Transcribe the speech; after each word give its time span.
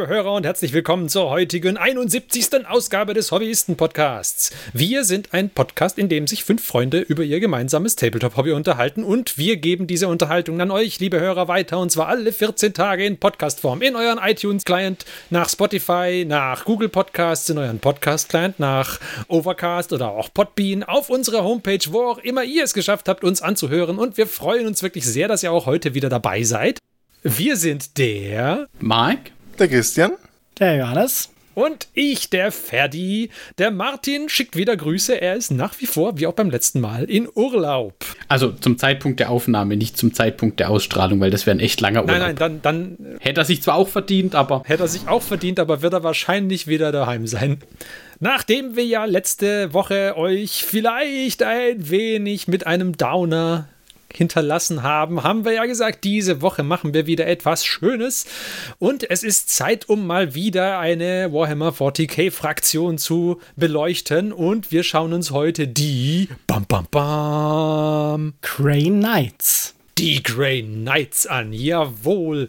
Liebe 0.00 0.14
Hörer 0.14 0.32
und 0.32 0.46
herzlich 0.46 0.72
willkommen 0.72 1.10
zur 1.10 1.28
heutigen 1.28 1.76
71. 1.76 2.66
Ausgabe 2.66 3.12
des 3.12 3.32
Hobbyisten-Podcasts. 3.32 4.50
Wir 4.72 5.04
sind 5.04 5.34
ein 5.34 5.50
Podcast, 5.50 5.98
in 5.98 6.08
dem 6.08 6.26
sich 6.26 6.42
fünf 6.42 6.64
Freunde 6.64 7.00
über 7.00 7.22
ihr 7.22 7.38
gemeinsames 7.38 7.96
Tabletop-Hobby 7.96 8.52
unterhalten 8.52 9.04
und 9.04 9.36
wir 9.36 9.58
geben 9.58 9.86
diese 9.86 10.08
Unterhaltung 10.08 10.58
an 10.62 10.70
euch, 10.70 11.00
liebe 11.00 11.20
Hörer, 11.20 11.48
weiter 11.48 11.78
und 11.78 11.92
zwar 11.92 12.08
alle 12.08 12.32
14 12.32 12.72
Tage 12.72 13.04
in 13.04 13.18
Podcastform 13.18 13.82
in 13.82 13.94
euren 13.94 14.18
iTunes-Client, 14.18 15.04
nach 15.28 15.50
Spotify, 15.50 16.24
nach 16.26 16.64
Google 16.64 16.88
Podcasts, 16.88 17.50
in 17.50 17.58
euren 17.58 17.78
Podcast-Client, 17.78 18.58
nach 18.58 19.00
Overcast 19.28 19.92
oder 19.92 20.12
auch 20.12 20.32
Podbean, 20.32 20.82
auf 20.82 21.10
unserer 21.10 21.44
Homepage, 21.44 21.84
wo 21.90 22.04
auch 22.04 22.18
immer 22.18 22.42
ihr 22.42 22.64
es 22.64 22.72
geschafft 22.72 23.06
habt, 23.06 23.22
uns 23.22 23.42
anzuhören 23.42 23.98
und 23.98 24.16
wir 24.16 24.26
freuen 24.26 24.66
uns 24.66 24.82
wirklich 24.82 25.04
sehr, 25.04 25.28
dass 25.28 25.42
ihr 25.42 25.52
auch 25.52 25.66
heute 25.66 25.92
wieder 25.92 26.08
dabei 26.08 26.42
seid. 26.42 26.78
Wir 27.22 27.58
sind 27.58 27.98
der 27.98 28.66
Mike, 28.80 29.32
der 29.60 29.68
Christian, 29.68 30.12
der 30.58 30.76
Johannes 30.76 31.28
und 31.54 31.88
ich, 31.92 32.30
der 32.30 32.50
Ferdi. 32.50 33.28
Der 33.58 33.70
Martin 33.70 34.30
schickt 34.30 34.56
wieder 34.56 34.74
Grüße. 34.74 35.20
Er 35.20 35.36
ist 35.36 35.50
nach 35.50 35.74
wie 35.80 35.86
vor, 35.86 36.18
wie 36.18 36.26
auch 36.26 36.32
beim 36.32 36.48
letzten 36.48 36.80
Mal, 36.80 37.04
in 37.04 37.28
Urlaub. 37.34 37.94
Also 38.28 38.52
zum 38.52 38.78
Zeitpunkt 38.78 39.20
der 39.20 39.28
Aufnahme, 39.30 39.76
nicht 39.76 39.98
zum 39.98 40.14
Zeitpunkt 40.14 40.60
der 40.60 40.70
Ausstrahlung, 40.70 41.20
weil 41.20 41.30
das 41.30 41.44
wäre 41.44 41.56
ein 41.56 41.60
echt 41.60 41.80
langer 41.82 42.02
Urlaub. 42.02 42.18
Nein, 42.18 42.36
nein, 42.36 42.60
dann, 42.62 42.62
dann. 42.62 43.16
Hätte 43.20 43.42
er 43.42 43.44
sich 43.44 43.62
zwar 43.62 43.74
auch 43.74 43.88
verdient, 43.88 44.34
aber. 44.34 44.62
Hätte 44.64 44.84
er 44.84 44.88
sich 44.88 45.08
auch 45.08 45.22
verdient, 45.22 45.60
aber 45.60 45.82
wird 45.82 45.92
er 45.92 46.02
wahrscheinlich 46.02 46.66
wieder 46.66 46.92
daheim 46.92 47.26
sein. 47.26 47.58
Nachdem 48.18 48.76
wir 48.76 48.84
ja 48.86 49.04
letzte 49.04 49.74
Woche 49.74 50.16
euch 50.16 50.64
vielleicht 50.64 51.42
ein 51.42 51.90
wenig 51.90 52.48
mit 52.48 52.66
einem 52.66 52.96
Downer 52.96 53.68
hinterlassen 54.14 54.82
haben, 54.82 55.22
haben 55.22 55.44
wir 55.44 55.52
ja 55.52 55.66
gesagt, 55.66 56.04
diese 56.04 56.42
Woche 56.42 56.62
machen 56.62 56.94
wir 56.94 57.06
wieder 57.06 57.26
etwas 57.26 57.64
Schönes 57.64 58.26
und 58.78 59.08
es 59.10 59.22
ist 59.22 59.50
Zeit, 59.50 59.88
um 59.88 60.06
mal 60.06 60.34
wieder 60.34 60.78
eine 60.78 61.32
Warhammer 61.32 61.70
40k 61.70 62.30
Fraktion 62.30 62.98
zu 62.98 63.40
beleuchten 63.56 64.32
und 64.32 64.72
wir 64.72 64.82
schauen 64.82 65.12
uns 65.12 65.30
heute 65.30 65.68
die 65.68 66.28
bam 66.46 66.64
bam 66.66 66.86
bam 66.90 68.34
Grey 68.42 68.84
Knights 68.84 69.74
die 70.00 70.22
Grey 70.22 70.62
Knights 70.62 71.26
an. 71.26 71.52
Jawohl. 71.52 72.48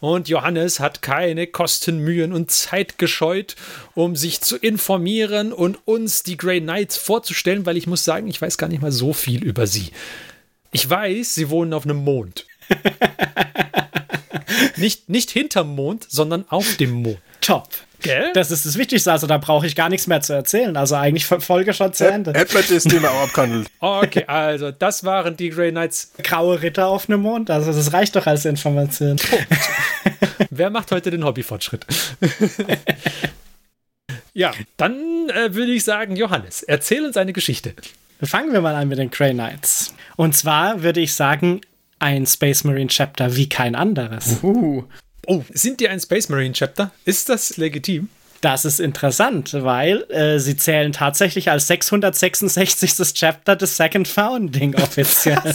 Und 0.00 0.28
Johannes 0.28 0.80
hat 0.80 1.02
keine 1.02 1.46
Kosten, 1.46 1.98
Mühen 1.98 2.32
und 2.32 2.50
Zeit 2.50 2.98
gescheut, 2.98 3.54
um 3.94 4.16
sich 4.16 4.40
zu 4.40 4.56
informieren 4.56 5.52
und 5.52 5.78
uns 5.86 6.22
die 6.22 6.38
Grey 6.38 6.60
Knights 6.60 6.96
vorzustellen, 6.96 7.66
weil 7.66 7.76
ich 7.76 7.86
muss 7.86 8.04
sagen, 8.04 8.28
ich 8.28 8.40
weiß 8.40 8.56
gar 8.56 8.68
nicht 8.68 8.80
mal 8.80 8.92
so 8.92 9.12
viel 9.12 9.44
über 9.44 9.66
sie. 9.66 9.90
Ich 10.76 10.90
weiß, 10.90 11.34
sie 11.34 11.48
wohnen 11.48 11.72
auf 11.72 11.84
einem 11.84 12.04
Mond. 12.04 12.44
nicht, 14.76 15.08
nicht 15.08 15.30
hinterm 15.30 15.74
Mond, 15.74 16.04
sondern 16.06 16.44
auf 16.50 16.76
dem 16.76 16.90
Mond. 16.90 17.16
Top. 17.40 17.70
Gell? 18.02 18.30
Das 18.34 18.50
ist 18.50 18.66
das 18.66 18.76
Wichtigste. 18.76 19.10
Also 19.10 19.26
da 19.26 19.38
brauche 19.38 19.66
ich 19.66 19.74
gar 19.74 19.88
nichts 19.88 20.06
mehr 20.06 20.20
zu 20.20 20.34
erzählen. 20.34 20.76
Also 20.76 20.96
eigentlich 20.96 21.24
Folge 21.24 21.72
schon 21.72 21.94
zu 21.94 22.06
Ende. 22.06 22.34
Hätten 22.34 22.62
das 22.68 22.84
Thema 22.84 23.08
auch 23.08 23.22
abgehandelt. 23.22 23.68
Okay, 23.80 24.24
also 24.26 24.70
das 24.70 25.02
waren 25.02 25.34
die 25.38 25.48
Grey 25.48 25.70
Knights. 25.70 26.12
Graue 26.22 26.60
Ritter 26.60 26.88
auf 26.88 27.08
einem 27.08 27.22
Mond. 27.22 27.50
Also 27.50 27.72
das 27.72 27.94
reicht 27.94 28.14
doch 28.14 28.26
als 28.26 28.44
Information. 28.44 29.16
Wer 30.50 30.68
macht 30.68 30.92
heute 30.92 31.10
den 31.10 31.24
Hobbyfortschritt? 31.24 31.86
ja, 34.34 34.52
dann 34.76 35.30
äh, 35.30 35.54
würde 35.54 35.72
ich 35.72 35.84
sagen, 35.84 36.16
Johannes, 36.16 36.62
erzähl 36.62 37.06
uns 37.06 37.16
eine 37.16 37.32
Geschichte. 37.32 37.72
Fangen 38.22 38.52
wir 38.52 38.60
mal 38.60 38.74
an 38.74 38.88
mit 38.88 38.98
den 38.98 39.10
Grey 39.10 39.32
Knights. 39.32 39.95
Und 40.16 40.34
zwar 40.34 40.82
würde 40.82 41.00
ich 41.00 41.14
sagen, 41.14 41.60
ein 41.98 42.26
Space 42.26 42.64
Marine 42.64 42.88
Chapter 42.88 43.36
wie 43.36 43.48
kein 43.48 43.74
anderes. 43.74 44.42
Uh. 44.42 44.84
Oh, 45.26 45.42
sind 45.50 45.80
die 45.80 45.88
ein 45.88 46.00
Space 46.00 46.28
Marine 46.28 46.52
Chapter? 46.52 46.92
Ist 47.04 47.28
das 47.28 47.56
legitim? 47.56 48.08
Das 48.46 48.64
ist 48.64 48.78
interessant, 48.78 49.54
weil 49.54 50.08
äh, 50.08 50.38
sie 50.38 50.56
zählen 50.56 50.92
tatsächlich 50.92 51.50
als 51.50 51.66
666. 51.66 52.94
Chapter 53.14 53.56
des 53.56 53.76
Second 53.76 54.06
Founding 54.06 54.76
offiziell. 54.76 55.42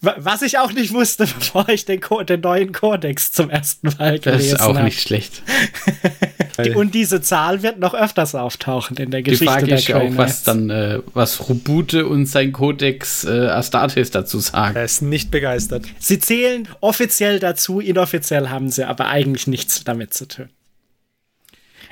Was 0.00 0.42
ich 0.42 0.58
auch 0.58 0.72
nicht 0.72 0.92
wusste, 0.92 1.26
bevor 1.38 1.68
ich 1.68 1.84
den, 1.84 2.00
den 2.28 2.40
neuen 2.40 2.72
Kodex 2.72 3.30
zum 3.30 3.48
ersten 3.48 3.90
Mal 3.96 4.18
gelesen 4.18 4.26
habe. 4.26 4.38
Das 4.38 4.44
ist 4.44 4.60
auch 4.60 4.74
hab. 4.74 4.82
nicht 4.82 5.00
schlecht. 5.00 5.42
Und 6.74 6.94
diese 6.94 7.20
Zahl 7.20 7.62
wird 7.62 7.78
noch 7.78 7.94
öfters 7.94 8.34
auftauchen 8.34 8.96
in 8.96 9.12
der 9.12 9.22
Geschichte 9.22 9.44
Die 9.44 9.48
Frage 9.48 9.66
der 9.66 9.78
ist 9.78 9.86
ja 9.86 9.98
auch, 9.98 10.16
was 10.16 10.42
dann, 10.42 10.70
äh, 10.70 10.98
was 11.14 11.48
Rubute 11.48 12.06
und 12.06 12.26
sein 12.26 12.50
Kodex 12.52 13.24
äh, 13.24 13.46
Astartes 13.46 14.10
dazu 14.10 14.40
sagen. 14.40 14.74
Er 14.74 14.84
ist 14.84 15.00
nicht 15.00 15.30
begeistert. 15.30 15.84
Sie 16.00 16.18
zählen 16.18 16.66
offiziell 16.80 17.38
dazu, 17.38 17.78
inoffiziell 17.78 18.48
haben 18.48 18.70
sie 18.70 18.84
aber 18.84 19.06
eigentlich 19.06 19.27
nichts 19.32 19.84
damit 19.84 20.14
zu 20.14 20.26
tun. 20.26 20.48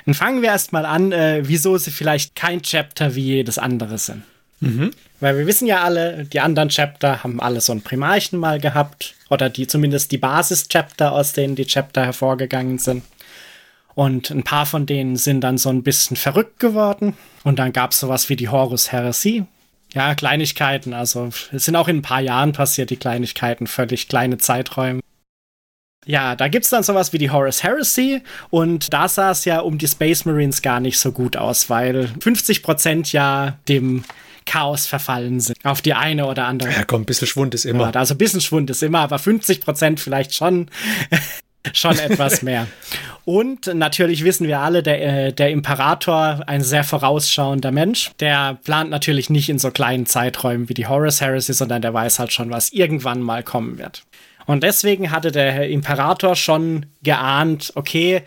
Dann 0.04 0.14
fangen 0.14 0.42
wir 0.42 0.50
erstmal 0.50 0.86
an, 0.86 1.12
äh, 1.12 1.42
wieso 1.44 1.76
sie 1.78 1.90
vielleicht 1.90 2.36
kein 2.36 2.62
Chapter 2.62 3.14
wie 3.14 3.24
jedes 3.24 3.58
andere 3.58 3.98
sind. 3.98 4.22
Mhm. 4.60 4.92
Weil 5.20 5.36
wir 5.36 5.46
wissen 5.46 5.66
ja 5.66 5.82
alle, 5.82 6.24
die 6.24 6.40
anderen 6.40 6.68
Chapter 6.68 7.22
haben 7.22 7.40
alle 7.40 7.60
so 7.60 7.72
ein 7.72 7.82
Primarchen 7.82 8.38
mal 8.38 8.60
gehabt. 8.60 9.14
Oder 9.28 9.50
die 9.50 9.66
zumindest 9.66 10.12
die 10.12 10.18
Basis-Chapter, 10.18 11.12
aus 11.12 11.32
denen 11.32 11.56
die 11.56 11.66
Chapter 11.66 12.04
hervorgegangen 12.04 12.78
sind. 12.78 13.02
Und 13.94 14.30
ein 14.30 14.44
paar 14.44 14.66
von 14.66 14.86
denen 14.86 15.16
sind 15.16 15.40
dann 15.40 15.58
so 15.58 15.70
ein 15.70 15.82
bisschen 15.82 16.16
verrückt 16.16 16.60
geworden. 16.60 17.16
Und 17.44 17.58
dann 17.58 17.72
gab 17.72 17.92
es 17.92 18.00
sowas 18.00 18.28
wie 18.28 18.36
die 18.36 18.48
Horus 18.48 18.92
Heresy. 18.92 19.44
Ja, 19.94 20.14
Kleinigkeiten. 20.14 20.92
Also 20.92 21.30
es 21.50 21.64
sind 21.64 21.76
auch 21.76 21.88
in 21.88 21.96
ein 21.96 22.02
paar 22.02 22.20
Jahren 22.20 22.52
passiert, 22.52 22.90
die 22.90 22.98
Kleinigkeiten, 22.98 23.66
völlig 23.66 24.08
kleine 24.08 24.38
Zeiträume. 24.38 25.00
Ja, 26.06 26.36
da 26.36 26.46
gibt 26.46 26.64
es 26.64 26.70
dann 26.70 26.84
sowas 26.84 27.12
wie 27.12 27.18
die 27.18 27.30
Horus 27.30 27.64
Heresy 27.64 28.22
und 28.50 28.92
da 28.92 29.08
sah 29.08 29.32
es 29.32 29.44
ja 29.44 29.58
um 29.58 29.76
die 29.76 29.88
Space 29.88 30.24
Marines 30.24 30.62
gar 30.62 30.78
nicht 30.78 30.98
so 30.98 31.10
gut 31.10 31.36
aus, 31.36 31.68
weil 31.68 32.08
50% 32.20 33.12
ja 33.12 33.58
dem 33.68 34.04
Chaos 34.46 34.86
verfallen 34.86 35.40
sind. 35.40 35.58
Auf 35.64 35.82
die 35.82 35.94
eine 35.94 36.26
oder 36.26 36.46
andere. 36.46 36.70
Ja, 36.70 36.84
komm, 36.84 37.02
ein 37.02 37.06
bisschen 37.06 37.26
Schwund 37.26 37.54
ist 37.54 37.64
immer. 37.64 37.90
Ja, 37.90 37.98
also 37.98 38.14
ein 38.14 38.18
bisschen 38.18 38.40
Schwund 38.40 38.70
ist 38.70 38.82
immer, 38.84 39.00
aber 39.00 39.16
50% 39.16 39.98
vielleicht 39.98 40.32
schon. 40.34 40.70
schon 41.72 41.98
etwas 41.98 42.42
mehr. 42.42 42.68
Und 43.24 43.66
natürlich 43.74 44.22
wissen 44.22 44.46
wir 44.46 44.60
alle, 44.60 44.84
der, 44.84 45.26
äh, 45.26 45.32
der 45.32 45.50
Imperator, 45.50 46.44
ein 46.46 46.62
sehr 46.62 46.84
vorausschauender 46.84 47.72
Mensch, 47.72 48.12
der 48.20 48.58
plant 48.62 48.90
natürlich 48.90 49.30
nicht 49.30 49.48
in 49.48 49.58
so 49.58 49.72
kleinen 49.72 50.06
Zeiträumen 50.06 50.68
wie 50.68 50.74
die 50.74 50.86
Horus 50.86 51.20
Heresy, 51.20 51.52
sondern 51.52 51.82
der 51.82 51.92
weiß 51.92 52.20
halt 52.20 52.32
schon, 52.32 52.50
was 52.50 52.72
irgendwann 52.72 53.20
mal 53.20 53.42
kommen 53.42 53.78
wird. 53.78 54.04
Und 54.46 54.62
deswegen 54.62 55.10
hatte 55.10 55.32
der 55.32 55.68
Imperator 55.68 56.36
schon 56.36 56.86
geahnt, 57.02 57.72
okay, 57.74 58.22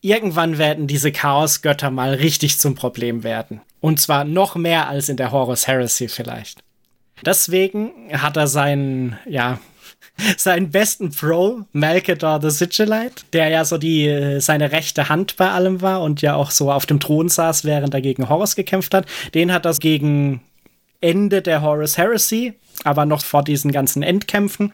irgendwann 0.00 0.58
werden 0.58 0.86
diese 0.86 1.12
Chaosgötter 1.12 1.90
mal 1.90 2.14
richtig 2.14 2.58
zum 2.58 2.74
Problem 2.74 3.22
werden. 3.22 3.60
Und 3.80 4.00
zwar 4.00 4.24
noch 4.24 4.56
mehr 4.56 4.88
als 4.88 5.08
in 5.08 5.16
der 5.16 5.32
Horus 5.32 5.66
Heresy 5.66 6.08
vielleicht. 6.08 6.62
Deswegen 7.24 7.92
hat 8.12 8.36
er 8.36 8.46
seinen, 8.46 9.18
ja, 9.26 9.58
seinen 10.36 10.70
besten 10.70 11.10
Pro, 11.10 11.62
Malkador 11.72 12.40
the 12.40 12.50
Sigilite, 12.50 13.24
der 13.32 13.48
ja 13.48 13.64
so 13.64 13.78
die, 13.78 14.06
äh, 14.06 14.40
seine 14.40 14.72
rechte 14.72 15.08
Hand 15.08 15.36
bei 15.36 15.50
allem 15.50 15.80
war 15.82 16.02
und 16.02 16.22
ja 16.22 16.34
auch 16.34 16.50
so 16.50 16.72
auf 16.72 16.86
dem 16.86 17.00
Thron 17.00 17.28
saß, 17.28 17.64
während 17.64 17.94
er 17.94 18.00
gegen 18.00 18.28
Horus 18.28 18.56
gekämpft 18.56 18.94
hat. 18.94 19.06
Den 19.34 19.52
hat 19.52 19.66
er 19.66 19.74
gegen 19.74 20.42
Ende 21.00 21.42
der 21.42 21.62
Horus 21.62 21.96
Heresy, 21.96 22.54
aber 22.84 23.06
noch 23.06 23.24
vor 23.24 23.44
diesen 23.44 23.72
ganzen 23.72 24.02
Endkämpfen, 24.02 24.72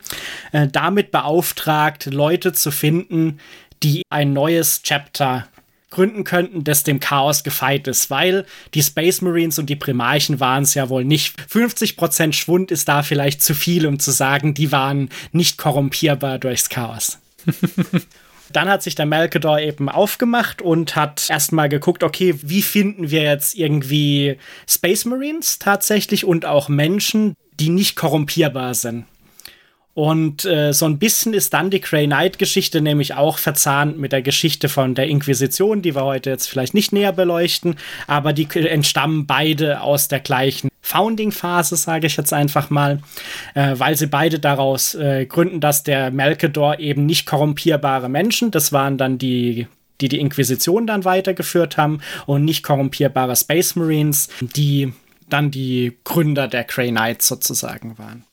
äh, 0.53 0.69
damit 0.69 1.11
beauftragt, 1.11 2.07
Leute 2.07 2.53
zu 2.53 2.71
finden, 2.71 3.39
die 3.83 4.03
ein 4.11 4.33
neues 4.33 4.83
Chapter 4.83 5.47
gründen 5.91 6.25
könnten, 6.25 6.65
das 6.65 6.83
dem 6.83 7.01
Chaos 7.01 7.45
gefeit 7.45 7.87
ist, 7.89 8.11
weil 8.11 8.45
die 8.75 8.83
Space 8.83 9.23
Marines 9.23 9.59
und 9.59 9.71
die 9.71 9.77
Primarchen 9.77 10.41
waren 10.41 10.65
es 10.65 10.75
ja 10.75 10.89
wohl 10.89 11.05
nicht. 11.05 11.41
50% 11.51 12.33
Schwund 12.33 12.71
ist 12.71 12.89
da 12.89 13.03
vielleicht 13.03 13.43
zu 13.43 13.55
viel, 13.55 13.87
um 13.87 13.99
zu 13.99 14.11
sagen, 14.11 14.53
die 14.53 14.73
waren 14.73 15.09
nicht 15.33 15.59
korrumpierbar 15.59 16.39
durchs 16.39 16.69
Chaos. 16.69 17.19
Dann 18.53 18.69
hat 18.69 18.83
sich 18.83 18.95
der 18.95 19.07
Malkador 19.07 19.59
eben 19.59 19.89
aufgemacht 19.89 20.63
und 20.63 20.97
hat 20.97 21.29
erstmal 21.29 21.69
geguckt, 21.69 22.05
okay, 22.05 22.35
wie 22.43 22.63
finden 22.63 23.11
wir 23.11 23.23
jetzt 23.23 23.57
irgendwie 23.57 24.39
Space 24.69 25.05
Marines 25.05 25.59
tatsächlich 25.59 26.25
und 26.25 26.45
auch 26.45 26.69
Menschen, 26.69 27.35
die 27.61 27.69
nicht 27.69 27.97
korrumpierbar 27.97 28.75
sind. 28.75 29.05
Und 29.97 30.45
äh, 30.45 30.75
so 30.75 30.85
ein 30.85 30.99
bisschen 30.99 31.33
ist 31.33 31.55
dann 31.55 31.71
die 31.71 31.81
Grey 31.81 32.05
Knight-Geschichte 32.05 32.83
nämlich 32.83 33.15
auch 33.15 33.39
verzahnt 33.39 33.99
mit 33.99 34.13
der 34.13 34.21
Geschichte 34.21 34.69
von 34.69 34.95
der 34.95 35.07
Inquisition, 35.09 35.81
die 35.81 35.95
wir 35.95 36.05
heute 36.05 36.29
jetzt 36.29 36.49
vielleicht 36.49 36.75
nicht 36.75 36.93
näher 36.93 37.13
beleuchten, 37.13 37.77
aber 38.07 38.35
die 38.35 38.47
entstammen 38.55 39.27
beide 39.27 39.81
aus 39.81 40.09
der 40.09 40.21
gleichen 40.21 40.69
Founding-Phase, 40.83 41.77
sage 41.77 42.09
ich 42.09 42.19
jetzt 42.19 42.35
einfach 42.35 42.69
mal, 42.69 43.01
äh, 43.55 43.73
weil 43.79 43.97
sie 43.97 44.07
beide 44.07 44.39
daraus 44.39 44.95
äh, 44.95 45.25
gründen, 45.25 45.61
dass 45.61 45.83
der 45.83 46.11
Melkador 46.11 46.79
eben 46.79 47.07
nicht 47.07 47.25
korrumpierbare 47.25 48.11
Menschen, 48.11 48.51
das 48.51 48.75
waren 48.75 48.99
dann 48.99 49.17
die 49.17 49.67
die 50.03 50.09
die 50.09 50.21
Inquisition 50.21 50.87
dann 50.87 51.07
weitergeführt 51.07 51.79
haben 51.79 52.01
und 52.27 52.45
nicht 52.45 52.63
korrumpierbare 52.63 53.35
Space 53.35 53.77
Marines, 53.77 54.29
die 54.43 54.93
dann 55.29 55.51
die 55.51 55.97
Gründer 56.05 56.49
der 56.49 56.65
Grey 56.65 56.91
Knights 56.91 57.29
sozusagen 57.29 57.99
waren. 57.99 58.25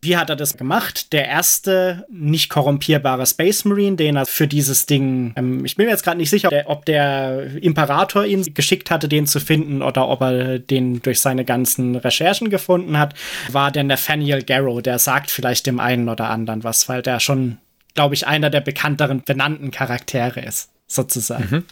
Wie 0.00 0.16
hat 0.16 0.30
er 0.30 0.36
das 0.36 0.56
gemacht? 0.56 1.12
Der 1.12 1.26
erste 1.26 2.06
nicht 2.08 2.50
korrumpierbare 2.50 3.26
Space 3.26 3.64
Marine, 3.64 3.96
den 3.96 4.14
er 4.14 4.26
für 4.26 4.46
dieses 4.46 4.86
Ding, 4.86 5.32
ähm, 5.34 5.64
ich 5.64 5.74
bin 5.74 5.86
mir 5.86 5.92
jetzt 5.92 6.04
gerade 6.04 6.18
nicht 6.18 6.30
sicher, 6.30 6.50
ob 6.66 6.84
der 6.84 7.56
Imperator 7.60 8.24
ihn 8.24 8.54
geschickt 8.54 8.92
hatte, 8.92 9.08
den 9.08 9.26
zu 9.26 9.40
finden 9.40 9.82
oder 9.82 10.08
ob 10.08 10.20
er 10.20 10.60
den 10.60 11.02
durch 11.02 11.20
seine 11.20 11.44
ganzen 11.44 11.96
Recherchen 11.96 12.48
gefunden 12.48 12.96
hat, 12.96 13.14
war 13.50 13.72
der 13.72 13.82
Nathaniel 13.82 14.44
Garrow. 14.44 14.80
Der 14.80 15.00
sagt 15.00 15.32
vielleicht 15.32 15.66
dem 15.66 15.80
einen 15.80 16.08
oder 16.08 16.30
anderen 16.30 16.62
was, 16.62 16.88
weil 16.88 17.02
der 17.02 17.18
schon, 17.18 17.58
glaube 17.94 18.14
ich, 18.14 18.24
einer 18.24 18.50
der 18.50 18.60
bekannteren 18.60 19.24
benannten 19.24 19.72
Charaktere 19.72 20.40
ist, 20.40 20.70
sozusagen. 20.86 21.48
Mhm. 21.50 21.64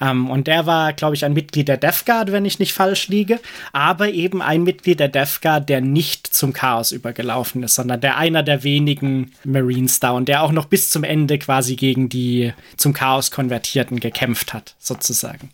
Ähm, 0.00 0.30
und 0.30 0.46
der 0.46 0.66
war, 0.66 0.92
glaube 0.92 1.14
ich, 1.14 1.24
ein 1.24 1.32
Mitglied 1.32 1.68
der 1.68 1.76
Death 1.76 2.06
Guard, 2.06 2.32
wenn 2.32 2.44
ich 2.44 2.58
nicht 2.58 2.72
falsch 2.72 3.08
liege, 3.08 3.40
aber 3.72 4.08
eben 4.10 4.42
ein 4.42 4.62
Mitglied 4.62 5.00
der 5.00 5.08
Death 5.08 5.40
Guard, 5.42 5.68
der 5.68 5.80
nicht 5.80 6.26
zum 6.26 6.52
Chaos 6.52 6.92
übergelaufen 6.92 7.62
ist, 7.62 7.74
sondern 7.74 8.00
der 8.00 8.16
einer 8.16 8.42
der 8.42 8.62
wenigen 8.62 9.32
Marines 9.44 10.00
da 10.00 10.10
und 10.10 10.28
der 10.28 10.42
auch 10.42 10.52
noch 10.52 10.66
bis 10.66 10.90
zum 10.90 11.04
Ende 11.04 11.38
quasi 11.38 11.76
gegen 11.76 12.08
die 12.08 12.52
zum 12.76 12.92
Chaos 12.92 13.30
Konvertierten 13.30 14.00
gekämpft 14.00 14.54
hat, 14.54 14.74
sozusagen. 14.78 15.50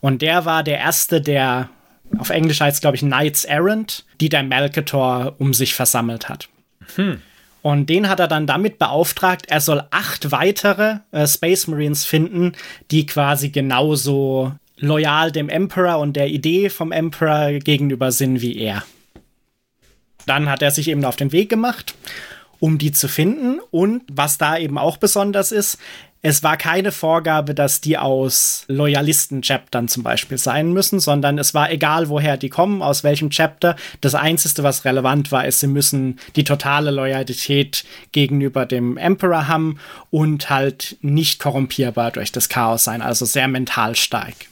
Und 0.00 0.22
der 0.22 0.44
war 0.44 0.62
der 0.62 0.78
erste, 0.78 1.20
der 1.20 1.68
auf 2.18 2.30
Englisch 2.30 2.60
heißt, 2.60 2.80
glaube 2.80 2.96
ich, 2.96 3.02
Knights 3.02 3.44
Errant, 3.44 4.04
die 4.20 4.28
der 4.28 4.42
Malkator 4.42 5.34
um 5.38 5.54
sich 5.54 5.74
versammelt 5.74 6.28
hat. 6.28 6.48
Hm. 6.96 7.20
Und 7.62 7.86
den 7.90 8.08
hat 8.08 8.20
er 8.20 8.28
dann 8.28 8.46
damit 8.46 8.78
beauftragt, 8.78 9.46
er 9.48 9.60
soll 9.60 9.84
acht 9.90 10.32
weitere 10.32 10.98
äh, 11.12 11.26
Space 11.26 11.66
Marines 11.66 12.04
finden, 12.04 12.52
die 12.90 13.06
quasi 13.06 13.50
genauso 13.50 14.52
loyal 14.78 15.30
dem 15.30 15.48
Emperor 15.48 15.98
und 15.98 16.14
der 16.14 16.28
Idee 16.28 16.70
vom 16.70 16.90
Emperor 16.90 17.58
gegenüber 17.58 18.12
sind 18.12 18.40
wie 18.40 18.56
er. 18.56 18.82
Dann 20.26 20.48
hat 20.48 20.62
er 20.62 20.70
sich 20.70 20.88
eben 20.88 21.04
auf 21.04 21.16
den 21.16 21.32
Weg 21.32 21.48
gemacht, 21.50 21.94
um 22.60 22.78
die 22.78 22.92
zu 22.92 23.08
finden. 23.08 23.60
Und 23.70 24.02
was 24.10 24.38
da 24.38 24.56
eben 24.56 24.78
auch 24.78 24.96
besonders 24.96 25.52
ist, 25.52 25.78
es 26.22 26.42
war 26.42 26.58
keine 26.58 26.92
Vorgabe, 26.92 27.54
dass 27.54 27.80
die 27.80 27.96
aus 27.96 28.64
Loyalisten-Chaptern 28.68 29.88
zum 29.88 30.02
Beispiel 30.02 30.36
sein 30.36 30.72
müssen, 30.72 31.00
sondern 31.00 31.38
es 31.38 31.54
war 31.54 31.70
egal, 31.70 32.10
woher 32.10 32.36
die 32.36 32.50
kommen, 32.50 32.82
aus 32.82 33.04
welchem 33.04 33.30
Chapter. 33.30 33.74
Das 34.02 34.14
Einzige, 34.14 34.62
was 34.62 34.84
relevant 34.84 35.32
war, 35.32 35.46
ist, 35.46 35.60
sie 35.60 35.66
müssen 35.66 36.18
die 36.36 36.44
totale 36.44 36.90
Loyalität 36.90 37.84
gegenüber 38.12 38.66
dem 38.66 38.98
Emperor 38.98 39.48
haben 39.48 39.78
und 40.10 40.50
halt 40.50 40.98
nicht 41.00 41.40
korrumpierbar 41.40 42.10
durch 42.10 42.32
das 42.32 42.50
Chaos 42.50 42.84
sein, 42.84 43.00
also 43.00 43.24
sehr 43.24 43.48
mental 43.48 43.96
stark. 43.96 44.49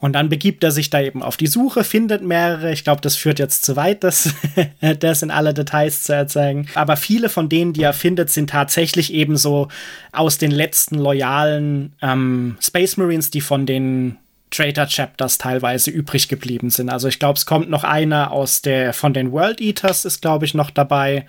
Und 0.00 0.12
dann 0.12 0.28
begibt 0.28 0.62
er 0.62 0.70
sich 0.70 0.90
da 0.90 1.00
eben 1.00 1.22
auf 1.22 1.36
die 1.36 1.46
Suche, 1.46 1.82
findet 1.82 2.22
mehrere. 2.22 2.72
Ich 2.72 2.84
glaube, 2.84 3.00
das 3.00 3.16
führt 3.16 3.38
jetzt 3.38 3.64
zu 3.64 3.74
weit, 3.76 4.04
das, 4.04 4.32
das 5.00 5.22
in 5.22 5.30
alle 5.30 5.54
Details 5.54 6.04
zu 6.04 6.14
erzählen. 6.14 6.68
Aber 6.74 6.96
viele 6.96 7.28
von 7.28 7.48
denen, 7.48 7.72
die 7.72 7.82
er 7.82 7.92
findet, 7.92 8.30
sind 8.30 8.50
tatsächlich 8.50 9.12
eben 9.12 9.36
so 9.36 9.68
aus 10.12 10.38
den 10.38 10.52
letzten 10.52 10.96
loyalen 10.96 11.92
ähm, 12.00 12.56
Space 12.60 12.96
Marines, 12.96 13.30
die 13.30 13.40
von 13.40 13.66
den 13.66 14.16
Traitor 14.50 14.86
Chapters 14.86 15.38
teilweise 15.38 15.90
übrig 15.90 16.28
geblieben 16.28 16.70
sind. 16.70 16.88
Also 16.88 17.08
ich 17.08 17.18
glaube, 17.18 17.36
es 17.36 17.46
kommt 17.46 17.68
noch 17.68 17.84
einer 17.84 18.32
aus 18.32 18.62
der 18.62 18.92
von 18.92 19.12
den 19.12 19.32
World 19.32 19.60
Eaters 19.60 20.04
ist 20.04 20.22
glaube 20.22 20.46
ich 20.46 20.54
noch 20.54 20.70
dabei 20.70 21.26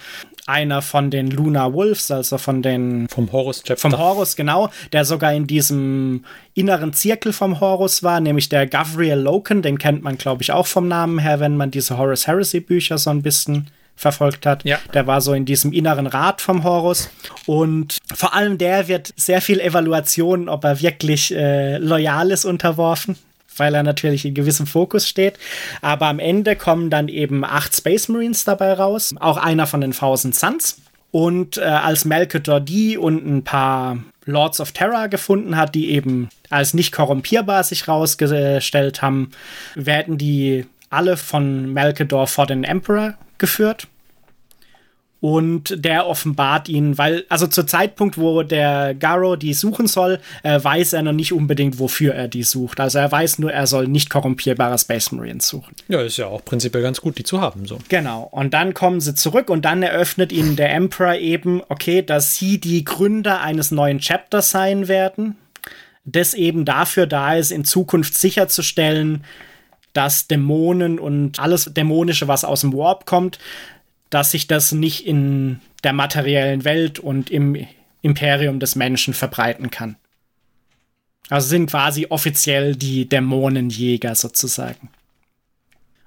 einer 0.50 0.82
von 0.82 1.12
den 1.12 1.30
Luna 1.30 1.72
Wolves, 1.74 2.12
also 2.12 2.38
von 2.38 2.62
den. 2.62 3.08
Vom 3.08 3.32
Horus 3.32 3.64
Chapter. 3.64 3.78
Vom 3.78 3.98
Horus, 3.98 4.36
genau, 4.36 4.70
der 4.92 5.06
sogar 5.06 5.34
in 5.34 5.48
diesem 5.48 6.26
inneren 6.54 6.94
Zirkel 6.94 7.32
vom 7.32 7.60
Horus 7.60 8.04
war, 8.04 8.20
nämlich 8.20 8.50
der 8.50 8.68
Gavriel 8.68 9.16
Loken, 9.16 9.62
den 9.62 9.78
kennt 9.78 10.04
man, 10.04 10.18
glaube 10.18 10.42
ich, 10.42 10.52
auch 10.52 10.68
vom 10.68 10.88
Namen 10.88 11.20
her, 11.20 11.40
wenn 11.40 11.56
man 11.56 11.72
diese 11.72 11.98
Horus 11.98 12.28
Heresy 12.28 12.60
Bücher 12.60 12.98
so 12.98 13.10
ein 13.12 13.22
bisschen 13.22 13.68
verfolgt 13.96 14.46
hat. 14.46 14.64
Ja. 14.64 14.80
Der 14.94 15.08
war 15.08 15.20
so 15.20 15.34
in 15.34 15.46
diesem 15.46 15.74
inneren 15.74 16.08
Rat 16.08 16.42
vom 16.42 16.64
Horus. 16.64 17.10
Und 17.46 17.98
vor 18.14 18.34
allem 18.34 18.58
der 18.58 18.88
wird 18.88 19.14
sehr 19.18 19.42
viel 19.42 19.60
Evaluation, 19.60 20.48
ob 20.48 20.64
er 20.64 20.82
wirklich 20.82 21.36
äh, 21.36 21.78
loyal 21.78 22.32
ist, 22.32 22.46
unterworfen 22.46 23.18
weil 23.60 23.76
er 23.76 23.84
natürlich 23.84 24.26
in 24.26 24.34
gewissem 24.34 24.68
Fokus 24.68 25.08
steht. 25.08 25.38
Aber 25.82 26.08
am 26.08 26.20
Ende 26.20 26.56
kommen 26.56 26.90
dann 26.90 27.08
eben 27.08 27.44
acht 27.44 27.76
Space 27.76 28.08
Marines 28.08 28.44
dabei 28.44 28.74
raus, 28.74 29.14
auch 29.20 29.38
einer 29.38 29.68
von 29.68 29.82
den 29.82 29.92
Thousand 29.92 30.36
Suns. 30.36 30.82
Und 31.12 31.58
äh, 31.58 31.62
als 31.62 32.06
Melchior 32.06 32.60
die 32.60 32.98
und 32.98 33.26
ein 33.26 33.44
paar 33.44 33.98
Lords 34.26 34.62
of 34.62 34.72
Terror 34.72 35.08
gefunden 35.08 35.58
hat, 35.58 35.74
die 35.74 35.90
eben 35.92 36.30
als 36.50 36.74
nicht 36.74 36.92
korrumpierbar 36.92 37.64
sich 37.64 37.88
rausgestellt 37.88 39.02
haben, 39.02 39.32
werden 39.76 40.18
die 40.18 40.66
alle 40.90 41.18
von 41.18 41.74
Melchor 41.74 42.28
vor 42.28 42.46
den 42.46 42.64
Emperor 42.64 43.16
geführt 43.38 43.88
und 45.22 45.84
der 45.84 46.08
offenbart 46.08 46.70
ihn, 46.70 46.98
weil, 46.98 47.26
also 47.28 47.46
zur 47.48 47.68
Zeitpunkt, 47.68 48.18
wo 48.18 48.44
der 48.44 48.96
Garo 48.96 49.36
die 49.36 49.54
suchen 49.54 49.88
soll, 49.88 50.20
äh, 50.44 50.64
weiß 50.64 50.94
er 50.94 51.02
noch 51.02 51.12
nicht 51.12 51.34
unbedingt, 51.34 51.78
wofür 51.80 52.14
er 52.14 52.28
die 52.28 52.44
sucht. 52.44 52.80
Also 52.80 53.00
er 53.00 53.12
weiß 53.12 53.40
nur, 53.40 53.52
er 53.52 53.68
soll 53.68 53.88
nicht 53.88 54.10
korrumpierbare 54.10 54.78
Space 54.78 55.12
Marines 55.12 55.48
suchen. 55.48 55.76
Ja, 55.90 56.02
ist 56.02 56.18
ja 56.18 56.28
auch 56.28 56.44
prinzipiell 56.46 56.84
ganz 56.84 57.02
gut, 57.02 57.18
die 57.18 57.24
zu 57.24 57.42
haben, 57.42 57.66
so. 57.66 57.80
Genau. 57.90 58.30
Und 58.32 58.54
dann 58.54 58.74
kommen 58.74 59.02
sie 59.02 59.14
zurück 59.14 59.50
und 59.50 59.66
dann 59.66 59.84
eröffnet 59.84 60.32
ihnen 60.32 60.56
der 60.56 60.74
Emperor 60.74 61.16
eben, 61.16 61.62
okay, 61.68 62.02
dass 62.02 62.36
sie 62.36 62.60
die 62.60 62.86
Gründer 62.86 63.42
eines 63.42 63.72
neuen 63.72 64.00
Chapters 64.00 64.52
sein 64.52 64.88
werden, 64.88 65.36
das 66.06 66.34
eben 66.34 66.64
dafür 66.64 67.08
da 67.08 67.36
ist, 67.36 67.52
in 67.52 67.66
Zukunft 67.66 68.18
sicherzustellen, 68.18 69.26
dass 69.92 70.28
Dämonen 70.28 70.98
und 70.98 71.40
alles 71.40 71.66
Dämonische, 71.74 72.28
was 72.28 72.46
aus 72.46 72.62
dem 72.62 72.74
Warp 72.74 73.06
kommt, 73.06 73.40
dass 74.10 74.32
sich 74.32 74.48
das 74.48 74.72
nicht 74.72 75.06
in 75.06 75.60
der 75.84 75.94
materiellen 75.94 76.66
Welt 76.66 77.00
und 77.00 77.30
im 77.30 77.56
Imperium 78.02 78.60
des 78.60 78.76
Menschen 78.76 79.14
verbreiten 79.14 79.70
kann. 79.72 79.96
Also 81.30 81.48
sind 81.48 81.70
quasi 81.70 82.08
offiziell 82.10 82.76
die 82.76 83.08
Dämonenjäger 83.08 84.16
sozusagen. 84.16 84.90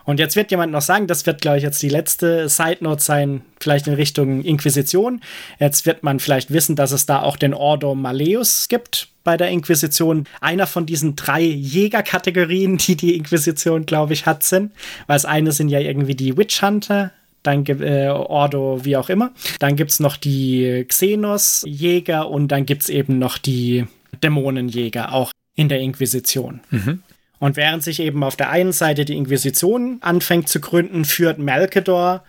Und 0.04 0.18
jetzt 0.18 0.34
wird 0.34 0.50
jemand 0.50 0.72
noch 0.72 0.82
sagen, 0.82 1.06
das 1.06 1.26
wird, 1.26 1.40
glaube 1.40 1.58
ich, 1.58 1.62
jetzt 1.62 1.80
die 1.80 1.88
letzte 1.88 2.48
Side 2.48 2.78
Note 2.80 3.02
sein, 3.02 3.42
vielleicht 3.60 3.86
in 3.86 3.94
Richtung 3.94 4.42
Inquisition. 4.42 5.20
Jetzt 5.60 5.86
wird 5.86 6.02
man 6.02 6.18
vielleicht 6.18 6.52
wissen, 6.52 6.74
dass 6.74 6.90
es 6.90 7.06
da 7.06 7.22
auch 7.22 7.36
den 7.36 7.54
Ordo 7.54 7.94
Maleus 7.94 8.66
gibt 8.68 9.08
bei 9.22 9.36
der 9.36 9.50
Inquisition. 9.50 10.26
Einer 10.40 10.66
von 10.66 10.86
diesen 10.86 11.14
drei 11.14 11.42
Jägerkategorien, 11.42 12.78
die 12.78 12.96
die 12.96 13.16
Inquisition, 13.16 13.86
glaube 13.86 14.12
ich, 14.12 14.26
hat, 14.26 14.42
sind. 14.42 14.72
Weil 15.06 15.16
das 15.16 15.24
eine 15.24 15.52
sind 15.52 15.68
ja 15.68 15.78
irgendwie 15.78 16.16
die 16.16 16.36
Witch 16.36 16.62
Hunter, 16.62 17.12
dann 17.42 17.64
gibt 17.64 17.80
äh, 17.80 18.08
Ordo, 18.08 18.84
wie 18.84 18.96
auch 18.96 19.08
immer. 19.08 19.32
Dann 19.58 19.76
gibt 19.76 19.90
es 19.90 20.00
noch 20.00 20.16
die 20.16 20.84
Xenos-Jäger 20.88 22.28
und 22.28 22.48
dann 22.48 22.66
gibt 22.66 22.82
es 22.82 22.88
eben 22.88 23.18
noch 23.18 23.38
die 23.38 23.86
Dämonenjäger, 24.22 25.12
auch 25.12 25.32
in 25.54 25.68
der 25.68 25.80
Inquisition. 25.80 26.60
Mhm. 26.70 27.02
Und 27.38 27.56
während 27.56 27.82
sich 27.82 27.98
eben 27.98 28.22
auf 28.22 28.36
der 28.36 28.50
einen 28.50 28.72
Seite 28.72 29.04
die 29.04 29.16
Inquisition 29.16 29.98
anfängt 30.00 30.48
zu 30.48 30.60
gründen, 30.60 31.04
führt 31.04 31.38
Malkador 31.38 32.22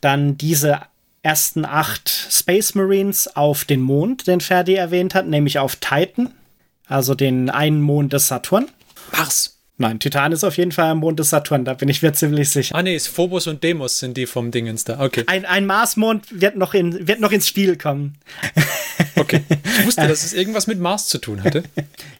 dann 0.00 0.38
diese 0.38 0.80
ersten 1.22 1.64
acht 1.64 2.08
Space 2.08 2.74
Marines 2.74 3.36
auf 3.36 3.64
den 3.64 3.80
Mond, 3.80 4.26
den 4.26 4.40
Ferdi 4.40 4.74
erwähnt 4.74 5.14
hat, 5.14 5.26
nämlich 5.26 5.58
auf 5.58 5.76
Titan, 5.76 6.30
also 6.86 7.14
den 7.14 7.50
einen 7.50 7.80
Mond 7.80 8.12
des 8.12 8.28
Saturn. 8.28 8.68
Mars. 9.12 9.53
Nein, 9.76 9.98
Titan 9.98 10.30
ist 10.30 10.44
auf 10.44 10.56
jeden 10.56 10.70
Fall 10.70 10.90
am 10.90 10.98
Mond 10.98 11.18
des 11.18 11.30
Saturn, 11.30 11.64
da 11.64 11.74
bin 11.74 11.88
ich 11.88 12.00
mir 12.00 12.12
ziemlich 12.12 12.48
sicher. 12.50 12.76
Ah, 12.76 12.82
nee, 12.82 12.94
ist 12.94 13.08
Phobos 13.08 13.48
und 13.48 13.64
Demos 13.64 13.98
sind 13.98 14.16
die 14.16 14.26
vom 14.26 14.52
Dingens 14.52 14.84
da. 14.84 15.00
Okay. 15.00 15.24
Ein, 15.26 15.44
ein 15.44 15.66
Marsmond 15.66 16.40
wird 16.40 16.56
noch, 16.56 16.74
in, 16.74 17.08
wird 17.08 17.18
noch 17.20 17.32
ins 17.32 17.48
Spiel 17.48 17.76
kommen. 17.76 18.16
Okay. 19.16 19.42
Ich 19.78 19.86
wusste, 19.86 20.08
dass 20.08 20.24
es 20.24 20.32
irgendwas 20.32 20.66
mit 20.66 20.80
Mars 20.80 21.06
zu 21.06 21.18
tun 21.18 21.42
hatte. 21.42 21.62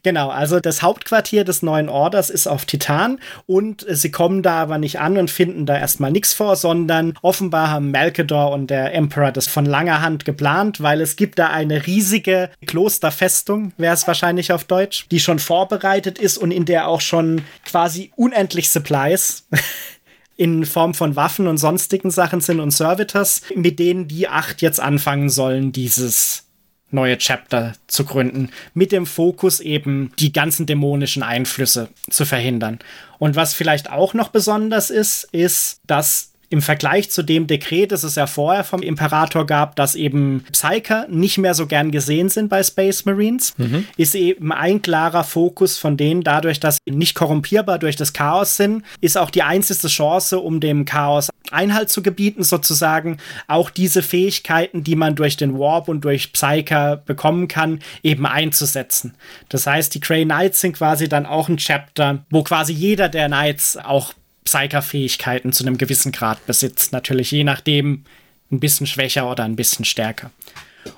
Genau, 0.05 0.29
also 0.29 0.61
das 0.61 0.83
Hauptquartier 0.83 1.45
des 1.45 1.63
neuen 1.63 1.89
Orders 1.89 2.29
ist 2.29 2.47
auf 2.47 2.67
Titan 2.67 3.19
und 3.47 3.87
sie 3.89 4.11
kommen 4.11 4.43
da 4.43 4.61
aber 4.61 4.77
nicht 4.77 5.01
an 5.01 5.17
und 5.17 5.31
finden 5.31 5.65
da 5.65 5.79
erstmal 5.79 6.11
nichts 6.11 6.35
vor, 6.35 6.57
sondern 6.57 7.15
offenbar 7.23 7.71
haben 7.71 7.91
Malkador 7.91 8.53
und 8.53 8.69
der 8.69 8.93
Emperor 8.93 9.33
das 9.33 9.47
von 9.47 9.65
langer 9.65 10.03
Hand 10.03 10.27
geplant, 10.27 10.83
weil 10.83 11.01
es 11.01 11.17
gibt 11.17 11.39
da 11.39 11.49
eine 11.49 11.87
riesige 11.87 12.51
Klosterfestung, 12.67 13.73
wäre 13.79 13.95
es 13.95 14.07
wahrscheinlich 14.07 14.53
auf 14.53 14.65
Deutsch, 14.65 15.07
die 15.11 15.21
schon 15.21 15.39
vorbereitet 15.39 16.19
ist 16.19 16.37
und 16.37 16.51
in 16.51 16.67
der 16.67 16.87
auch 16.87 17.01
schon 17.01 17.44
quasi 17.65 18.13
unendlich 18.17 18.71
Supplies 18.71 19.47
in 20.37 20.67
Form 20.67 20.95
von 20.95 21.17
Waffen 21.17 21.47
und 21.47 21.59
sonstigen 21.59 22.11
Sachen 22.11 22.41
sind 22.41 22.61
und 22.61 22.73
Servitors, 22.73 23.43
mit 23.55 23.79
denen 23.79 24.09
die 24.09 24.29
acht 24.29 24.63
jetzt 24.63 24.81
anfangen 24.81 25.31
sollen, 25.31 25.73
dieses 25.73 26.45
neue 26.91 27.19
Chapter 27.19 27.75
zu 27.87 28.05
gründen, 28.05 28.51
mit 28.73 28.93
dem 28.93 29.07
Fokus 29.07 29.61
eben 29.61 30.13
die 30.19 30.33
ganzen 30.33 30.67
dämonischen 30.67 31.23
Einflüsse 31.23 31.89
zu 32.09 32.25
verhindern. 32.25 32.79
Und 33.19 33.37
was 33.37 33.53
vielleicht 33.53 33.91
auch 33.91 34.15
noch 34.15 34.29
besonders 34.29 34.91
ist, 34.91 35.25
ist, 35.33 35.81
dass 35.87 36.34
im 36.55 36.63
Vergleich 36.63 37.11
zu 37.11 37.25
dem 37.25 37.49
Dekret, 37.49 37.91
das 37.91 38.05
es 38.05 38.15
ja 38.15 38.29
vorher 38.29 38.63
vom 38.63 38.81
Imperator 38.81 39.45
gab, 39.45 39.75
dass 39.75 39.97
eben 39.97 40.45
Psyker 40.53 41.09
nicht 41.09 41.37
mehr 41.37 41.53
so 41.53 41.67
gern 41.67 41.91
gesehen 41.91 42.29
sind 42.29 42.49
bei 42.49 42.63
Space 42.63 43.05
Marines, 43.07 43.55
mhm. 43.57 43.89
ist 43.97 44.15
eben 44.15 44.53
ein 44.53 44.81
klarer 44.81 45.25
Fokus 45.25 45.79
von 45.79 45.97
denen, 45.97 46.23
dadurch, 46.23 46.61
dass 46.61 46.79
sie 46.87 46.95
nicht 46.95 47.17
korrumpierbar 47.17 47.81
durch 47.81 47.97
das 47.97 48.13
Chaos 48.13 48.57
sind, 48.57 48.85
ist 49.01 49.19
auch 49.19 49.31
die 49.31 49.43
einzige 49.43 49.89
Chance, 49.89 50.39
um 50.39 50.61
dem 50.61 50.85
Chaos 50.85 51.29
Einhalt 51.51 51.91
zu 51.91 52.03
gebieten, 52.03 52.45
sozusagen 52.45 53.19
auch 53.49 53.69
diese 53.71 54.03
Fähigkeiten, 54.03 54.85
die 54.85 54.95
man 54.95 55.17
durch 55.17 55.37
den 55.37 55.59
Warp 55.59 55.89
und 55.89 56.05
durch 56.05 56.33
Psyker 56.33 57.03
bekommen 57.05 57.49
kann, 57.49 57.81
eben 58.05 58.27
einzusetzen. 58.27 59.15
Das 59.49 59.67
heißt, 59.67 59.93
die 59.93 60.01
Grey 60.01 60.25
Knights 60.25 60.61
sind 60.61 60.77
quasi 60.77 61.09
dann 61.09 61.27
auch 61.27 61.49
ein 61.49 61.57
Chapter, 61.57 62.25
wo 62.31 62.45
quasi 62.45 62.73
jeder 62.73 63.09
der 63.09 63.27
Knights 63.27 63.77
auch 63.77 64.15
Psyker-Fähigkeiten 64.45 65.53
zu 65.53 65.65
einem 65.65 65.79
gewissen 65.79 66.13
Grad 66.13 66.45
besitzt. 66.47 66.93
Natürlich 66.93 67.31
je 67.31 67.45
nachdem 67.45 68.05
ein 68.51 68.61
bisschen 68.61 68.87
schwächer 68.87 69.31
oder 69.31 69.45
ein 69.45 69.57
bisschen 69.57 69.85
stärker. 69.85 70.31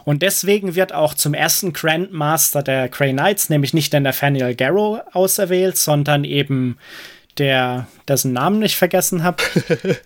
Und 0.05 0.23
deswegen 0.23 0.75
wird 0.75 0.93
auch 0.93 1.15
zum 1.15 1.33
ersten 1.35 1.73
Grandmaster 1.73 2.63
der 2.63 2.89
Grey 2.89 3.13
Knights, 3.13 3.49
nämlich 3.49 3.73
nicht 3.73 3.93
der 3.93 4.01
Nathaniel 4.01 4.55
Garrow 4.55 5.01
auserwählt, 5.13 5.79
sondern 5.79 6.25
eben 6.25 6.77
der, 7.39 7.87
dessen 8.09 8.33
Namen 8.33 8.63
ich 8.63 8.77
vergessen 8.77 9.23
habe. 9.23 9.43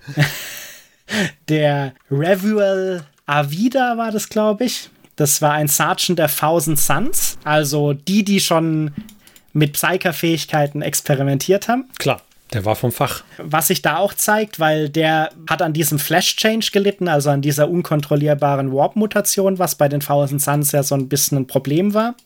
der 1.49 1.95
Revuel 2.11 3.05
Avida 3.27 3.97
war 3.97 4.11
das, 4.11 4.29
glaube 4.29 4.65
ich. 4.65 4.91
Das 5.17 5.43
war 5.43 5.53
ein 5.53 5.69
Sergeant 5.69 6.19
der 6.19 6.29
Thousand 6.29 6.79
Suns, 6.79 7.39
also 7.45 7.93
die, 7.93 8.25
die 8.25 8.41
schon 8.41 8.93
mit 9.53 9.75
Psyker-Fähigkeiten 9.75 10.83
experimentiert 10.83 11.69
haben. 11.69 11.89
Klar. 11.99 12.23
Der 12.53 12.65
war 12.65 12.75
vom 12.75 12.91
Fach. 12.91 13.23
Was 13.39 13.69
sich 13.69 13.81
da 13.81 13.99
auch 13.99 14.13
zeigt, 14.13 14.59
weil 14.59 14.89
der 14.89 15.31
hat 15.49 15.63
an 15.63 15.73
diesem 15.73 15.99
Flash-Change 15.99 16.71
gelitten, 16.73 17.07
also 17.07 17.31
an 17.31 17.43
dieser 17.43 17.71
unkontrollierbaren 17.71 18.73
Warp-Mutation, 18.73 19.59
was 19.59 19.77
bei 19.77 19.89
den 19.89 20.01
Thousand 20.01 20.43
Suns 20.43 20.73
ja 20.73 20.83
so 20.83 20.97
ein 20.97 21.09
bisschen 21.09 21.39
ein 21.39 21.47
Problem 21.47 21.95
war. 21.95 22.17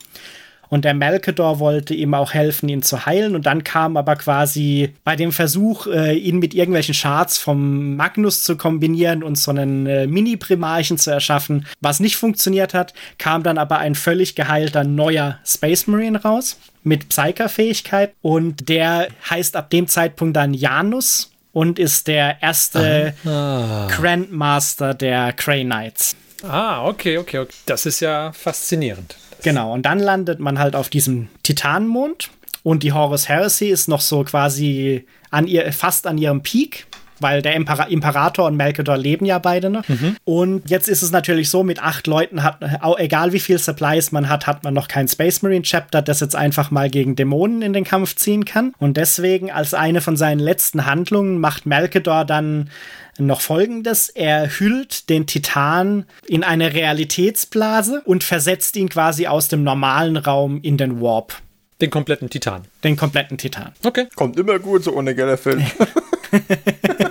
Und 0.74 0.84
der 0.84 0.92
Melkador 0.94 1.60
wollte 1.60 1.94
ihm 1.94 2.14
auch 2.14 2.34
helfen, 2.34 2.68
ihn 2.68 2.82
zu 2.82 3.06
heilen. 3.06 3.36
Und 3.36 3.46
dann 3.46 3.62
kam 3.62 3.96
aber 3.96 4.16
quasi 4.16 4.92
bei 5.04 5.14
dem 5.14 5.30
Versuch, 5.30 5.86
äh, 5.86 6.16
ihn 6.16 6.40
mit 6.40 6.52
irgendwelchen 6.52 6.96
Charts 6.96 7.38
vom 7.38 7.94
Magnus 7.94 8.42
zu 8.42 8.56
kombinieren 8.56 9.22
und 9.22 9.38
so 9.38 9.52
einen 9.52 9.86
äh, 9.86 10.08
Mini-Primarchen 10.08 10.98
zu 10.98 11.12
erschaffen, 11.12 11.64
was 11.80 12.00
nicht 12.00 12.16
funktioniert 12.16 12.74
hat, 12.74 12.92
kam 13.18 13.44
dann 13.44 13.56
aber 13.56 13.78
ein 13.78 13.94
völlig 13.94 14.34
geheilter 14.34 14.82
neuer 14.82 15.38
Space 15.46 15.86
Marine 15.86 16.20
raus 16.20 16.58
mit 16.82 17.08
Psyker-Fähigkeit. 17.08 18.12
Und 18.20 18.68
der 18.68 19.06
heißt 19.30 19.54
ab 19.54 19.70
dem 19.70 19.86
Zeitpunkt 19.86 20.36
dann 20.36 20.54
Janus 20.54 21.30
und 21.52 21.78
ist 21.78 22.08
der 22.08 22.42
erste 22.42 23.14
ah. 23.24 23.86
Grandmaster 23.92 24.92
der 24.92 25.34
Grey 25.34 25.62
Knights. 25.62 26.16
Ah, 26.42 26.84
okay, 26.86 27.18
okay, 27.18 27.38
okay. 27.38 27.54
Das 27.66 27.86
ist 27.86 28.00
ja 28.00 28.32
faszinierend. 28.32 29.16
Genau, 29.44 29.74
und 29.74 29.82
dann 29.82 29.98
landet 29.98 30.40
man 30.40 30.58
halt 30.58 30.74
auf 30.74 30.88
diesem 30.88 31.28
Titanmond 31.42 32.30
und 32.62 32.82
die 32.82 32.94
Horus 32.94 33.28
Heresy 33.28 33.66
ist 33.66 33.88
noch 33.88 34.00
so 34.00 34.24
quasi 34.24 35.04
an 35.30 35.46
ihr, 35.46 35.70
fast 35.70 36.06
an 36.06 36.16
ihrem 36.16 36.42
Peak 36.42 36.86
weil 37.20 37.42
der 37.42 37.54
Imper 37.54 37.86
Imperator 37.88 38.46
und 38.46 38.56
Melkador 38.56 38.96
leben 38.96 39.26
ja 39.26 39.38
beide 39.38 39.70
noch. 39.70 39.88
Mhm. 39.88 40.16
Und 40.24 40.70
jetzt 40.70 40.88
ist 40.88 41.02
es 41.02 41.10
natürlich 41.10 41.50
so, 41.50 41.62
mit 41.62 41.82
acht 41.82 42.06
Leuten 42.06 42.42
hat, 42.42 42.58
egal 42.98 43.32
wie 43.32 43.40
viel 43.40 43.58
Supplies 43.58 44.12
man 44.12 44.28
hat, 44.28 44.46
hat 44.46 44.64
man 44.64 44.74
noch 44.74 44.88
kein 44.88 45.08
Space 45.08 45.42
Marine 45.42 45.62
Chapter, 45.62 46.02
das 46.02 46.20
jetzt 46.20 46.36
einfach 46.36 46.70
mal 46.70 46.90
gegen 46.90 47.16
Dämonen 47.16 47.62
in 47.62 47.72
den 47.72 47.84
Kampf 47.84 48.16
ziehen 48.16 48.44
kann. 48.44 48.74
Und 48.78 48.96
deswegen 48.96 49.50
als 49.50 49.74
eine 49.74 50.00
von 50.00 50.16
seinen 50.16 50.40
letzten 50.40 50.86
Handlungen 50.86 51.38
macht 51.38 51.66
Melkador 51.66 52.24
dann 52.24 52.70
noch 53.18 53.40
folgendes. 53.40 54.08
Er 54.08 54.48
hüllt 54.58 55.08
den 55.08 55.26
Titan 55.26 56.04
in 56.26 56.42
eine 56.42 56.74
Realitätsblase 56.74 58.02
und 58.04 58.24
versetzt 58.24 58.76
ihn 58.76 58.88
quasi 58.88 59.26
aus 59.26 59.48
dem 59.48 59.62
normalen 59.62 60.16
Raum 60.16 60.60
in 60.62 60.76
den 60.76 61.00
Warp. 61.00 61.40
Den 61.80 61.90
kompletten 61.90 62.30
Titan. 62.30 62.62
Den 62.82 62.96
kompletten 62.96 63.36
Titan. 63.36 63.72
Okay. 63.84 64.06
Kommt 64.14 64.38
immer 64.38 64.58
gut, 64.58 64.84
so 64.84 64.92
ohne 64.94 65.14
Gellerfeld. 65.14 65.62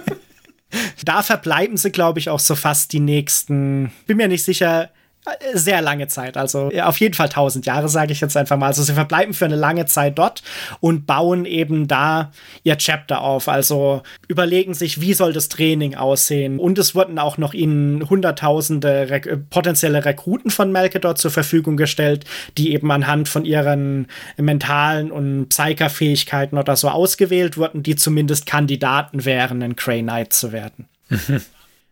da 1.05 1.24
verbleiben 1.24 1.77
sie, 1.77 1.91
glaube 1.91 2.19
ich, 2.19 2.29
auch 2.29 2.39
so 2.39 2.55
fast 2.55 2.93
die 2.93 3.00
nächsten, 3.00 3.91
bin 4.07 4.17
mir 4.17 4.27
nicht 4.27 4.43
sicher, 4.43 4.89
sehr 5.53 5.81
lange 5.81 6.07
Zeit. 6.07 6.36
Also 6.36 6.69
auf 6.81 7.00
jeden 7.00 7.13
Fall 7.13 7.27
1000 7.27 7.65
Jahre, 7.65 7.88
sage 7.88 8.12
ich 8.12 8.22
jetzt 8.22 8.36
einfach 8.36 8.57
mal. 8.57 8.67
Also 8.67 8.83
sie 8.83 8.93
verbleiben 8.93 9.33
für 9.33 9.45
eine 9.45 9.55
lange 9.55 9.86
Zeit 9.86 10.17
dort 10.17 10.43
und 10.79 11.05
bauen 11.07 11.45
eben 11.45 11.88
da 11.88 12.31
ihr 12.63 12.77
Chapter 12.77 13.22
auf. 13.22 13.48
Also 13.48 14.03
überlegen 14.27 14.74
sich, 14.74 15.00
wie 15.00 15.13
soll 15.13 15.31
das 15.33 15.50
Training 15.50 15.95
aussehen. 15.95 16.60
Und 16.60 16.77
es 16.77 16.93
wurden 16.93 17.19
auch 17.19 17.38
noch 17.38 17.53
ihnen 17.53 18.10
hunderttausende 18.10 19.10
Re 19.10 19.38
potenzielle 19.50 20.03
Rekruten 20.03 20.51
von 20.51 20.72
Melkedor 20.72 21.15
zur 21.15 21.31
Verfügung 21.31 21.77
gestellt, 21.77 22.25
die 22.57 22.74
eben 22.74 22.91
anhand 22.91 23.29
von 23.29 23.45
ihren 23.45 24.07
mentalen 24.38 25.12
und 25.12 25.48
Psyker-Fähigkeiten 25.50 26.57
oder 26.57 26.75
so 26.75 26.89
ausgewählt 26.89 27.57
wurden, 27.57 27.81
die 27.81 27.95
zumindest 27.95 28.45
Kandidaten 28.45 29.24
wären, 29.24 29.63
ein 29.63 29.75
Grey 29.75 30.01
Knight 30.01 30.33
zu 30.33 30.51
werden. 30.51 30.88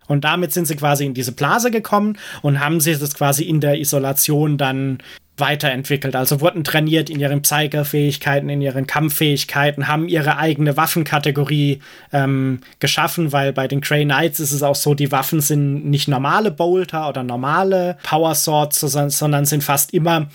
Und 0.07 0.25
damit 0.25 0.51
sind 0.51 0.67
sie 0.67 0.75
quasi 0.75 1.05
in 1.05 1.13
diese 1.13 1.31
Blase 1.31 1.71
gekommen 1.71 2.17
und 2.41 2.59
haben 2.59 2.81
sich 2.81 2.99
das 2.99 3.15
quasi 3.15 3.43
in 3.43 3.61
der 3.61 3.79
Isolation 3.79 4.57
dann 4.57 4.97
weiterentwickelt. 5.37 6.15
Also 6.15 6.41
wurden 6.41 6.63
trainiert 6.63 7.09
in 7.09 7.19
ihren 7.19 7.41
Psyker-Fähigkeiten, 7.41 8.49
in 8.49 8.61
ihren 8.61 8.87
Kampffähigkeiten, 8.87 9.87
haben 9.87 10.07
ihre 10.07 10.37
eigene 10.37 10.77
Waffenkategorie 10.77 11.81
ähm, 12.13 12.59
geschaffen, 12.79 13.31
weil 13.31 13.53
bei 13.53 13.67
den 13.67 13.81
Grey 13.81 14.03
Knights 14.03 14.39
ist 14.39 14.51
es 14.51 14.63
auch 14.63 14.75
so, 14.75 14.93
die 14.93 15.11
Waffen 15.11 15.41
sind 15.41 15.85
nicht 15.85 16.07
normale 16.07 16.51
Bolter 16.51 17.09
oder 17.09 17.23
normale 17.23 17.97
Power 18.03 18.35
Swords, 18.35 18.79
sondern 18.81 19.45
sind 19.45 19.63
fast 19.63 19.93
immer 19.93 20.27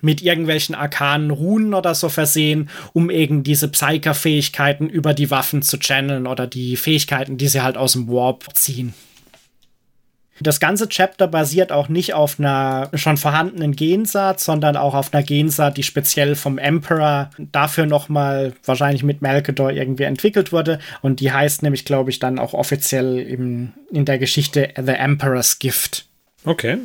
mit 0.00 0.22
irgendwelchen 0.22 0.74
arkanen 0.74 1.30
Runen 1.30 1.74
oder 1.74 1.94
so 1.94 2.08
versehen, 2.08 2.70
um 2.92 3.10
eben 3.10 3.42
diese 3.42 3.68
Psyker-Fähigkeiten 3.68 4.88
über 4.88 5.14
die 5.14 5.30
Waffen 5.30 5.62
zu 5.62 5.78
channeln 5.78 6.26
oder 6.26 6.46
die 6.46 6.76
Fähigkeiten, 6.76 7.36
die 7.36 7.48
sie 7.48 7.62
halt 7.62 7.76
aus 7.76 7.92
dem 7.92 8.08
Warp 8.08 8.48
ziehen. 8.54 8.94
Das 10.40 10.60
ganze 10.60 10.88
Chapter 10.88 11.28
basiert 11.28 11.70
auch 11.70 11.88
nicht 11.88 12.14
auf 12.14 12.40
einer 12.40 12.90
schon 12.94 13.16
vorhandenen 13.16 13.76
Gensaat, 13.76 14.40
sondern 14.40 14.76
auch 14.76 14.94
auf 14.94 15.12
einer 15.12 15.22
Gensaat, 15.22 15.76
die 15.76 15.82
speziell 15.82 16.34
vom 16.34 16.58
Emperor 16.58 17.30
dafür 17.38 17.86
nochmal 17.86 18.54
wahrscheinlich 18.64 19.04
mit 19.04 19.22
Melkador 19.22 19.70
irgendwie 19.70 20.04
entwickelt 20.04 20.50
wurde. 20.50 20.80
Und 21.00 21.20
die 21.20 21.32
heißt 21.32 21.62
nämlich, 21.62 21.84
glaube 21.84 22.10
ich, 22.10 22.18
dann 22.18 22.38
auch 22.38 22.54
offiziell 22.54 23.18
im, 23.18 23.72
in 23.92 24.04
der 24.04 24.18
Geschichte 24.18 24.70
The 24.76 24.92
Emperor's 24.92 25.58
Gift. 25.58 26.06
Okay. 26.44 26.78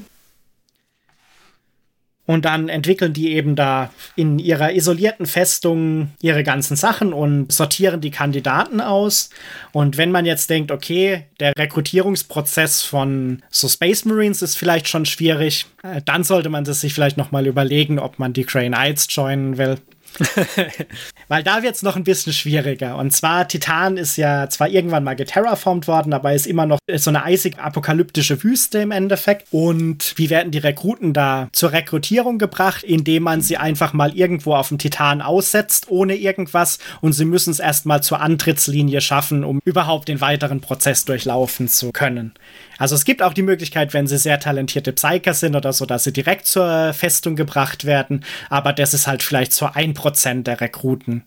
Und 2.27 2.45
dann 2.45 2.67
entwickeln 2.69 3.13
die 3.13 3.31
eben 3.31 3.55
da 3.55 3.89
in 4.15 4.37
ihrer 4.37 4.73
isolierten 4.73 5.25
Festung 5.25 6.11
ihre 6.21 6.43
ganzen 6.43 6.75
Sachen 6.75 7.13
und 7.13 7.51
sortieren 7.51 8.01
die 8.01 8.11
Kandidaten 8.11 8.81
aus. 8.81 9.29
Und 9.71 9.97
wenn 9.97 10.11
man 10.11 10.25
jetzt 10.25 10.49
denkt, 10.49 10.69
okay, 10.69 11.23
der 11.39 11.53
Rekrutierungsprozess 11.57 12.83
von 12.83 13.41
so 13.49 13.69
Space 13.69 14.03
Marines 14.03 14.41
ist 14.41 14.57
vielleicht 14.57 14.89
schon 14.89 15.05
schwierig, 15.05 15.65
äh, 15.83 16.01
dann 16.03 16.25
sollte 16.25 16.49
man 16.49 16.65
das 16.65 16.81
sich 16.81 16.93
vielleicht 16.93 17.17
noch 17.17 17.31
mal 17.31 17.47
überlegen, 17.47 17.97
ob 17.97 18.19
man 18.19 18.33
die 18.33 18.43
Crane 18.43 18.75
Knights 18.75 19.07
joinen 19.09 19.57
will. 19.57 19.77
Weil 21.27 21.43
da 21.43 21.63
wird 21.63 21.75
es 21.75 21.83
noch 21.83 21.95
ein 21.95 22.03
bisschen 22.03 22.33
schwieriger. 22.33 22.97
Und 22.97 23.11
zwar, 23.11 23.47
Titan 23.47 23.97
ist 23.97 24.17
ja 24.17 24.49
zwar 24.49 24.69
irgendwann 24.69 25.03
mal 25.03 25.15
geterraformt 25.15 25.87
worden, 25.87 26.13
aber 26.13 26.33
ist 26.33 26.47
immer 26.47 26.65
noch 26.65 26.79
so 26.95 27.09
eine 27.09 27.23
eisig 27.23 27.59
apokalyptische 27.59 28.43
Wüste 28.43 28.79
im 28.79 28.91
Endeffekt. 28.91 29.47
Und 29.51 30.13
wie 30.17 30.29
werden 30.29 30.51
die 30.51 30.57
Rekruten 30.57 31.13
da 31.13 31.49
zur 31.51 31.71
Rekrutierung 31.71 32.37
gebracht? 32.37 32.83
Indem 32.83 33.23
man 33.23 33.41
sie 33.41 33.57
einfach 33.57 33.93
mal 33.93 34.15
irgendwo 34.15 34.55
auf 34.55 34.69
dem 34.69 34.77
Titan 34.77 35.21
aussetzt, 35.21 35.89
ohne 35.89 36.15
irgendwas. 36.15 36.79
Und 37.01 37.13
sie 37.13 37.25
müssen 37.25 37.51
es 37.51 37.59
erstmal 37.59 38.01
zur 38.03 38.21
Antrittslinie 38.21 39.01
schaffen, 39.01 39.43
um 39.43 39.59
überhaupt 39.65 40.07
den 40.07 40.21
weiteren 40.21 40.61
Prozess 40.61 41.05
durchlaufen 41.05 41.67
zu 41.67 41.91
können. 41.91 42.33
Also 42.77 42.95
es 42.95 43.05
gibt 43.05 43.21
auch 43.21 43.33
die 43.33 43.41
Möglichkeit, 43.41 43.93
wenn 43.93 44.07
sie 44.07 44.17
sehr 44.17 44.39
talentierte 44.39 44.93
Psyker 44.93 45.33
sind 45.33 45.55
oder 45.55 45.73
so, 45.73 45.85
dass 45.85 46.03
sie 46.03 46.13
direkt 46.13 46.45
zur 46.45 46.93
Festung 46.93 47.35
gebracht 47.35 47.85
werden. 47.85 48.23
Aber 48.49 48.73
das 48.73 48.93
ist 48.93 49.07
halt 49.07 49.23
vielleicht 49.23 49.53
so 49.53 49.69
ein 49.73 49.93
Prozent 49.93 50.47
der 50.47 50.61
Rekruten. 50.61 51.23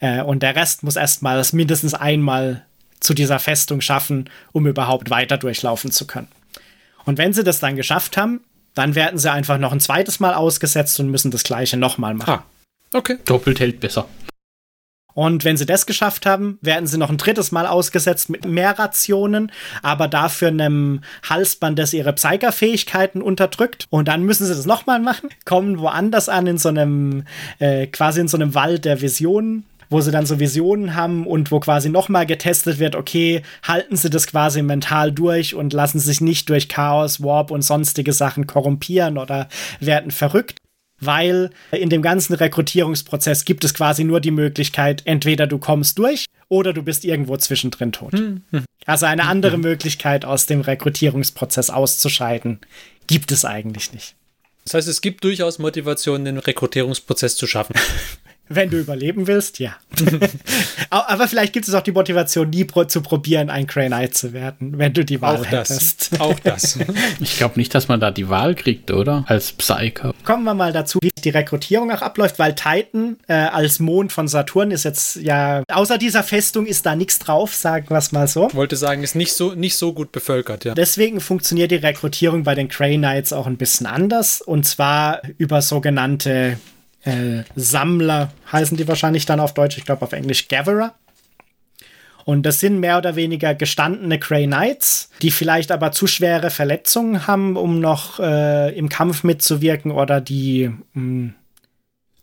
Äh, 0.00 0.22
und 0.22 0.42
der 0.42 0.56
Rest 0.56 0.82
muss 0.82 0.96
erstmal 0.96 1.42
mindestens 1.52 1.94
einmal 1.94 2.64
zu 3.00 3.14
dieser 3.14 3.38
Festung 3.38 3.80
schaffen, 3.80 4.30
um 4.52 4.66
überhaupt 4.66 5.10
weiter 5.10 5.38
durchlaufen 5.38 5.90
zu 5.90 6.06
können. 6.06 6.28
Und 7.04 7.18
wenn 7.18 7.32
sie 7.32 7.44
das 7.44 7.60
dann 7.60 7.76
geschafft 7.76 8.16
haben, 8.16 8.40
dann 8.74 8.94
werden 8.94 9.18
sie 9.18 9.30
einfach 9.30 9.58
noch 9.58 9.72
ein 9.72 9.80
zweites 9.80 10.20
Mal 10.20 10.34
ausgesetzt 10.34 10.98
und 11.00 11.10
müssen 11.10 11.30
das 11.30 11.44
gleiche 11.44 11.76
nochmal 11.76 12.14
machen. 12.14 12.40
Ah, 12.40 12.44
okay. 12.92 13.18
Doppelt 13.24 13.60
hält 13.60 13.80
besser. 13.80 14.06
Und 15.16 15.46
wenn 15.46 15.56
sie 15.56 15.64
das 15.64 15.86
geschafft 15.86 16.26
haben, 16.26 16.58
werden 16.60 16.86
sie 16.86 16.98
noch 16.98 17.08
ein 17.08 17.16
drittes 17.16 17.50
Mal 17.50 17.66
ausgesetzt 17.66 18.28
mit 18.28 18.44
mehr 18.44 18.78
Rationen, 18.78 19.50
aber 19.82 20.08
dafür 20.08 20.48
einem 20.48 21.00
Halsband, 21.26 21.78
das 21.78 21.94
ihre 21.94 22.12
Psyker-Fähigkeiten 22.12 23.22
unterdrückt. 23.22 23.86
Und 23.88 24.08
dann 24.08 24.24
müssen 24.24 24.44
sie 24.44 24.54
das 24.54 24.66
nochmal 24.66 25.00
machen, 25.00 25.30
kommen 25.46 25.78
woanders 25.78 26.28
an, 26.28 26.46
in 26.46 26.58
so 26.58 26.68
einem, 26.68 27.24
äh, 27.60 27.86
quasi 27.86 28.20
in 28.20 28.28
so 28.28 28.36
einem 28.36 28.54
Wald 28.54 28.84
der 28.84 29.00
Visionen 29.00 29.64
wo 29.88 30.00
sie 30.00 30.10
dann 30.10 30.26
so 30.26 30.40
Visionen 30.40 30.96
haben 30.96 31.28
und 31.28 31.52
wo 31.52 31.60
quasi 31.60 31.88
nochmal 31.90 32.26
getestet 32.26 32.80
wird, 32.80 32.96
okay, 32.96 33.42
halten 33.62 33.94
sie 33.94 34.10
das 34.10 34.26
quasi 34.26 34.60
mental 34.60 35.12
durch 35.12 35.54
und 35.54 35.72
lassen 35.72 36.00
sich 36.00 36.20
nicht 36.20 36.48
durch 36.48 36.68
Chaos, 36.68 37.22
Warp 37.22 37.52
und 37.52 37.62
sonstige 37.62 38.12
Sachen 38.12 38.48
korrumpieren 38.48 39.16
oder 39.16 39.48
werden 39.78 40.10
verrückt. 40.10 40.58
Weil 41.00 41.50
in 41.72 41.90
dem 41.90 42.00
ganzen 42.02 42.34
Rekrutierungsprozess 42.34 43.44
gibt 43.44 43.64
es 43.64 43.74
quasi 43.74 44.04
nur 44.04 44.20
die 44.20 44.30
Möglichkeit, 44.30 45.02
entweder 45.04 45.46
du 45.46 45.58
kommst 45.58 45.98
durch 45.98 46.24
oder 46.48 46.72
du 46.72 46.82
bist 46.82 47.04
irgendwo 47.04 47.36
zwischendrin 47.36 47.92
tot. 47.92 48.14
Hm, 48.14 48.42
hm. 48.50 48.64
Also 48.86 49.06
eine 49.06 49.24
andere 49.24 49.54
hm. 49.54 49.62
Möglichkeit 49.62 50.24
aus 50.24 50.46
dem 50.46 50.62
Rekrutierungsprozess 50.62 51.70
auszuscheiden, 51.70 52.60
gibt 53.06 53.30
es 53.30 53.44
eigentlich 53.44 53.92
nicht. 53.92 54.14
Das 54.64 54.74
heißt, 54.74 54.88
es 54.88 55.00
gibt 55.00 55.22
durchaus 55.22 55.58
Motivation, 55.58 56.24
den 56.24 56.38
Rekrutierungsprozess 56.38 57.36
zu 57.36 57.46
schaffen. 57.46 57.74
Wenn 58.48 58.70
du 58.70 58.78
überleben 58.78 59.26
willst, 59.26 59.58
ja. 59.58 59.76
Aber 60.90 61.26
vielleicht 61.26 61.52
gibt 61.52 61.66
es 61.66 61.74
auch 61.74 61.82
die 61.82 61.92
Motivation, 61.92 62.50
nie 62.50 62.64
pro 62.64 62.84
zu 62.84 63.00
probieren, 63.00 63.50
ein 63.50 63.66
Grey 63.66 63.88
Knight 63.88 64.14
zu 64.14 64.32
werden, 64.32 64.78
wenn 64.78 64.92
du 64.92 65.04
die 65.04 65.20
Wahl 65.20 65.36
auch 65.36 65.46
hättest. 65.46 66.12
Das. 66.12 66.20
Auch 66.20 66.38
das. 66.38 66.78
ich 67.20 67.38
glaube 67.38 67.58
nicht, 67.58 67.74
dass 67.74 67.88
man 67.88 67.98
da 67.98 68.10
die 68.10 68.28
Wahl 68.28 68.54
kriegt, 68.54 68.90
oder? 68.90 69.24
Als 69.26 69.52
Psycho. 69.52 70.12
Kommen 70.24 70.44
wir 70.44 70.54
mal 70.54 70.72
dazu, 70.72 71.00
wie 71.02 71.10
die 71.24 71.30
Rekrutierung 71.30 71.90
auch 71.90 72.02
abläuft, 72.02 72.38
weil 72.38 72.54
Titan 72.54 73.16
äh, 73.26 73.34
als 73.34 73.80
Mond 73.80 74.12
von 74.12 74.28
Saturn 74.28 74.70
ist 74.70 74.84
jetzt 74.84 75.16
ja, 75.16 75.64
außer 75.72 75.98
dieser 75.98 76.22
Festung 76.22 76.66
ist 76.66 76.86
da 76.86 76.94
nichts 76.94 77.18
drauf, 77.18 77.54
sagen 77.54 77.90
wir 77.90 77.98
es 77.98 78.12
mal 78.12 78.28
so. 78.28 78.48
Ich 78.48 78.54
wollte 78.54 78.76
sagen, 78.76 79.02
ist 79.02 79.16
nicht 79.16 79.32
so, 79.32 79.54
nicht 79.54 79.76
so 79.76 79.92
gut 79.92 80.12
bevölkert, 80.12 80.64
ja. 80.64 80.74
Deswegen 80.74 81.20
funktioniert 81.20 81.72
die 81.72 81.76
Rekrutierung 81.76 82.44
bei 82.44 82.54
den 82.54 82.68
Grey 82.68 82.96
Knights 82.96 83.32
auch 83.32 83.46
ein 83.46 83.56
bisschen 83.56 83.86
anders 83.86 84.40
und 84.40 84.64
zwar 84.64 85.22
über 85.38 85.62
sogenannte 85.62 86.58
äh, 87.06 87.44
Sammler 87.54 88.32
heißen 88.52 88.76
die 88.76 88.86
wahrscheinlich 88.88 89.26
dann 89.26 89.40
auf 89.40 89.54
Deutsch, 89.54 89.78
ich 89.78 89.84
glaube 89.84 90.02
auf 90.02 90.12
Englisch 90.12 90.48
Gatherer. 90.48 90.94
Und 92.24 92.42
das 92.42 92.58
sind 92.58 92.80
mehr 92.80 92.98
oder 92.98 93.14
weniger 93.14 93.54
gestandene 93.54 94.18
Grey 94.18 94.46
Knights, 94.46 95.10
die 95.22 95.30
vielleicht 95.30 95.70
aber 95.70 95.92
zu 95.92 96.08
schwere 96.08 96.50
Verletzungen 96.50 97.28
haben, 97.28 97.56
um 97.56 97.78
noch 97.78 98.18
äh, 98.18 98.76
im 98.76 98.88
Kampf 98.88 99.22
mitzuwirken 99.22 99.92
oder 99.92 100.20
die 100.20 100.68
mh, 100.68 100.74
hm, 100.94 101.34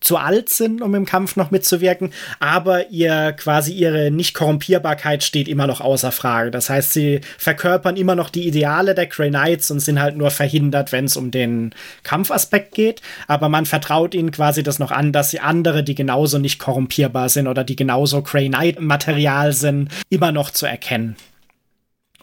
zu 0.03 0.17
alt 0.17 0.50
sind, 0.50 0.81
um 0.81 0.93
im 0.95 1.05
Kampf 1.05 1.36
noch 1.36 1.50
mitzuwirken, 1.50 2.12
aber 2.39 2.89
ihr 2.89 3.33
quasi 3.33 3.74
ihre 3.74 4.12
Nicht-Korrumpierbarkeit 4.12 5.24
steht 5.24 5.48
immer 5.48 5.65
noch 5.65 5.81
außer 5.81 6.12
Frage. 6.12 6.51
Das 6.51 6.69
heißt, 6.69 6.93
sie 6.93 7.22
verkörpern 7.38 7.95
immer 7.95 8.15
noch 8.15 8.29
die 8.29 8.48
Ideale 8.48 8.93
der 8.93 9.07
Grey 9.07 9.29
Knights 9.29 9.72
und 9.72 9.79
sind 9.79 10.01
halt 10.01 10.17
nur 10.17 10.29
verhindert, 10.29 10.91
wenn 10.91 11.05
es 11.05 11.17
um 11.17 11.31
den 11.31 11.74
Kampfaspekt 12.03 12.75
geht. 12.75 13.01
Aber 13.27 13.50
man 13.50 13.65
vertraut 13.65 14.13
ihnen 14.13 14.31
quasi 14.31 14.62
das 14.62 14.77
noch 14.77 14.91
an, 14.91 15.12
dass 15.12 15.31
sie 15.31 15.39
andere, 15.39 15.83
die 15.83 15.95
genauso 15.95 16.38
nicht 16.38 16.60
korrumpierbar 16.60 17.29
sind 17.29 17.48
oder 17.48 17.63
die 17.63 17.75
genauso 17.75 18.22
Grey 18.22 18.50
Knight-Material 18.50 19.53
sind, 19.53 19.89
immer 20.10 20.31
noch 20.31 20.51
zu 20.51 20.65
erkennen. 20.65 21.15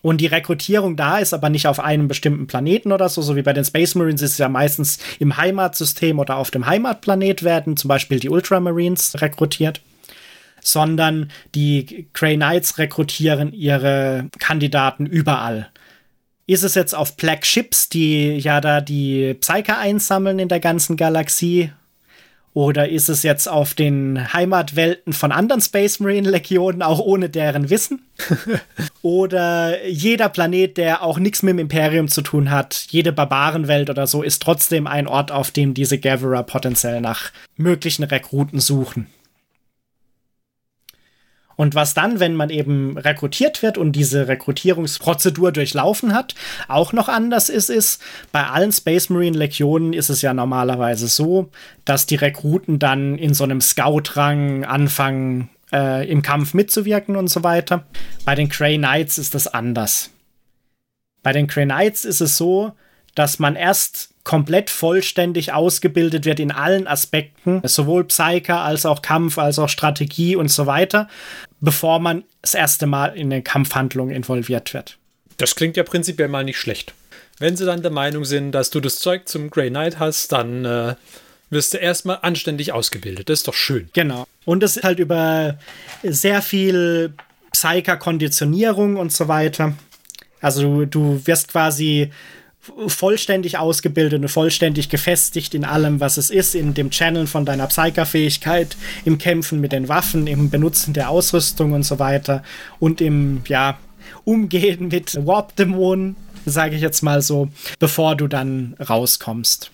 Und 0.03 0.21
die 0.21 0.27
Rekrutierung 0.27 0.97
da 0.97 1.19
ist 1.19 1.35
aber 1.35 1.51
nicht 1.51 1.67
auf 1.67 1.79
einem 1.81 2.09
bestimmten 2.09 2.47
Planeten 2.47 2.93
oder 2.93 3.09
so, 3.09 3.21
so 3.23 3.37
wie 3.37 3.43
bei 3.43 3.53
den 3.53 3.65
Space 3.65 3.95
Marines 3.95 4.23
ist 4.23 4.33
es 4.33 4.39
ja 4.39 4.49
meistens 4.49 4.99
im 5.19 5.37
Heimatsystem 5.37 6.19
oder 6.19 6.37
auf 6.37 6.51
dem 6.51 6.67
Heimatplanet 6.67 7.43
werden 7.43 7.77
zum 7.77 7.89
Beispiel 7.89 8.19
die 8.19 8.31
Ultramarines 8.31 9.21
rekrutiert, 9.21 9.83
sondern 10.63 11.31
die 11.55 12.09
Grey 12.15 12.37
Knights 12.37 12.79
rekrutieren 12.79 13.53
ihre 13.53 14.29
Kandidaten 14.39 15.07
überall. 15.07 15.69
Ist 16.47 16.65
es 16.65 16.75
jetzt 16.75 16.95
auf 16.95 17.17
Black 17.17 17.47
Ships, 17.47 17.89
die 17.89 18.39
ja 18.39 18.61
da 18.61 18.81
die 18.81 19.35
Psyker 19.35 19.79
einsammeln 19.79 20.39
in 20.39 20.49
der 20.49 20.61
ganzen 20.61 20.97
Galaxie 20.97 21.71
oder 22.53 22.89
ist 22.89 23.09
es 23.09 23.23
jetzt 23.23 23.49
auf 23.49 23.75
den 23.75 24.33
Heimatwelten 24.33 25.13
von 25.13 25.31
anderen 25.31 25.61
Space 25.61 26.01
Marine 26.01 26.29
Legionen, 26.29 26.83
auch 26.83 26.99
ohne 26.99 27.31
deren 27.31 27.71
Wissen? 27.71 28.03
oder 29.03 29.87
jeder 29.87 30.29
Planet, 30.29 30.77
der 30.77 31.03
auch 31.03 31.19
nichts 31.19 31.43
mit 31.43 31.53
dem 31.53 31.59
Imperium 31.61 32.09
zu 32.09 32.23
tun 32.23 32.51
hat, 32.51 32.87
jede 32.91 33.13
Barbarenwelt 33.13 33.89
oder 33.89 34.07
so, 34.07 34.23
ist 34.23 34.43
trotzdem 34.43 34.89
ein 34.89 35.07
Ort, 35.07 35.31
auf 35.31 35.53
dem 35.53 35.75
diese 35.75 35.99
Gatherer 35.99 36.43
potenziell 36.43 37.01
nach 37.01 37.31
möglichen 37.57 38.03
Rekruten 38.03 38.59
suchen. 38.59 39.07
Und 41.61 41.75
was 41.75 41.93
dann, 41.93 42.21
wenn 42.21 42.37
man 42.37 42.49
eben 42.49 42.97
rekrutiert 42.97 43.63
wird 43.63 43.77
und 43.77 43.93
diese 43.93 44.29
Rekrutierungsprozedur 44.29 45.53
durchlaufen 45.53 46.15
hat, 46.15 46.35
auch 46.69 46.95
noch 46.95 47.11
anders 47.11 47.51
ist, 47.51 47.69
ist, 47.69 48.01
bei 48.33 48.47
allen 48.47 48.73
Space 48.73 49.11
Marine 49.11 49.37
Legionen 49.37 49.93
ist 49.93 50.09
es 50.09 50.23
ja 50.23 50.33
normalerweise 50.33 51.07
so, 51.07 51.51
dass 51.85 52.07
die 52.07 52.15
Rekruten 52.15 52.79
dann 52.79 53.19
in 53.19 53.35
so 53.35 53.45
einem 53.45 53.61
Scout-Rang 53.61 54.65
anfangen, 54.65 55.51
äh, 55.71 56.11
im 56.11 56.23
Kampf 56.23 56.55
mitzuwirken 56.55 57.15
und 57.15 57.29
so 57.29 57.45
weiter. 57.45 57.85
Bei 58.25 58.35
den 58.35 58.49
Grey 58.49 58.79
Knights 58.79 59.19
ist 59.19 59.35
das 59.35 59.47
anders. 59.47 60.09
Bei 61.23 61.35
den 61.35 61.47
Grey 61.47 61.67
Knights 61.67 62.07
ist 62.07 62.23
es 62.23 62.39
so, 62.39 62.73
dass 63.15 63.39
man 63.39 63.55
erst 63.55 64.15
komplett 64.25 64.71
vollständig 64.71 65.53
ausgebildet 65.53 66.25
wird 66.25 66.41
in 66.41 66.53
allen 66.53 66.87
Aspekten, 66.87 67.61
sowohl 67.65 68.05
Psyker 68.05 68.61
als 68.61 68.87
auch 68.87 69.03
Kampf, 69.03 69.39
als 69.39 69.59
auch 69.59 69.69
Strategie 69.69 70.37
und 70.37 70.49
so 70.49 70.67
weiter, 70.67 71.09
bevor 71.61 71.99
man 71.99 72.25
das 72.43 72.55
erste 72.55 72.87
Mal 72.87 73.17
in 73.17 73.33
eine 73.33 73.43
Kampfhandlung 73.43 74.11
involviert 74.11 74.75
wird. 74.75 74.99
Das 75.37 75.55
klingt 75.55 75.77
ja 75.77 75.83
prinzipiell 75.83 76.29
mal 76.29 76.45
nicht 76.45 76.59
schlecht. 76.59 76.95
Wenn 77.39 77.57
sie 77.57 77.65
dann 77.65 77.83
der 77.83 77.91
Meinung 77.91 78.25
sind, 78.25 78.53
dass 78.53 78.71
du 78.71 78.81
das 78.81 78.99
Zeug 78.99 79.29
zum 79.29 79.51
Grey 79.51 79.71
Knight 79.71 79.99
hast, 79.99 80.33
dann 80.33 80.65
äh, 80.65 80.95
wirst 81.49 81.73
du 81.73 81.79
erstmal 81.79 82.19
anständig 82.23 82.73
ausgebildet. 82.73 83.29
Das 83.29 83.41
ist 83.41 83.49
doch 83.49 83.55
schön. 83.55 83.89
Genau. 83.95 84.27
Und 84.45 84.63
es 84.63 84.77
ist 84.77 84.85
halt 84.85 84.99
über 84.99 85.59
sehr 86.03 86.43
viel 86.43 87.15
Psyker-Konditionierung 87.53 88.97
und 88.97 89.13
so 89.13 89.29
weiter. 89.29 89.75
Also 90.41 90.63
du, 90.63 90.87
du 90.87 91.27
wirst 91.27 91.49
quasi 91.49 92.11
vollständig 92.61 93.59
ausgebildet 93.59 94.21
und 94.21 94.29
vollständig 94.29 94.91
gefestigt 94.91 95.55
in 95.55 95.65
allem, 95.65 96.01
was 96.01 96.19
es 96.19 96.31
ist, 96.31 96.55
in 96.55 96.75
dem 96.75 96.91
Channel 96.91 97.27
von 97.27 97.45
deiner 97.45 97.67
Psykerfähigkeit, 97.67 98.77
im 99.05 99.19
Kämpfen 99.19 99.61
mit 99.61 99.73
den 99.73 99.89
Waffen, 99.89 100.27
im 100.27 100.51
Benutzen 100.51 100.93
der 100.93 101.09
Ausrüstung 101.09 101.73
und 101.73 101.85
so 101.85 101.99
weiter 101.99 102.43
und 102.79 103.01
im, 103.01 103.43
ja, 103.47 103.79
Umgehen 104.25 104.89
mit 104.89 105.25
Warp-Dämonen, 105.27 106.17
sage 106.45 106.75
ich 106.75 106.83
jetzt 106.83 107.03
mal 107.03 107.23
so, 107.23 107.49
bevor 107.79 108.17
du 108.17 108.27
dann 108.27 108.77
rauskommst. 108.79 109.71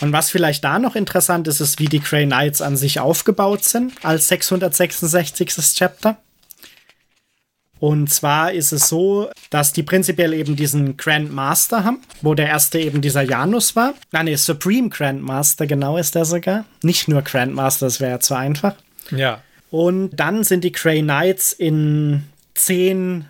Und 0.00 0.12
was 0.12 0.30
vielleicht 0.30 0.64
da 0.64 0.78
noch 0.78 0.96
interessant 0.96 1.48
ist, 1.48 1.60
ist, 1.60 1.80
wie 1.80 1.86
die 1.86 2.00
Grey 2.00 2.26
Knights 2.26 2.62
an 2.62 2.76
sich 2.76 3.00
aufgebaut 3.00 3.64
sind 3.64 3.92
als 4.04 4.28
666. 4.28 5.74
Chapter. 5.74 6.18
Und 7.80 8.10
zwar 8.10 8.52
ist 8.52 8.72
es 8.72 8.88
so, 8.88 9.30
dass 9.50 9.72
die 9.72 9.82
prinzipiell 9.82 10.32
eben 10.32 10.56
diesen 10.56 10.96
Grand 10.96 11.32
Master 11.32 11.84
haben, 11.84 12.00
wo 12.22 12.34
der 12.34 12.48
erste 12.48 12.80
eben 12.80 13.00
dieser 13.00 13.22
Janus 13.22 13.76
war. 13.76 13.94
Nein, 14.10 14.26
nee, 14.26 14.36
Supreme 14.36 14.88
Grand 14.88 15.22
Master, 15.22 15.66
genau 15.66 15.96
ist 15.96 16.14
der 16.14 16.24
sogar. 16.24 16.64
Nicht 16.82 17.08
nur 17.08 17.22
Grand 17.22 17.54
Master, 17.54 17.86
das 17.86 18.00
wäre 18.00 18.12
ja 18.12 18.20
zu 18.20 18.34
einfach. 18.34 18.74
Ja. 19.10 19.42
Und 19.70 20.10
dann 20.10 20.44
sind 20.44 20.64
die 20.64 20.72
Grey 20.72 21.02
Knights 21.02 21.52
in 21.52 22.24
zehn 22.54 23.26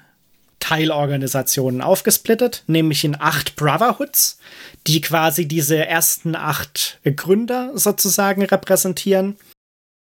Teilorganisationen 0.61 1.81
aufgesplittet, 1.83 2.65
nämlich 2.67 3.05
in 3.05 3.21
acht 3.21 3.57
Brotherhoods, 3.57 4.39
die 4.87 5.01
quasi 5.01 5.47
diese 5.47 5.87
ersten 5.87 6.35
acht 6.35 6.99
Gründer 7.05 7.73
sozusagen 7.75 8.43
repräsentieren. 8.45 9.37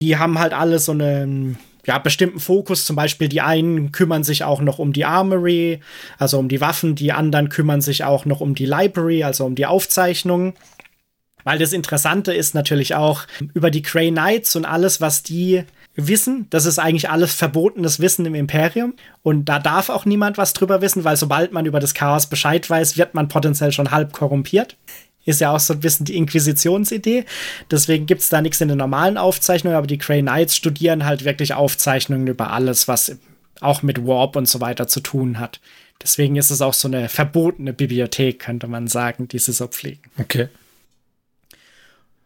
Die 0.03 0.17
haben 0.19 0.39
halt 0.39 0.53
alle 0.53 0.79
so 0.79 0.93
eine 0.93 1.57
ja, 1.87 1.99
bestimmten 1.99 2.41
Fokus. 2.41 2.85
Zum 2.85 2.97
Beispiel 2.97 3.29
die 3.29 3.41
einen 3.41 3.93
kümmern 3.93 4.25
sich 4.25 4.45
auch 4.45 4.61
noch 4.61 4.79
um 4.79 4.93
die 4.93 5.05
Armory, 5.05 5.81
also 6.19 6.39
um 6.39 6.49
die 6.49 6.61
Waffen, 6.61 6.95
die 6.95 7.13
anderen 7.13 7.49
kümmern 7.49 7.81
sich 7.81 8.05
auch 8.05 8.25
noch 8.25 8.41
um 8.41 8.55
die 8.55 8.67
Library, 8.67 9.25
also 9.25 9.47
um 9.47 9.55
die 9.55 9.67
Aufzeichnungen. 9.67 10.55
Weil 11.45 11.59
das 11.59 11.73
Interessante 11.73 12.35
ist 12.35 12.55
natürlich 12.55 12.97
auch 12.97 13.23
über 13.55 13.71
die 13.71 13.83
Grey 13.83 14.11
Knights 14.11 14.57
und 14.57 14.65
alles, 14.65 15.01
was 15.01 15.23
die 15.23 15.63
wissen. 15.95 16.47
Das 16.51 16.67
ist 16.67 16.79
eigentlich 16.79 17.09
alles 17.09 17.35
verbotenes 17.35 18.01
Wissen 18.01 18.27
im 18.27 18.35
Imperium. 18.35 18.95
Und 19.23 19.47
da 19.47 19.59
darf 19.59 19.89
auch 19.89 20.05
niemand 20.05 20.39
was 20.39 20.53
drüber 20.53 20.81
wissen, 20.83 21.05
weil 21.05 21.17
sobald 21.17 21.53
man 21.53 21.65
über 21.65 21.81
das 21.81 21.95
Chaos 21.95 22.27
Bescheid 22.27 22.69
weiß, 22.69 22.97
wird 22.97 23.15
man 23.15 23.29
potenziell 23.29 23.73
schon 23.73 23.93
halb 23.93 24.13
korrumpiert. 24.13 24.77
Ist 25.27 25.41
ja 25.41 25.53
auch 25.53 25.61
so 25.61 25.75
ein 25.75 25.81
bisschen 25.81 26.07
die 26.07 26.17
Inquisitionsidee. 26.17 27.25
Deswegen 27.71 28.07
gibt 28.07 28.23
es 28.23 28.31
da 28.31 28.41
nichts 28.41 28.61
in 28.61 28.69
den 28.69 28.79
normalen 28.79 29.19
Aufzeichnungen, 29.19 29.77
aber 29.77 29.87
die 29.87 29.99
Grey 29.99 30.23
Knights 30.23 30.57
studieren 30.57 31.05
halt 31.05 31.25
wirklich 31.25 31.53
Aufzeichnungen 31.53 32.27
über 32.27 32.53
alles, 32.53 32.89
was 32.89 33.17
auch 33.61 33.83
mit 33.83 34.07
Warp 34.07 34.37
und 34.37 34.49
so 34.49 34.61
weiter 34.61 34.89
zu 34.89 35.01
tun 35.01 35.39
hat. 35.39 35.61
Deswegen 36.03 36.37
ist 36.37 36.51
es 36.51 36.63
auch 36.63 36.75
so 36.75 36.89
eine 36.89 37.09
verbotene 37.09 37.73
Bibliothek, 37.73 38.39
könnte 38.39 38.67
man 38.67 38.87
sagen, 38.87 39.29
die 39.29 39.39
sie 39.39 39.53
so 39.53 39.67
pflegen. 39.67 40.01
Okay. 40.19 40.49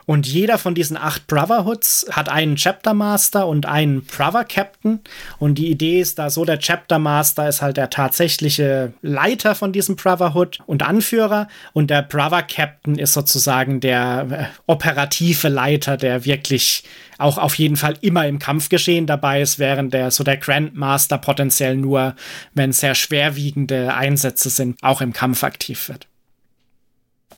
Und 0.07 0.27
jeder 0.27 0.59
von 0.59 0.75
diesen 0.75 0.97
acht 0.97 1.27
Brotherhoods 1.27 2.07
hat 2.11 2.29
einen 2.29 2.57
Chapter 2.57 2.95
Master 2.95 3.47
und 3.47 3.67
einen 3.67 4.05
Brother 4.05 4.45
Captain. 4.45 5.01
Und 5.39 5.57
die 5.57 5.71
Idee 5.71 6.01
ist 6.01 6.19
da 6.19 6.31
so, 6.31 6.45
der 6.45 6.59
Chapter 6.59 6.99
Master 6.99 7.49
ist 7.49 7.63
halt 7.63 7.77
der 7.77 7.91
tatsächliche 7.91 8.93
Leiter 9.03 9.55
von 9.55 9.73
diesem 9.73 9.97
Brotherhood 9.97 10.59
und 10.67 10.83
Anführer. 10.83 11.49
Und 11.73 11.91
der 11.91 12.03
Brother 12.03 12.43
Captain 12.43 12.99
ist 12.99 13.13
sozusagen 13.13 13.81
der 13.81 14.27
äh, 14.31 14.45
operative 14.67 15.49
Leiter, 15.49 15.97
der 15.97 16.25
wirklich 16.25 16.85
auch 17.19 17.39
auf 17.39 17.57
jeden 17.57 17.77
Fall 17.77 17.97
immer 18.01 18.27
im 18.27 18.39
Kampfgeschehen 18.39 19.07
dabei 19.07 19.43
ist, 19.43 19.59
während 19.59 19.95
der 19.95 20.11
so 20.11 20.25
der 20.25 20.39
Grandmaster 20.39 21.19
potenziell 21.19 21.77
nur, 21.77 22.15
wenn 22.55 22.73
sehr 22.73 22.95
schwerwiegende 22.95 23.95
Einsätze 23.95 24.51
sind, 24.51 24.79
auch 24.83 25.01
im 25.01 25.13
Kampf 25.13 25.45
aktiv 25.45 25.89
wird 25.89 26.10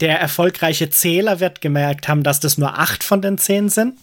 der 0.01 0.19
erfolgreiche 0.21 0.91
Zähler 0.91 1.41
wird 1.41 1.61
gemerkt 1.61 2.09
haben, 2.09 2.23
dass 2.23 2.41
das 2.41 2.59
nur 2.59 2.79
acht 2.79 3.05
von 3.05 3.23
den 3.23 3.39
zehn 3.39 3.69
sind. 3.69 3.95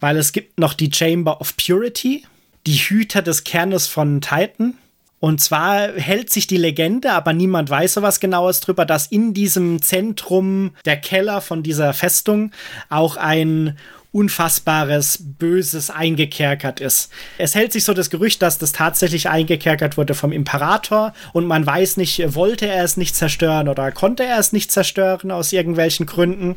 Weil 0.00 0.16
es 0.16 0.32
gibt 0.32 0.58
noch 0.58 0.74
die 0.74 0.90
Chamber 0.92 1.40
of 1.40 1.56
Purity, 1.56 2.24
die 2.66 2.74
Hüter 2.74 3.22
des 3.22 3.44
Kernes 3.44 3.86
von 3.86 4.20
Titan. 4.20 4.74
Und 5.20 5.40
zwar 5.40 5.92
hält 5.92 6.30
sich 6.30 6.46
die 6.46 6.58
Legende, 6.58 7.12
aber 7.12 7.32
niemand 7.32 7.70
weiß 7.70 7.94
so 7.94 8.02
was 8.02 8.20
genaues 8.20 8.60
drüber, 8.60 8.84
dass 8.84 9.06
in 9.06 9.32
diesem 9.32 9.80
Zentrum 9.80 10.72
der 10.84 10.98
Keller 10.98 11.40
von 11.40 11.62
dieser 11.62 11.94
Festung 11.94 12.52
auch 12.90 13.16
ein 13.16 13.78
Unfassbares, 14.16 15.18
Böses 15.38 15.90
eingekerkert 15.90 16.80
ist. 16.80 17.10
Es 17.36 17.54
hält 17.54 17.70
sich 17.70 17.84
so 17.84 17.92
das 17.92 18.08
Gerücht, 18.08 18.40
dass 18.40 18.56
das 18.56 18.72
tatsächlich 18.72 19.28
eingekerkert 19.28 19.98
wurde 19.98 20.14
vom 20.14 20.32
Imperator 20.32 21.12
und 21.34 21.44
man 21.44 21.66
weiß 21.66 21.98
nicht, 21.98 22.34
wollte 22.34 22.66
er 22.66 22.82
es 22.82 22.96
nicht 22.96 23.14
zerstören 23.14 23.68
oder 23.68 23.92
konnte 23.92 24.24
er 24.24 24.38
es 24.38 24.54
nicht 24.54 24.72
zerstören 24.72 25.30
aus 25.30 25.52
irgendwelchen 25.52 26.06
Gründen. 26.06 26.56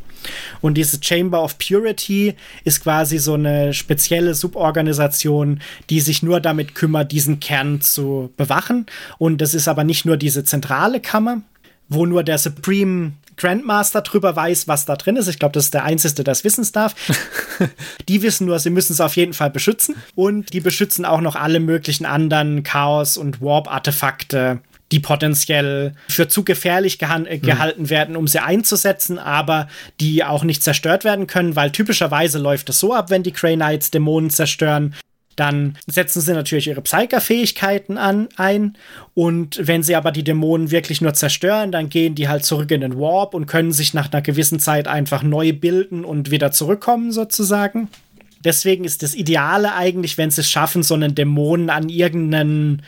Und 0.61 0.75
diese 0.75 0.99
Chamber 1.03 1.43
of 1.43 1.57
Purity 1.57 2.35
ist 2.63 2.81
quasi 2.81 3.17
so 3.17 3.33
eine 3.33 3.73
spezielle 3.73 4.35
Suborganisation, 4.35 5.59
die 5.89 5.99
sich 5.99 6.23
nur 6.23 6.39
damit 6.39 6.75
kümmert, 6.75 7.11
diesen 7.11 7.41
Kern 7.41 7.81
zu 7.81 8.31
bewachen. 8.37 8.85
Und 9.17 9.41
das 9.41 9.53
ist 9.53 9.67
aber 9.67 9.83
nicht 9.83 10.05
nur 10.05 10.15
diese 10.15 10.45
zentrale 10.45 11.01
Kammer, 11.01 11.41
wo 11.89 12.05
nur 12.05 12.23
der 12.23 12.37
Supreme 12.37 13.13
Grandmaster 13.39 14.01
drüber 14.01 14.35
weiß, 14.35 14.67
was 14.67 14.85
da 14.85 14.95
drin 14.95 15.15
ist. 15.15 15.27
Ich 15.27 15.39
glaube, 15.39 15.53
das 15.53 15.65
ist 15.65 15.73
der 15.73 15.85
Einzige, 15.85 16.15
der 16.15 16.25
das 16.25 16.43
wissen 16.43 16.67
darf. 16.73 16.93
die 18.09 18.21
wissen 18.21 18.45
nur, 18.45 18.59
sie 18.59 18.69
müssen 18.69 18.93
es 18.93 19.01
auf 19.01 19.15
jeden 19.15 19.33
Fall 19.33 19.49
beschützen. 19.49 19.95
Und 20.15 20.53
die 20.53 20.59
beschützen 20.59 21.05
auch 21.05 21.21
noch 21.21 21.35
alle 21.35 21.59
möglichen 21.59 22.05
anderen 22.05 22.63
Chaos- 22.63 23.17
und 23.17 23.41
Warp-Artefakte, 23.41 24.59
die 24.91 24.99
potenziell 24.99 25.93
für 26.07 26.27
zu 26.27 26.43
gefährlich 26.43 27.01
äh, 27.01 27.37
gehalten 27.37 27.83
mhm. 27.83 27.89
werden, 27.89 28.15
um 28.15 28.27
sie 28.27 28.43
einzusetzen, 28.43 29.17
aber 29.17 29.67
die 29.99 30.23
auch 30.23 30.43
nicht 30.43 30.63
zerstört 30.63 31.03
werden 31.03 31.27
können, 31.27 31.55
weil 31.55 31.71
typischerweise 31.71 32.39
läuft 32.39 32.69
es 32.69 32.79
so 32.79 32.93
ab, 32.93 33.09
wenn 33.09 33.23
die 33.23 33.33
Grey 33.33 33.55
Knights 33.55 33.91
Dämonen 33.91 34.29
zerstören, 34.29 34.95
dann 35.39 35.77
setzen 35.87 36.21
sie 36.21 36.33
natürlich 36.33 36.67
ihre 36.67 36.81
Psyker-Fähigkeiten 36.81 37.97
ein. 37.97 38.77
Und 39.13 39.59
wenn 39.65 39.83
sie 39.83 39.95
aber 39.95 40.11
die 40.11 40.23
Dämonen 40.23 40.71
wirklich 40.71 41.01
nur 41.01 41.13
zerstören, 41.13 41.71
dann 41.71 41.89
gehen 41.89 42.15
die 42.15 42.27
halt 42.27 42.43
zurück 42.43 42.71
in 42.71 42.81
den 42.81 42.99
Warp 42.99 43.33
und 43.33 43.45
können 43.45 43.71
sich 43.71 43.93
nach 43.93 44.11
einer 44.11 44.21
gewissen 44.21 44.59
Zeit 44.59 44.87
einfach 44.87 45.23
neu 45.23 45.53
bilden 45.53 46.03
und 46.03 46.31
wieder 46.31 46.51
zurückkommen, 46.51 47.11
sozusagen. 47.11 47.87
Deswegen 48.43 48.83
ist 48.83 49.03
das 49.03 49.15
Ideale 49.15 49.73
eigentlich, 49.73 50.17
wenn 50.17 50.31
sie 50.31 50.41
es 50.41 50.49
schaffen, 50.49 50.83
so 50.83 50.93
einen 50.93 51.15
Dämonen 51.15 51.69
an 51.69 51.89
irgendeine 51.89 52.81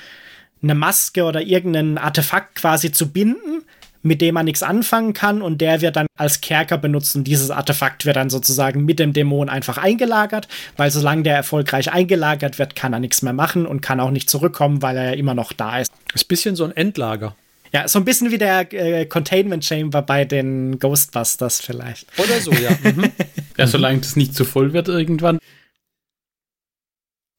Maske 0.61 1.23
oder 1.23 1.41
irgendein 1.41 1.97
Artefakt 1.97 2.55
quasi 2.55 2.91
zu 2.91 3.11
binden 3.11 3.63
mit 4.03 4.21
dem 4.21 4.35
man 4.35 4.45
nichts 4.45 4.63
anfangen 4.63 5.13
kann 5.13 5.41
und 5.41 5.61
der 5.61 5.81
wird 5.81 5.95
dann 5.95 6.07
als 6.17 6.41
Kerker 6.41 6.77
benutzt 6.77 7.15
und 7.15 7.25
dieses 7.25 7.51
Artefakt 7.51 8.05
wird 8.05 8.15
dann 8.15 8.29
sozusagen 8.29 8.85
mit 8.85 8.99
dem 8.99 9.13
Dämon 9.13 9.49
einfach 9.49 9.77
eingelagert, 9.77 10.47
weil 10.77 10.91
solange 10.91 11.23
der 11.23 11.35
erfolgreich 11.35 11.91
eingelagert 11.91 12.59
wird, 12.59 12.75
kann 12.75 12.93
er 12.93 12.99
nichts 12.99 13.21
mehr 13.21 13.33
machen 13.33 13.65
und 13.65 13.81
kann 13.81 13.99
auch 13.99 14.11
nicht 14.11 14.29
zurückkommen, 14.29 14.81
weil 14.81 14.97
er 14.97 15.05
ja 15.05 15.13
immer 15.13 15.33
noch 15.33 15.53
da 15.53 15.79
ist. 15.79 15.91
Ist 16.13 16.25
ein 16.25 16.27
bisschen 16.27 16.55
so 16.55 16.63
ein 16.65 16.75
Endlager. 16.75 17.35
Ja, 17.73 17.87
so 17.87 17.99
ein 17.99 18.05
bisschen 18.05 18.31
wie 18.31 18.37
der 18.37 18.73
äh, 18.73 19.05
Containment 19.05 19.63
Chamber 19.63 20.01
bei 20.01 20.25
den 20.25 20.77
Ghostbusters 20.77 21.61
vielleicht. 21.61 22.07
Oder 22.17 22.41
so, 22.41 22.51
ja. 22.51 22.71
Mhm. 22.83 23.11
ja, 23.57 23.65
solange 23.65 23.99
das 23.99 24.17
nicht 24.17 24.35
zu 24.35 24.43
voll 24.43 24.73
wird 24.73 24.89
irgendwann. 24.89 25.39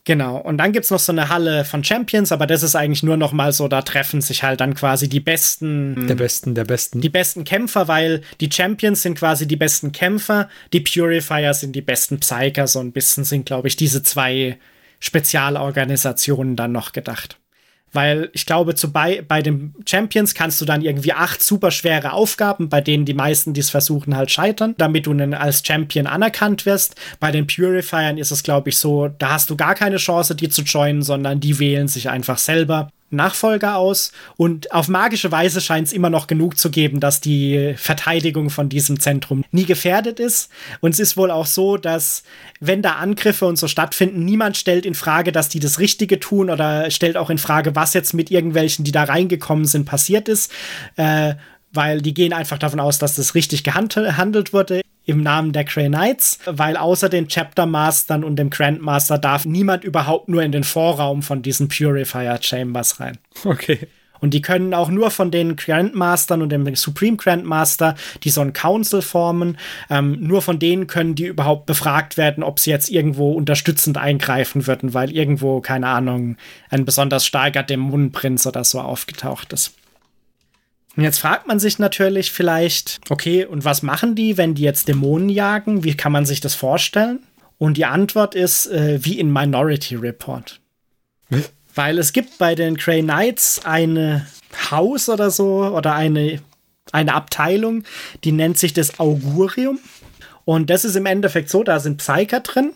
Genau, 0.04 0.36
und 0.36 0.58
dann 0.58 0.72
gibt's 0.72 0.90
noch 0.90 0.98
so 0.98 1.12
eine 1.12 1.28
Halle 1.28 1.64
von 1.64 1.84
Champions, 1.84 2.32
aber 2.32 2.48
das 2.48 2.64
ist 2.64 2.74
eigentlich 2.74 3.04
nur 3.04 3.16
noch 3.16 3.32
mal 3.32 3.52
so, 3.52 3.68
da 3.68 3.82
treffen 3.82 4.20
sich 4.20 4.42
halt 4.42 4.60
dann 4.60 4.74
quasi 4.74 5.08
die 5.08 5.20
besten. 5.20 6.08
Der 6.08 6.16
besten, 6.16 6.56
der 6.56 6.64
besten. 6.64 7.00
Die 7.00 7.08
besten 7.08 7.44
Kämpfer, 7.44 7.86
weil 7.86 8.22
die 8.40 8.50
Champions 8.50 9.02
sind 9.02 9.16
quasi 9.16 9.46
die 9.46 9.56
besten 9.56 9.92
Kämpfer, 9.92 10.48
die 10.72 10.80
Purifier 10.80 11.54
sind 11.54 11.76
die 11.76 11.82
besten 11.82 12.18
Psyker, 12.18 12.66
so 12.66 12.80
ein 12.80 12.90
bisschen 12.90 13.22
sind, 13.22 13.46
glaube 13.46 13.68
ich, 13.68 13.76
diese 13.76 14.02
zwei 14.02 14.58
Spezialorganisationen 14.98 16.56
dann 16.56 16.72
noch 16.72 16.90
gedacht. 16.90 17.38
Weil 17.92 18.30
ich 18.32 18.46
glaube, 18.46 18.74
zu 18.74 18.92
bei, 18.92 19.22
bei 19.26 19.42
den 19.42 19.74
Champions 19.86 20.34
kannst 20.34 20.60
du 20.60 20.64
dann 20.64 20.82
irgendwie 20.82 21.12
acht 21.12 21.42
super 21.42 21.70
schwere 21.70 22.12
Aufgaben, 22.12 22.68
bei 22.68 22.80
denen 22.80 23.04
die 23.04 23.14
meisten, 23.14 23.52
die 23.52 23.60
es 23.60 23.70
versuchen, 23.70 24.16
halt 24.16 24.30
scheitern, 24.30 24.74
damit 24.78 25.06
du 25.06 25.12
als 25.12 25.62
Champion 25.64 26.06
anerkannt 26.06 26.64
wirst. 26.64 26.96
Bei 27.20 27.30
den 27.30 27.46
Purifiern 27.46 28.18
ist 28.18 28.30
es, 28.30 28.42
glaube 28.42 28.70
ich, 28.70 28.78
so, 28.78 29.08
da 29.08 29.30
hast 29.30 29.50
du 29.50 29.56
gar 29.56 29.74
keine 29.74 29.98
Chance, 29.98 30.34
die 30.34 30.48
zu 30.48 30.62
joinen, 30.62 31.02
sondern 31.02 31.40
die 31.40 31.58
wählen 31.58 31.88
sich 31.88 32.08
einfach 32.08 32.38
selber. 32.38 32.90
Nachfolger 33.12 33.76
aus 33.76 34.12
und 34.36 34.72
auf 34.72 34.88
magische 34.88 35.30
Weise 35.30 35.60
scheint 35.60 35.88
es 35.88 35.92
immer 35.92 36.10
noch 36.10 36.26
genug 36.26 36.58
zu 36.58 36.70
geben, 36.70 37.00
dass 37.00 37.20
die 37.20 37.74
Verteidigung 37.76 38.50
von 38.50 38.68
diesem 38.68 39.00
Zentrum 39.00 39.44
nie 39.50 39.64
gefährdet 39.64 40.20
ist. 40.20 40.50
Und 40.80 40.92
es 40.94 41.00
ist 41.00 41.16
wohl 41.16 41.30
auch 41.30 41.46
so, 41.46 41.76
dass 41.76 42.22
wenn 42.60 42.82
da 42.82 42.92
Angriffe 42.92 43.46
und 43.46 43.56
so 43.56 43.68
stattfinden, 43.68 44.24
niemand 44.24 44.56
stellt 44.56 44.86
in 44.86 44.94
Frage, 44.94 45.32
dass 45.32 45.48
die 45.48 45.60
das 45.60 45.78
Richtige 45.78 46.20
tun 46.20 46.50
oder 46.50 46.90
stellt 46.90 47.16
auch 47.16 47.30
in 47.30 47.38
Frage, 47.38 47.74
was 47.76 47.94
jetzt 47.94 48.14
mit 48.14 48.30
irgendwelchen, 48.30 48.84
die 48.84 48.92
da 48.92 49.04
reingekommen 49.04 49.64
sind, 49.64 49.84
passiert 49.84 50.28
ist. 50.28 50.52
Äh, 50.96 51.34
weil 51.72 52.02
die 52.02 52.14
gehen 52.14 52.32
einfach 52.32 52.58
davon 52.58 52.80
aus, 52.80 52.98
dass 52.98 53.16
das 53.16 53.34
richtig 53.34 53.64
gehandelt 53.64 54.52
wurde 54.52 54.82
im 55.04 55.22
Namen 55.22 55.52
der 55.52 55.64
Grey 55.64 55.88
Knights, 55.88 56.38
weil 56.46 56.76
außer 56.76 57.08
den 57.08 57.28
Chapter 57.28 57.66
Mastern 57.66 58.24
und 58.24 58.36
dem 58.36 58.50
Grandmaster 58.50 59.18
darf 59.18 59.44
niemand 59.44 59.84
überhaupt 59.84 60.28
nur 60.28 60.42
in 60.42 60.52
den 60.52 60.64
Vorraum 60.64 61.22
von 61.22 61.42
diesen 61.42 61.68
Purifier 61.68 62.38
Chambers 62.40 63.00
rein. 63.00 63.18
Okay. 63.44 63.88
Und 64.20 64.34
die 64.34 64.40
können 64.40 64.72
auch 64.72 64.88
nur 64.88 65.10
von 65.10 65.32
den 65.32 65.56
Grandmastern 65.56 66.42
und 66.42 66.50
dem 66.50 66.72
Supreme 66.76 67.16
Grandmaster, 67.16 67.96
die 68.22 68.30
so 68.30 68.40
ein 68.40 68.52
Council 68.52 69.02
formen, 69.02 69.58
ähm, 69.90 70.16
nur 70.20 70.42
von 70.42 70.60
denen 70.60 70.86
können 70.86 71.16
die 71.16 71.26
überhaupt 71.26 71.66
befragt 71.66 72.16
werden, 72.16 72.44
ob 72.44 72.60
sie 72.60 72.70
jetzt 72.70 72.88
irgendwo 72.88 73.32
unterstützend 73.32 73.98
eingreifen 73.98 74.68
würden, 74.68 74.94
weil 74.94 75.10
irgendwo, 75.10 75.60
keine 75.60 75.88
Ahnung, 75.88 76.36
ein 76.70 76.84
besonders 76.84 77.26
starker 77.26 77.64
Dämonenprinz 77.64 78.46
oder 78.46 78.62
so 78.62 78.80
aufgetaucht 78.80 79.52
ist. 79.52 79.74
Und 80.96 81.04
jetzt 81.04 81.20
fragt 81.20 81.46
man 81.46 81.58
sich 81.58 81.78
natürlich 81.78 82.32
vielleicht, 82.32 83.00
okay, 83.08 83.46
und 83.46 83.64
was 83.64 83.82
machen 83.82 84.14
die, 84.14 84.36
wenn 84.36 84.54
die 84.54 84.62
jetzt 84.62 84.88
Dämonen 84.88 85.28
jagen? 85.28 85.84
Wie 85.84 85.96
kann 85.96 86.12
man 86.12 86.26
sich 86.26 86.40
das 86.40 86.54
vorstellen? 86.54 87.20
Und 87.58 87.76
die 87.76 87.86
Antwort 87.86 88.34
ist 88.34 88.66
äh, 88.66 89.02
wie 89.02 89.18
in 89.18 89.32
Minority 89.32 89.96
Report. 89.96 90.60
Hm? 91.28 91.44
Weil 91.74 91.98
es 91.98 92.12
gibt 92.12 92.36
bei 92.38 92.54
den 92.54 92.76
Grey 92.76 93.02
Knights 93.02 93.64
ein 93.64 94.26
Haus 94.70 95.08
oder 95.08 95.30
so 95.30 95.64
oder 95.64 95.94
eine, 95.94 96.40
eine 96.92 97.14
Abteilung, 97.14 97.84
die 98.24 98.32
nennt 98.32 98.58
sich 98.58 98.74
das 98.74 99.00
Augurium. 99.00 99.78
Und 100.44 100.68
das 100.68 100.84
ist 100.84 100.96
im 100.96 101.06
Endeffekt 101.06 101.48
so, 101.48 101.62
da 101.62 101.80
sind 101.80 101.98
Psyker 101.98 102.40
drin 102.40 102.72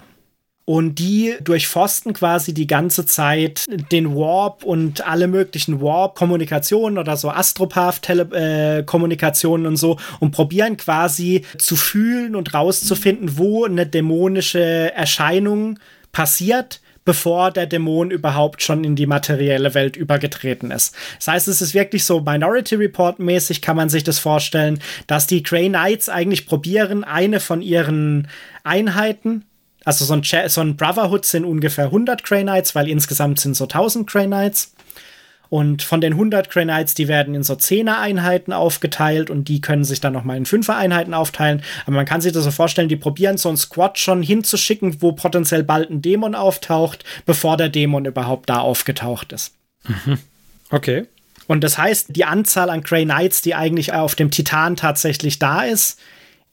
und 0.66 0.98
die 0.98 1.34
durchforsten 1.42 2.12
quasi 2.12 2.52
die 2.52 2.66
ganze 2.66 3.06
Zeit 3.06 3.64
den 3.92 4.14
Warp 4.14 4.64
und 4.64 5.06
alle 5.06 5.28
möglichen 5.28 5.80
Warp-Kommunikationen 5.80 6.98
oder 6.98 7.16
so 7.16 7.30
Astropath-Kommunikationen 7.30 9.66
und 9.66 9.76
so 9.76 9.96
und 10.18 10.32
probieren 10.32 10.76
quasi 10.76 11.44
zu 11.56 11.76
fühlen 11.76 12.34
und 12.34 12.52
rauszufinden, 12.52 13.38
wo 13.38 13.64
eine 13.64 13.86
dämonische 13.86 14.92
Erscheinung 14.92 15.78
passiert, 16.10 16.80
bevor 17.04 17.52
der 17.52 17.66
Dämon 17.66 18.10
überhaupt 18.10 18.60
schon 18.60 18.82
in 18.82 18.96
die 18.96 19.06
materielle 19.06 19.72
Welt 19.74 19.96
übergetreten 19.96 20.72
ist. 20.72 20.96
Das 21.18 21.28
heißt, 21.28 21.46
es 21.46 21.62
ist 21.62 21.74
wirklich 21.74 22.04
so 22.04 22.20
Minority 22.20 22.74
Report 22.74 23.20
mäßig, 23.20 23.62
kann 23.62 23.76
man 23.76 23.88
sich 23.88 24.02
das 24.02 24.18
vorstellen, 24.18 24.80
dass 25.06 25.28
die 25.28 25.44
Grey 25.44 25.68
Knights 25.68 26.08
eigentlich 26.08 26.46
probieren, 26.46 27.04
eine 27.04 27.38
von 27.38 27.62
ihren 27.62 28.26
Einheiten 28.64 29.44
also 29.86 30.04
so 30.04 30.14
ein, 30.14 30.48
so 30.48 30.60
ein 30.60 30.76
Brotherhood 30.76 31.24
sind 31.24 31.44
ungefähr 31.44 31.86
100 31.86 32.24
Grey 32.24 32.42
Knights, 32.42 32.74
weil 32.74 32.88
insgesamt 32.88 33.38
sind 33.38 33.56
so 33.56 33.64
1000 33.64 34.10
Grey 34.10 34.26
Knights. 34.26 34.74
Und 35.48 35.84
von 35.84 36.00
den 36.00 36.14
100 36.14 36.50
Grey 36.50 36.64
Knights, 36.64 36.94
die 36.94 37.06
werden 37.06 37.36
in 37.36 37.44
so 37.44 37.54
10er 37.54 38.00
Einheiten 38.00 38.52
aufgeteilt 38.52 39.30
und 39.30 39.46
die 39.46 39.60
können 39.60 39.84
sich 39.84 40.00
dann 40.00 40.12
nochmal 40.12 40.38
in 40.38 40.44
5er 40.44 40.74
Einheiten 40.76 41.14
aufteilen. 41.14 41.62
Aber 41.84 41.94
man 41.94 42.04
kann 42.04 42.20
sich 42.20 42.32
das 42.32 42.42
so 42.42 42.50
vorstellen, 42.50 42.88
die 42.88 42.96
probieren 42.96 43.36
so 43.36 43.48
ein 43.48 43.56
Squad 43.56 44.00
schon 44.00 44.24
hinzuschicken, 44.24 45.00
wo 45.02 45.12
potenziell 45.12 45.62
bald 45.62 45.88
ein 45.88 46.02
Dämon 46.02 46.34
auftaucht, 46.34 47.04
bevor 47.24 47.56
der 47.56 47.68
Dämon 47.68 48.06
überhaupt 48.06 48.50
da 48.50 48.58
aufgetaucht 48.58 49.32
ist. 49.32 49.54
Mhm. 49.84 50.18
Okay. 50.70 51.06
Und 51.46 51.62
das 51.62 51.78
heißt, 51.78 52.08
die 52.08 52.24
Anzahl 52.24 52.70
an 52.70 52.82
Grey 52.82 53.04
Knights, 53.04 53.40
die 53.40 53.54
eigentlich 53.54 53.92
auf 53.92 54.16
dem 54.16 54.32
Titan 54.32 54.74
tatsächlich 54.74 55.38
da 55.38 55.62
ist, 55.62 56.00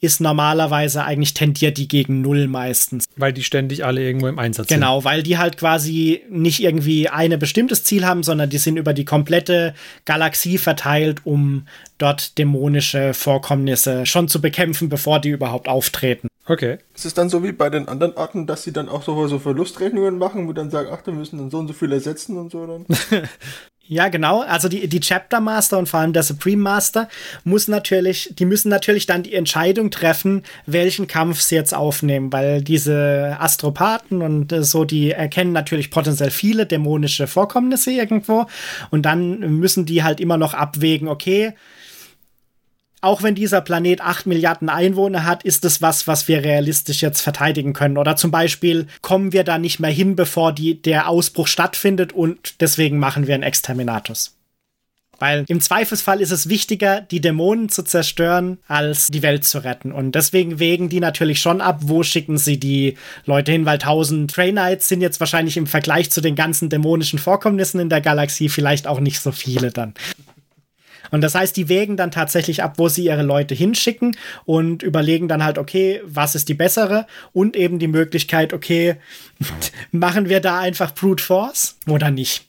ist 0.03 0.19
normalerweise 0.19 1.05
eigentlich 1.05 1.33
tendiert 1.33 1.77
die 1.77 1.87
gegen 1.87 2.21
Null 2.21 2.49
meistens. 2.49 3.05
Weil 3.15 3.31
die 3.31 3.41
ständig 3.41 3.85
alle 3.85 4.01
irgendwo 4.03 4.27
im 4.27 4.37
Einsatz 4.37 4.67
sind. 4.67 4.81
Genau, 4.81 5.05
weil 5.05 5.23
die 5.23 5.37
halt 5.37 5.55
quasi 5.55 6.21
nicht 6.29 6.61
irgendwie 6.61 7.07
ein 7.07 7.39
bestimmtes 7.39 7.85
Ziel 7.85 8.05
haben, 8.05 8.21
sondern 8.21 8.49
die 8.49 8.57
sind 8.57 8.75
über 8.75 8.93
die 8.93 9.05
komplette 9.05 9.73
Galaxie 10.03 10.57
verteilt, 10.57 11.21
um 11.25 11.67
dort 11.99 12.37
dämonische 12.37 13.13
Vorkommnisse 13.13 14.05
schon 14.05 14.27
zu 14.27 14.41
bekämpfen, 14.41 14.89
bevor 14.89 15.21
die 15.21 15.29
überhaupt 15.29 15.69
auftreten. 15.69 16.27
Okay. 16.45 16.79
Ist 16.93 17.05
es 17.05 17.13
dann 17.13 17.29
so 17.29 17.41
wie 17.41 17.53
bei 17.53 17.69
den 17.69 17.87
anderen 17.87 18.17
Arten, 18.17 18.45
dass 18.45 18.63
sie 18.63 18.73
dann 18.73 18.89
auch 18.89 19.03
so, 19.03 19.27
so 19.29 19.39
Verlustrechnungen 19.39 20.17
machen, 20.17 20.49
wo 20.49 20.51
dann 20.51 20.69
sagen, 20.69 20.89
ach, 20.91 21.05
wir 21.05 21.13
müssen 21.13 21.37
dann 21.37 21.49
so 21.49 21.59
und 21.59 21.67
so 21.69 21.73
viel 21.73 21.93
ersetzen 21.93 22.37
und 22.37 22.51
so 22.51 22.67
dann? 22.67 22.85
Ja, 23.86 24.08
genau. 24.08 24.41
Also 24.41 24.69
die, 24.69 24.88
die 24.88 25.02
Chapter 25.02 25.41
Master 25.41 25.78
und 25.78 25.89
vor 25.89 26.00
allem 26.00 26.13
der 26.13 26.24
Supreme 26.24 26.62
Master 26.62 27.10
muss 27.43 27.67
natürlich, 27.67 28.34
die 28.39 28.46
müssen 28.46 28.69
natürlich 28.69 29.08
dann 29.08 29.24
die 29.24 29.34
Entscheidung 29.34 29.91
treffen, 29.91 30.43
welchen 30.65 31.08
Kampf 31.08 31.41
sie 31.41 31.56
jetzt 31.56 31.74
aufnehmen, 31.74 32.32
weil 32.32 32.62
diese 32.62 33.36
Astropathen 33.39 34.22
und 34.22 34.56
so, 34.63 34.86
die 34.86 35.12
erkennen 35.12 35.52
natürlich 35.52 35.91
potenziell 35.91 36.32
viele 36.32 36.65
dämonische 36.65 37.28
Vorkommnisse 37.28 37.91
irgendwo 37.91 38.46
und 38.89 39.02
dann 39.02 39.39
müssen 39.60 39.86
die 39.86 40.02
halt 40.02 40.22
immer 40.22 40.38
noch 40.38 40.54
abwägen, 40.54 41.10
okay, 41.10 41.54
auch 43.03 43.21
wenn 43.21 43.35
dieser 43.35 43.61
Planet 43.61 44.01
8 44.01 44.27
Milliarden 44.27 44.69
Einwohner 44.69 45.25
hat, 45.25 45.43
ist 45.43 45.65
es 45.65 45.81
was, 45.81 46.07
was 46.07 46.27
wir 46.29 46.43
realistisch 46.43 47.01
jetzt 47.01 47.21
verteidigen 47.21 47.73
können. 47.73 47.97
Oder 47.97 48.15
zum 48.15 48.31
Beispiel 48.31 48.87
kommen 49.01 49.33
wir 49.33 49.43
da 49.43 49.57
nicht 49.57 49.79
mehr 49.81 49.91
hin, 49.91 50.15
bevor 50.15 50.53
die, 50.53 50.81
der 50.81 51.09
Ausbruch 51.09 51.47
stattfindet 51.47 52.13
und 52.13 52.61
deswegen 52.61 52.99
machen 52.99 53.27
wir 53.27 53.35
einen 53.35 53.43
Exterminatus. 53.43 54.37
Weil 55.19 55.43
im 55.47 55.61
Zweifelsfall 55.61 56.21
ist 56.21 56.31
es 56.31 56.49
wichtiger, 56.49 57.01
die 57.01 57.21
Dämonen 57.21 57.69
zu 57.69 57.83
zerstören, 57.83 58.57
als 58.67 59.07
die 59.07 59.21
Welt 59.21 59.43
zu 59.43 59.63
retten. 59.63 59.91
Und 59.91 60.15
deswegen 60.15 60.59
wägen 60.59 60.89
die 60.89 60.99
natürlich 60.99 61.39
schon 61.39 61.61
ab, 61.61 61.79
wo 61.81 62.03
schicken 62.03 62.37
sie 62.37 62.59
die 62.59 62.97
Leute 63.25 63.51
hin, 63.51 63.65
weil 63.65 63.75
1000 63.75 64.33
Trey 64.33 64.51
Knights 64.51 64.87
sind 64.87 65.01
jetzt 65.01 65.19
wahrscheinlich 65.19 65.57
im 65.57 65.67
Vergleich 65.67 66.09
zu 66.09 66.21
den 66.21 66.35
ganzen 66.35 66.69
dämonischen 66.69 67.19
Vorkommnissen 67.19 67.79
in 67.79 67.89
der 67.89 68.01
Galaxie 68.01 68.49
vielleicht 68.49 68.87
auch 68.87 68.99
nicht 68.99 69.19
so 69.19 69.31
viele 69.31 69.71
dann. 69.71 69.93
Und 71.13 71.21
das 71.21 71.36
heißt, 71.36 71.56
die 71.56 71.69
wägen 71.69 71.95
dann 71.95 72.10
tatsächlich 72.10 72.63
ab, 72.63 72.73
wo 72.78 72.89
sie 72.89 73.06
ihre 73.06 73.21
Leute 73.21 73.54
hinschicken 73.54 74.17
und 74.45 74.82
überlegen 74.82 75.28
dann 75.28 75.43
halt, 75.43 75.60
okay, 75.60 76.02
was 76.06 76.34
ist 76.34 76.49
die 76.49 76.56
bessere? 76.56 77.06
Und 77.34 77.56
eben 77.56 77.78
die 77.78 77.88
Möglichkeit, 77.88 78.52
okay, 78.52 78.95
machen 79.91 80.28
wir 80.28 80.39
da 80.39 80.60
einfach 80.60 80.95
Brute 80.95 81.23
Force 81.23 81.78
oder 81.88 82.10
nicht? 82.10 82.47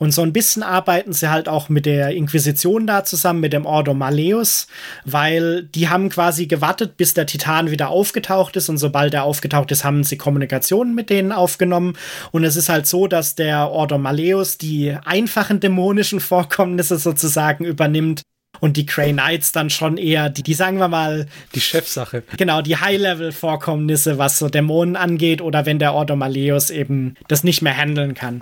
Und 0.00 0.12
so 0.12 0.22
ein 0.22 0.32
bisschen 0.32 0.62
arbeiten 0.62 1.12
sie 1.12 1.28
halt 1.28 1.46
auch 1.46 1.68
mit 1.68 1.84
der 1.84 2.12
Inquisition 2.12 2.86
da 2.86 3.04
zusammen, 3.04 3.40
mit 3.40 3.52
dem 3.52 3.66
Ordo 3.66 3.92
Maleus, 3.92 4.66
weil 5.04 5.64
die 5.64 5.90
haben 5.90 6.08
quasi 6.08 6.46
gewartet, 6.46 6.96
bis 6.96 7.12
der 7.12 7.26
Titan 7.26 7.70
wieder 7.70 7.90
aufgetaucht 7.90 8.56
ist. 8.56 8.70
Und 8.70 8.78
sobald 8.78 9.12
er 9.12 9.24
aufgetaucht 9.24 9.70
ist, 9.72 9.84
haben 9.84 10.02
sie 10.02 10.16
Kommunikation 10.16 10.94
mit 10.94 11.10
denen 11.10 11.32
aufgenommen. 11.32 11.98
Und 12.32 12.44
es 12.44 12.56
ist 12.56 12.70
halt 12.70 12.86
so, 12.86 13.08
dass 13.08 13.34
der 13.34 13.68
Ordo 13.68 13.98
Maleus 13.98 14.56
die 14.56 14.96
einfachen 15.04 15.60
dämonischen 15.60 16.20
Vorkommnisse 16.20 16.96
sozusagen 16.96 17.66
übernimmt 17.66 18.22
und 18.58 18.78
die 18.78 18.86
Grey 18.86 19.12
Knights 19.12 19.52
dann 19.52 19.68
schon 19.68 19.98
eher 19.98 20.30
die, 20.30 20.42
die 20.42 20.54
sagen 20.54 20.78
wir 20.78 20.88
mal. 20.88 21.26
Die 21.54 21.60
Chefsache. 21.60 22.22
Genau, 22.38 22.62
die 22.62 22.78
High-Level-Vorkommnisse, 22.78 24.16
was 24.16 24.38
so 24.38 24.48
Dämonen 24.48 24.96
angeht 24.96 25.42
oder 25.42 25.66
wenn 25.66 25.78
der 25.78 25.92
Ordo 25.92 26.16
Maleus 26.16 26.70
eben 26.70 27.16
das 27.28 27.44
nicht 27.44 27.60
mehr 27.60 27.76
handeln 27.76 28.14
kann 28.14 28.40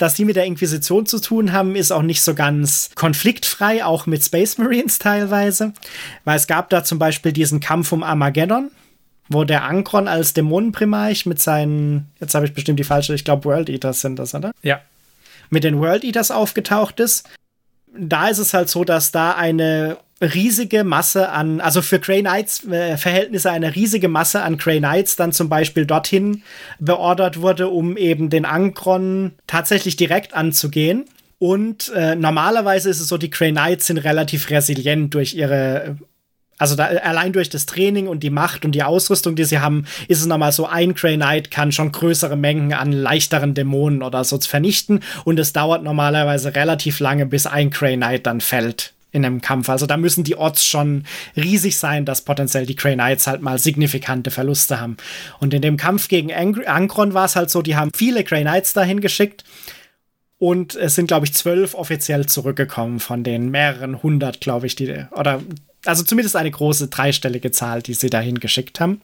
dass 0.00 0.14
die 0.14 0.24
mit 0.24 0.34
der 0.34 0.46
Inquisition 0.46 1.04
zu 1.04 1.20
tun 1.20 1.52
haben, 1.52 1.76
ist 1.76 1.92
auch 1.92 2.00
nicht 2.00 2.22
so 2.22 2.34
ganz 2.34 2.90
konfliktfrei, 2.94 3.84
auch 3.84 4.06
mit 4.06 4.24
Space 4.24 4.56
Marines 4.56 4.98
teilweise. 4.98 5.74
Weil 6.24 6.38
es 6.38 6.46
gab 6.46 6.70
da 6.70 6.82
zum 6.82 6.98
Beispiel 6.98 7.32
diesen 7.32 7.60
Kampf 7.60 7.92
um 7.92 8.02
Armageddon, 8.02 8.70
wo 9.28 9.44
der 9.44 9.64
Ankron 9.64 10.08
als 10.08 10.32
Dämonenprimarch 10.32 11.26
mit 11.26 11.38
seinen, 11.38 12.10
jetzt 12.18 12.34
habe 12.34 12.46
ich 12.46 12.54
bestimmt 12.54 12.78
die 12.78 12.84
falsche, 12.84 13.14
ich 13.14 13.26
glaube 13.26 13.44
World 13.44 13.68
Eaters 13.68 14.00
sind 14.00 14.18
das, 14.18 14.34
oder? 14.34 14.52
Ja. 14.62 14.80
Mit 15.50 15.64
den 15.64 15.78
World 15.78 16.02
Eaters 16.02 16.30
aufgetaucht 16.30 16.98
ist. 16.98 17.28
Da 17.94 18.28
ist 18.28 18.38
es 18.38 18.54
halt 18.54 18.70
so, 18.70 18.84
dass 18.84 19.12
da 19.12 19.32
eine 19.32 19.98
riesige 20.20 20.84
Masse 20.84 21.30
an, 21.30 21.60
also 21.60 21.82
für 21.82 21.98
Grey 21.98 22.20
Knights 22.20 22.64
äh, 22.68 22.96
Verhältnisse 22.96 23.50
eine 23.50 23.74
riesige 23.74 24.08
Masse 24.08 24.42
an 24.42 24.58
Grey 24.58 24.78
Knights 24.78 25.16
dann 25.16 25.32
zum 25.32 25.48
Beispiel 25.48 25.86
dorthin 25.86 26.42
beordert 26.78 27.40
wurde, 27.40 27.68
um 27.68 27.96
eben 27.96 28.30
den 28.30 28.44
Ankron 28.44 29.32
tatsächlich 29.46 29.96
direkt 29.96 30.34
anzugehen. 30.34 31.06
Und 31.38 31.90
äh, 31.94 32.16
normalerweise 32.16 32.90
ist 32.90 33.00
es 33.00 33.08
so, 33.08 33.16
die 33.16 33.30
Grey 33.30 33.50
Knights 33.50 33.86
sind 33.86 33.98
relativ 33.98 34.50
resilient 34.50 35.14
durch 35.14 35.34
ihre 35.34 35.96
also 36.58 36.76
da, 36.76 36.84
allein 36.84 37.32
durch 37.32 37.48
das 37.48 37.64
Training 37.64 38.06
und 38.06 38.22
die 38.22 38.28
Macht 38.28 38.66
und 38.66 38.72
die 38.72 38.82
Ausrüstung, 38.82 39.34
die 39.34 39.44
sie 39.44 39.60
haben, 39.60 39.86
ist 40.08 40.20
es 40.20 40.26
nochmal 40.26 40.52
so, 40.52 40.66
ein 40.66 40.92
Grey 40.92 41.16
Knight 41.16 41.50
kann 41.50 41.72
schon 41.72 41.90
größere 41.90 42.36
Mengen 42.36 42.74
an 42.74 42.92
leichteren 42.92 43.54
Dämonen 43.54 44.02
oder 44.02 44.24
so 44.24 44.38
vernichten 44.38 45.00
und 45.24 45.38
es 45.38 45.54
dauert 45.54 45.82
normalerweise 45.82 46.54
relativ 46.54 47.00
lange, 47.00 47.24
bis 47.24 47.46
ein 47.46 47.70
Grey 47.70 47.96
Knight 47.96 48.26
dann 48.26 48.42
fällt 48.42 48.92
in 49.12 49.24
einem 49.24 49.40
Kampf. 49.40 49.68
Also 49.68 49.86
da 49.86 49.96
müssen 49.96 50.24
die 50.24 50.36
Odds 50.36 50.64
schon 50.64 51.04
riesig 51.36 51.78
sein, 51.78 52.04
dass 52.04 52.22
potenziell 52.22 52.66
die 52.66 52.76
Grey 52.76 52.94
Knights 52.94 53.26
halt 53.26 53.42
mal 53.42 53.58
signifikante 53.58 54.30
Verluste 54.30 54.80
haben. 54.80 54.96
Und 55.40 55.54
in 55.54 55.62
dem 55.62 55.76
Kampf 55.76 56.08
gegen 56.08 56.32
Ang 56.32 56.64
Ankron 56.66 57.14
war 57.14 57.24
es 57.24 57.36
halt 57.36 57.50
so, 57.50 57.62
die 57.62 57.76
haben 57.76 57.90
viele 57.94 58.24
Grey 58.24 58.42
Knights 58.42 58.72
dahin 58.72 59.00
geschickt. 59.00 59.44
Und 60.38 60.74
es 60.74 60.94
sind, 60.94 61.08
glaube 61.08 61.26
ich, 61.26 61.34
zwölf 61.34 61.74
offiziell 61.74 62.26
zurückgekommen 62.26 62.98
von 62.98 63.24
den 63.24 63.50
mehreren 63.50 64.02
hundert, 64.02 64.40
glaube 64.40 64.66
ich, 64.66 64.74
die, 64.74 65.04
oder, 65.10 65.42
also 65.84 66.02
zumindest 66.02 66.34
eine 66.34 66.50
große 66.50 66.88
dreistellige 66.88 67.50
Zahl, 67.50 67.82
die 67.82 67.92
sie 67.92 68.08
dahin 68.08 68.40
geschickt 68.40 68.80
haben. 68.80 69.02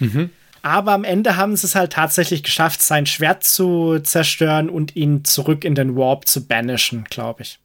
Mhm. 0.00 0.30
Aber 0.62 0.92
am 0.92 1.04
Ende 1.04 1.36
haben 1.36 1.54
sie 1.56 1.66
es 1.66 1.74
halt 1.74 1.92
tatsächlich 1.92 2.42
geschafft, 2.42 2.82
sein 2.82 3.06
Schwert 3.06 3.44
zu 3.44 4.00
zerstören 4.00 4.70
und 4.70 4.96
ihn 4.96 5.24
zurück 5.24 5.64
in 5.64 5.74
den 5.74 5.96
Warp 5.96 6.26
zu 6.26 6.46
banishen, 6.46 7.04
glaube 7.10 7.42
ich 7.42 7.61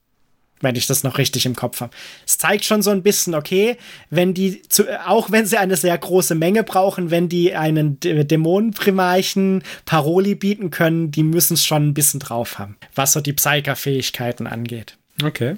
wenn 0.61 0.75
ich 0.75 0.87
das 0.87 1.03
noch 1.03 1.17
richtig 1.17 1.45
im 1.45 1.55
Kopf 1.55 1.81
habe. 1.81 1.91
Es 2.25 2.37
zeigt 2.37 2.65
schon 2.65 2.81
so 2.81 2.91
ein 2.91 3.03
bisschen, 3.03 3.35
okay, 3.35 3.77
wenn 4.09 4.33
die, 4.33 4.61
zu, 4.63 4.85
auch 5.07 5.31
wenn 5.31 5.45
sie 5.45 5.57
eine 5.57 5.77
sehr 5.77 5.97
große 5.97 6.35
Menge 6.35 6.63
brauchen, 6.63 7.11
wenn 7.11 7.29
die 7.29 7.55
einen 7.55 7.99
Dämonenprimarchen 7.99 9.63
Paroli 9.85 10.35
bieten 10.35 10.71
können, 10.71 11.11
die 11.11 11.23
müssen 11.23 11.53
es 11.53 11.65
schon 11.65 11.89
ein 11.89 11.93
bisschen 11.93 12.19
drauf 12.19 12.59
haben, 12.59 12.77
was 12.95 13.13
so 13.13 13.21
die 13.21 13.33
Psyker-Fähigkeiten 13.33 14.47
angeht. 14.47 14.97
Okay. 15.23 15.57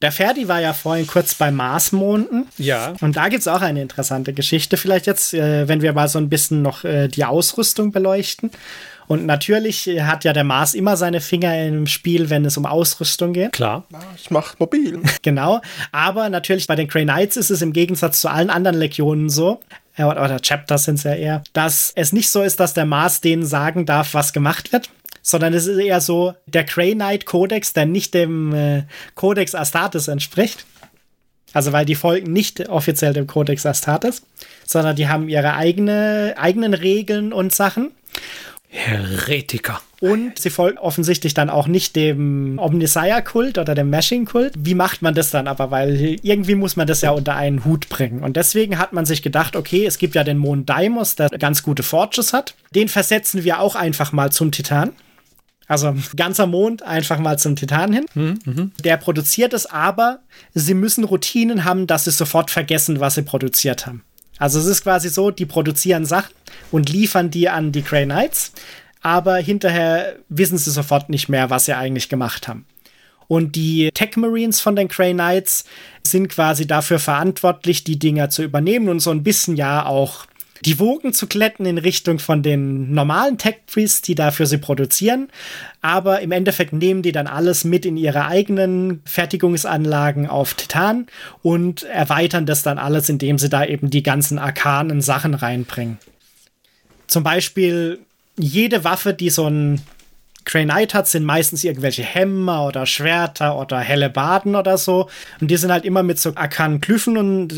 Der 0.00 0.12
Ferdi 0.12 0.46
war 0.46 0.60
ja 0.60 0.74
vorhin 0.74 1.08
kurz 1.08 1.34
bei 1.34 1.50
Marsmonden. 1.50 2.46
Ja. 2.56 2.94
Und 3.00 3.16
da 3.16 3.28
gibt 3.28 3.40
es 3.40 3.48
auch 3.48 3.62
eine 3.62 3.82
interessante 3.82 4.32
Geschichte. 4.32 4.76
Vielleicht 4.76 5.06
jetzt, 5.06 5.34
äh, 5.34 5.66
wenn 5.66 5.82
wir 5.82 5.92
mal 5.92 6.08
so 6.08 6.18
ein 6.18 6.28
bisschen 6.28 6.62
noch 6.62 6.84
äh, 6.84 7.08
die 7.08 7.24
Ausrüstung 7.24 7.90
beleuchten. 7.90 8.52
Und 9.08 9.26
natürlich 9.26 9.88
hat 10.02 10.24
ja 10.24 10.32
der 10.32 10.44
Mars 10.44 10.74
immer 10.74 10.96
seine 10.96 11.20
Finger 11.20 11.66
im 11.66 11.86
Spiel, 11.86 12.30
wenn 12.30 12.44
es 12.44 12.56
um 12.58 12.66
Ausrüstung 12.66 13.32
geht. 13.32 13.52
Klar. 13.52 13.84
Ich 14.16 14.30
mach 14.30 14.58
mobil. 14.58 15.00
Genau. 15.22 15.60
Aber 15.90 16.28
natürlich 16.28 16.66
bei 16.66 16.76
den 16.76 16.88
Grey 16.88 17.04
Knights 17.04 17.36
ist 17.36 17.50
es 17.50 17.60
im 17.60 17.72
Gegensatz 17.72 18.20
zu 18.20 18.30
allen 18.30 18.50
anderen 18.50 18.78
Legionen 18.78 19.30
so, 19.30 19.60
äh, 19.96 20.04
oder 20.04 20.38
Chapters 20.40 20.84
sind 20.84 20.96
es 20.96 21.04
ja 21.04 21.14
eher, 21.14 21.42
dass 21.52 21.92
es 21.96 22.12
nicht 22.12 22.30
so 22.30 22.42
ist, 22.42 22.60
dass 22.60 22.74
der 22.74 22.86
Mars 22.86 23.20
denen 23.20 23.44
sagen 23.44 23.84
darf, 23.84 24.14
was 24.14 24.32
gemacht 24.32 24.72
wird, 24.72 24.90
sondern 25.28 25.52
es 25.52 25.66
ist 25.66 25.76
eher 25.76 26.00
so 26.00 26.34
der 26.46 26.64
Grey 26.64 26.94
Knight 26.94 27.26
Codex, 27.26 27.74
der 27.74 27.84
nicht 27.84 28.14
dem 28.14 28.54
äh, 28.54 28.84
Codex 29.14 29.54
Astartes 29.54 30.08
entspricht. 30.08 30.64
Also 31.52 31.72
weil 31.72 31.84
die 31.84 31.96
folgen 31.96 32.32
nicht 32.32 32.70
offiziell 32.70 33.12
dem 33.12 33.26
Codex 33.26 33.66
Astartes, 33.66 34.22
sondern 34.64 34.96
die 34.96 35.08
haben 35.08 35.28
ihre 35.28 35.52
eigene, 35.52 36.34
eigenen 36.38 36.72
Regeln 36.72 37.34
und 37.34 37.54
Sachen. 37.54 37.90
Heretiker. 38.68 39.82
Und 40.00 40.38
sie 40.38 40.48
folgen 40.48 40.78
offensichtlich 40.78 41.34
dann 41.34 41.50
auch 41.50 41.66
nicht 41.66 41.94
dem 41.94 42.58
Omnissiah-Kult 42.58 43.58
oder 43.58 43.74
dem 43.74 43.90
Mashing-Kult. 43.90 44.54
Wie 44.56 44.74
macht 44.74 45.02
man 45.02 45.14
das 45.14 45.30
dann 45.30 45.46
aber? 45.46 45.70
Weil 45.70 46.16
irgendwie 46.22 46.54
muss 46.54 46.76
man 46.76 46.86
das 46.86 47.02
ja 47.02 47.10
unter 47.10 47.34
einen 47.34 47.66
Hut 47.66 47.90
bringen. 47.90 48.22
Und 48.22 48.38
deswegen 48.38 48.78
hat 48.78 48.94
man 48.94 49.04
sich 49.04 49.22
gedacht, 49.22 49.56
okay, 49.56 49.84
es 49.84 49.98
gibt 49.98 50.14
ja 50.14 50.24
den 50.24 50.38
Mond 50.38 50.70
Daimos, 50.70 51.16
der 51.16 51.28
ganz 51.30 51.62
gute 51.62 51.82
Forges 51.82 52.32
hat. 52.32 52.54
Den 52.74 52.88
versetzen 52.88 53.44
wir 53.44 53.60
auch 53.60 53.74
einfach 53.74 54.12
mal 54.12 54.32
zum 54.32 54.52
Titan. 54.52 54.92
Also 55.68 55.94
ganzer 56.16 56.46
Mond 56.46 56.82
einfach 56.82 57.18
mal 57.18 57.38
zum 57.38 57.54
Titan 57.54 57.92
hin. 57.92 58.06
Mhm, 58.14 58.72
der 58.82 58.96
produziert 58.96 59.52
es, 59.52 59.66
aber 59.66 60.20
sie 60.54 60.74
müssen 60.74 61.04
Routinen 61.04 61.64
haben, 61.64 61.86
dass 61.86 62.04
sie 62.04 62.10
sofort 62.10 62.50
vergessen, 62.50 63.00
was 63.00 63.14
sie 63.14 63.22
produziert 63.22 63.86
haben. 63.86 64.02
Also 64.38 64.58
es 64.58 64.66
ist 64.66 64.82
quasi 64.82 65.10
so, 65.10 65.30
die 65.30 65.46
produzieren 65.46 66.06
Sachen 66.06 66.34
und 66.70 66.88
liefern 66.88 67.30
die 67.30 67.48
an 67.48 67.70
die 67.70 67.82
Grey 67.82 68.04
Knights, 68.04 68.52
aber 69.02 69.36
hinterher 69.36 70.16
wissen 70.28 70.56
sie 70.58 70.70
sofort 70.70 71.10
nicht 71.10 71.28
mehr, 71.28 71.50
was 71.50 71.66
sie 71.66 71.76
eigentlich 71.76 72.08
gemacht 72.08 72.48
haben. 72.48 72.64
Und 73.26 73.56
die 73.56 73.90
Tech 73.92 74.16
Marines 74.16 74.60
von 74.60 74.74
den 74.74 74.88
Grey 74.88 75.12
Knights 75.12 75.64
sind 76.02 76.28
quasi 76.28 76.66
dafür 76.66 76.98
verantwortlich, 76.98 77.84
die 77.84 77.98
Dinger 77.98 78.30
zu 78.30 78.42
übernehmen 78.42 78.88
und 78.88 79.00
so 79.00 79.10
ein 79.10 79.22
bisschen 79.22 79.56
ja 79.56 79.84
auch 79.84 80.24
die 80.64 80.78
Wogen 80.78 81.12
zu 81.12 81.26
glätten 81.26 81.66
in 81.66 81.78
Richtung 81.78 82.18
von 82.18 82.42
den 82.42 82.92
normalen 82.92 83.38
Tech-Trees, 83.38 84.02
die 84.02 84.14
da 84.14 84.30
für 84.30 84.46
sie 84.46 84.58
produzieren. 84.58 85.28
Aber 85.80 86.20
im 86.20 86.32
Endeffekt 86.32 86.72
nehmen 86.72 87.02
die 87.02 87.12
dann 87.12 87.26
alles 87.26 87.64
mit 87.64 87.86
in 87.86 87.96
ihre 87.96 88.26
eigenen 88.26 89.00
Fertigungsanlagen 89.04 90.26
auf 90.26 90.54
Titan 90.54 91.06
und 91.42 91.84
erweitern 91.84 92.46
das 92.46 92.62
dann 92.62 92.78
alles, 92.78 93.08
indem 93.08 93.38
sie 93.38 93.48
da 93.48 93.64
eben 93.64 93.90
die 93.90 94.02
ganzen 94.02 94.38
arkanen 94.38 95.00
Sachen 95.00 95.34
reinbringen. 95.34 95.98
Zum 97.06 97.22
Beispiel 97.22 98.00
jede 98.36 98.84
Waffe, 98.84 99.14
die 99.14 99.30
so 99.30 99.46
ein 99.48 99.80
Grey 100.48 100.64
Knight 100.64 100.94
hat, 100.94 101.06
sind 101.06 101.24
meistens 101.24 101.62
irgendwelche 101.62 102.02
Hämmer 102.02 102.64
oder 102.64 102.86
Schwerter 102.86 103.58
oder 103.58 103.78
helle 103.78 104.08
Baden 104.08 104.56
oder 104.56 104.78
so. 104.78 105.08
Und 105.40 105.50
die 105.50 105.56
sind 105.56 105.70
halt 105.70 105.84
immer 105.84 106.02
mit 106.02 106.18
so 106.18 106.32
arkanen 106.34 106.80
Glyphen 106.80 107.18
und 107.18 107.54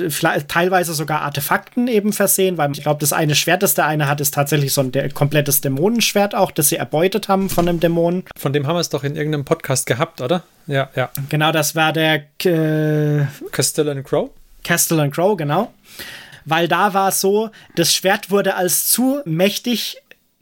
teilweise 0.48 0.92
sogar 0.92 1.22
Artefakten 1.22 1.86
eben 1.86 2.12
versehen, 2.12 2.58
weil 2.58 2.72
ich 2.72 2.82
glaube, 2.82 3.00
das 3.00 3.12
eine 3.12 3.36
Schwert, 3.36 3.62
das 3.62 3.74
der 3.74 3.86
eine 3.86 4.08
hat, 4.08 4.20
ist 4.20 4.34
tatsächlich 4.34 4.74
so 4.74 4.80
ein 4.82 5.14
komplettes 5.14 5.60
Dämonenschwert 5.60 6.34
auch, 6.34 6.50
das 6.50 6.68
sie 6.68 6.76
erbeutet 6.76 7.28
haben 7.28 7.48
von 7.48 7.68
einem 7.68 7.78
Dämonen. 7.78 8.24
Von 8.36 8.52
dem 8.52 8.66
haben 8.66 8.74
wir 8.74 8.80
es 8.80 8.88
doch 8.88 9.04
in 9.04 9.14
irgendeinem 9.14 9.44
Podcast 9.44 9.86
gehabt, 9.86 10.20
oder? 10.20 10.42
Ja, 10.66 10.90
ja. 10.96 11.10
Genau, 11.28 11.52
das 11.52 11.76
war 11.76 11.92
der 11.92 12.24
äh, 12.44 13.24
Castellan 13.52 14.02
Crow. 14.02 14.30
Castellan 14.64 15.10
Crow, 15.10 15.36
genau 15.36 15.72
weil 16.46 16.68
da 16.68 16.94
war 16.94 17.08
es 17.08 17.20
so, 17.20 17.50
das 17.76 17.94
Schwert 17.94 18.30
wurde 18.30 18.56
als 18.56 18.88
zu 18.88 19.20
mächtig 19.24 19.98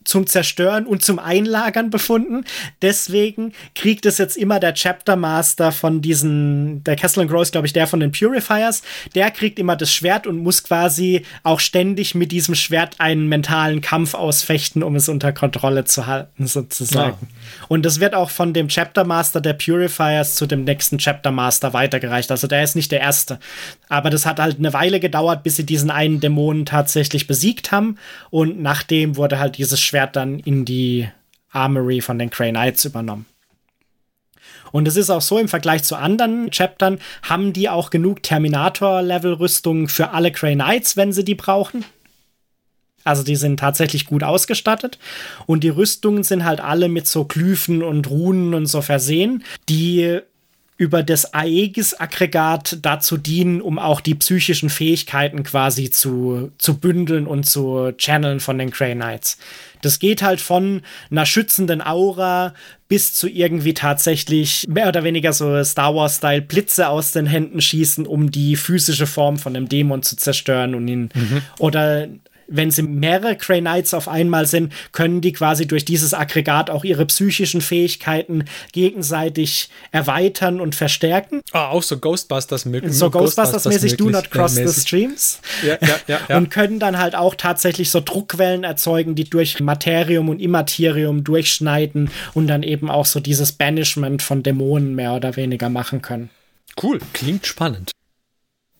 zum 0.08 0.26
Zerstören 0.26 0.86
und 0.86 1.04
zum 1.04 1.18
Einlagern 1.18 1.90
befunden. 1.90 2.44
Deswegen 2.80 3.52
kriegt 3.74 4.06
es 4.06 4.16
jetzt 4.16 4.38
immer 4.38 4.58
der 4.58 4.72
Chapter 4.72 5.16
Master 5.16 5.70
von 5.70 6.00
diesen, 6.00 6.82
der 6.84 6.96
Castle 6.96 7.22
and 7.22 7.30
Gross, 7.30 7.52
glaube 7.52 7.66
ich, 7.66 7.74
der 7.74 7.86
von 7.86 8.00
den 8.00 8.10
Purifiers, 8.10 8.82
der 9.14 9.30
kriegt 9.30 9.58
immer 9.58 9.76
das 9.76 9.92
Schwert 9.92 10.26
und 10.26 10.38
muss 10.38 10.64
quasi 10.64 11.26
auch 11.42 11.60
ständig 11.60 12.14
mit 12.14 12.32
diesem 12.32 12.54
Schwert 12.54 12.94
einen 12.98 13.28
mentalen 13.28 13.82
Kampf 13.82 14.14
ausfechten, 14.14 14.82
um 14.82 14.96
es 14.96 15.10
unter 15.10 15.34
Kontrolle 15.34 15.84
zu 15.84 16.06
halten, 16.06 16.46
sozusagen. 16.46 17.18
Ja. 17.20 17.66
Und 17.68 17.84
das 17.84 18.00
wird 18.00 18.14
auch 18.14 18.30
von 18.30 18.54
dem 18.54 18.68
Chapter 18.68 19.04
Master 19.04 19.42
der 19.42 19.52
Purifiers 19.52 20.36
zu 20.36 20.46
dem 20.46 20.64
nächsten 20.64 20.96
Chapter 20.96 21.32
Master 21.32 21.74
weitergereicht. 21.74 22.30
Also 22.30 22.46
der 22.46 22.62
ist 22.62 22.76
nicht 22.76 22.90
der 22.92 23.00
erste. 23.00 23.38
Aber 23.90 24.08
das 24.08 24.24
hat 24.24 24.40
halt 24.40 24.58
eine 24.58 24.72
Weile 24.72 25.00
gedauert, 25.00 25.42
bis 25.42 25.56
sie 25.56 25.66
diesen 25.66 25.90
einen 25.90 26.20
Dämonen 26.20 26.64
tatsächlich 26.64 27.26
besiegt 27.26 27.72
haben. 27.72 27.98
Und 28.30 28.62
nachdem 28.62 29.16
wurde 29.16 29.38
halt 29.38 29.58
dieses 29.58 29.78
Schwert 29.82 29.97
Schwert 29.98 30.14
dann 30.14 30.38
in 30.38 30.64
die 30.64 31.08
Armory 31.50 32.00
von 32.00 32.20
den 32.20 32.30
Grey 32.30 32.50
Knights 32.50 32.84
übernommen. 32.84 33.26
Und 34.70 34.86
es 34.86 34.94
ist 34.96 35.10
auch 35.10 35.22
so, 35.22 35.38
im 35.38 35.48
Vergleich 35.48 35.82
zu 35.82 35.96
anderen 35.96 36.50
Chaptern 36.52 37.00
haben 37.24 37.52
die 37.52 37.68
auch 37.68 37.90
genug 37.90 38.22
Terminator-Level-Rüstungen 38.22 39.88
für 39.88 40.10
alle 40.10 40.30
Grey 40.30 40.54
Knights, 40.54 40.96
wenn 40.96 41.12
sie 41.12 41.24
die 41.24 41.34
brauchen. 41.34 41.84
Also 43.02 43.24
die 43.24 43.34
sind 43.34 43.58
tatsächlich 43.58 44.06
gut 44.06 44.22
ausgestattet. 44.22 45.00
Und 45.46 45.64
die 45.64 45.70
Rüstungen 45.70 46.22
sind 46.22 46.44
halt 46.44 46.60
alle 46.60 46.88
mit 46.88 47.08
so 47.08 47.24
Glyphen 47.24 47.82
und 47.82 48.08
Runen 48.08 48.54
und 48.54 48.66
so 48.66 48.82
versehen, 48.82 49.42
die 49.68 50.20
über 50.78 51.02
das 51.02 51.34
Aegis-Aggregat 51.34 52.78
dazu 52.82 53.16
dienen, 53.16 53.60
um 53.60 53.80
auch 53.80 54.00
die 54.00 54.14
psychischen 54.14 54.70
Fähigkeiten 54.70 55.42
quasi 55.42 55.90
zu, 55.90 56.52
zu 56.56 56.78
bündeln 56.78 57.26
und 57.26 57.44
zu 57.44 57.92
channeln 57.98 58.38
von 58.38 58.58
den 58.58 58.70
Grey 58.70 58.94
Knights. 58.94 59.38
Das 59.82 59.98
geht 59.98 60.22
halt 60.22 60.40
von 60.40 60.82
einer 61.10 61.26
schützenden 61.26 61.82
Aura 61.82 62.54
bis 62.86 63.12
zu 63.12 63.28
irgendwie 63.28 63.74
tatsächlich 63.74 64.66
mehr 64.68 64.88
oder 64.88 65.02
weniger 65.02 65.32
so 65.32 65.62
Star 65.64 65.96
Wars-Style 65.96 66.42
Blitze 66.42 66.88
aus 66.88 67.10
den 67.10 67.26
Händen 67.26 67.60
schießen, 67.60 68.06
um 68.06 68.30
die 68.30 68.54
physische 68.54 69.08
Form 69.08 69.36
von 69.36 69.56
einem 69.56 69.68
Dämon 69.68 70.04
zu 70.04 70.16
zerstören 70.16 70.76
und 70.76 70.86
ihn 70.86 71.10
mhm. 71.12 71.42
oder 71.58 72.06
wenn 72.48 72.70
sie 72.70 72.82
mehrere 72.82 73.36
Grey 73.36 73.60
Knights 73.60 73.94
auf 73.94 74.08
einmal 74.08 74.46
sind, 74.46 74.72
können 74.92 75.20
die 75.20 75.32
quasi 75.32 75.66
durch 75.66 75.84
dieses 75.84 76.14
Aggregat 76.14 76.70
auch 76.70 76.82
ihre 76.82 77.06
psychischen 77.06 77.60
Fähigkeiten 77.60 78.44
gegenseitig 78.72 79.68
erweitern 79.92 80.60
und 80.60 80.74
verstärken. 80.74 81.42
Ah, 81.52 81.68
auch 81.68 81.82
so 81.82 81.98
Ghostbusters 81.98 82.64
möglich. 82.64 82.92
So 82.94 83.08
Ghostbusters-mäßig, 83.08 83.96
do 83.96 84.10
not 84.10 84.30
cross 84.30 84.54
the 84.54 84.68
streams. 84.68 85.40
Ja, 85.62 85.78
ja, 86.06 86.18
ja. 86.28 86.36
Und 86.36 86.50
können 86.50 86.78
dann 86.78 86.98
halt 86.98 87.14
auch 87.14 87.34
tatsächlich 87.34 87.90
so 87.90 88.00
Druckwellen 88.00 88.64
erzeugen, 88.64 89.14
die 89.14 89.24
durch 89.24 89.60
Materium 89.60 90.28
und 90.28 90.40
Immaterium 90.40 91.24
durchschneiden 91.24 92.10
und 92.34 92.46
dann 92.48 92.62
eben 92.62 92.90
auch 92.90 93.06
so 93.06 93.20
dieses 93.20 93.52
Banishment 93.52 94.22
von 94.22 94.42
Dämonen 94.42 94.94
mehr 94.94 95.14
oder 95.14 95.36
weniger 95.36 95.68
machen 95.68 96.02
können. 96.02 96.30
Cool, 96.80 96.98
klingt 97.12 97.46
spannend. 97.46 97.90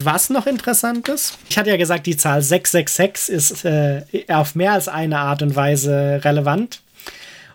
Was 0.00 0.30
noch 0.30 0.46
interessant 0.46 1.08
ist, 1.08 1.38
ich 1.48 1.58
hatte 1.58 1.70
ja 1.70 1.76
gesagt, 1.76 2.06
die 2.06 2.16
Zahl 2.16 2.40
666 2.40 3.34
ist 3.34 3.64
äh, 3.64 4.02
auf 4.28 4.54
mehr 4.54 4.72
als 4.72 4.86
eine 4.86 5.18
Art 5.18 5.42
und 5.42 5.56
Weise 5.56 6.20
relevant. 6.24 6.82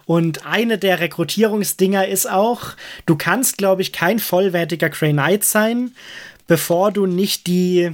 Und 0.05 0.45
eine 0.45 0.77
der 0.77 0.99
Rekrutierungsdinger 0.99 2.05
ist 2.07 2.29
auch, 2.29 2.75
du 3.05 3.15
kannst, 3.15 3.57
glaube 3.57 3.81
ich, 3.81 3.93
kein 3.93 4.19
vollwertiger 4.19 4.89
Grey 4.89 5.13
Knight 5.13 5.45
sein, 5.45 5.95
bevor 6.45 6.91
du 6.91 7.05
nicht 7.05 7.47
die 7.47 7.91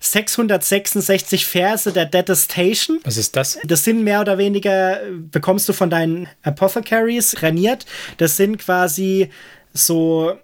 666 0.00 1.46
Verse 1.46 1.90
der 1.90 2.04
Detestation. 2.04 2.98
Was 3.04 3.16
ist 3.16 3.36
das? 3.36 3.58
Das 3.64 3.84
sind 3.84 4.04
mehr 4.04 4.20
oder 4.20 4.36
weniger, 4.36 5.00
bekommst 5.30 5.68
du 5.70 5.72
von 5.72 5.88
deinen 5.88 6.28
Apothecaries 6.42 7.30
trainiert. 7.30 7.86
Das 8.18 8.36
sind 8.36 8.58
quasi 8.58 9.30
so 9.72 10.36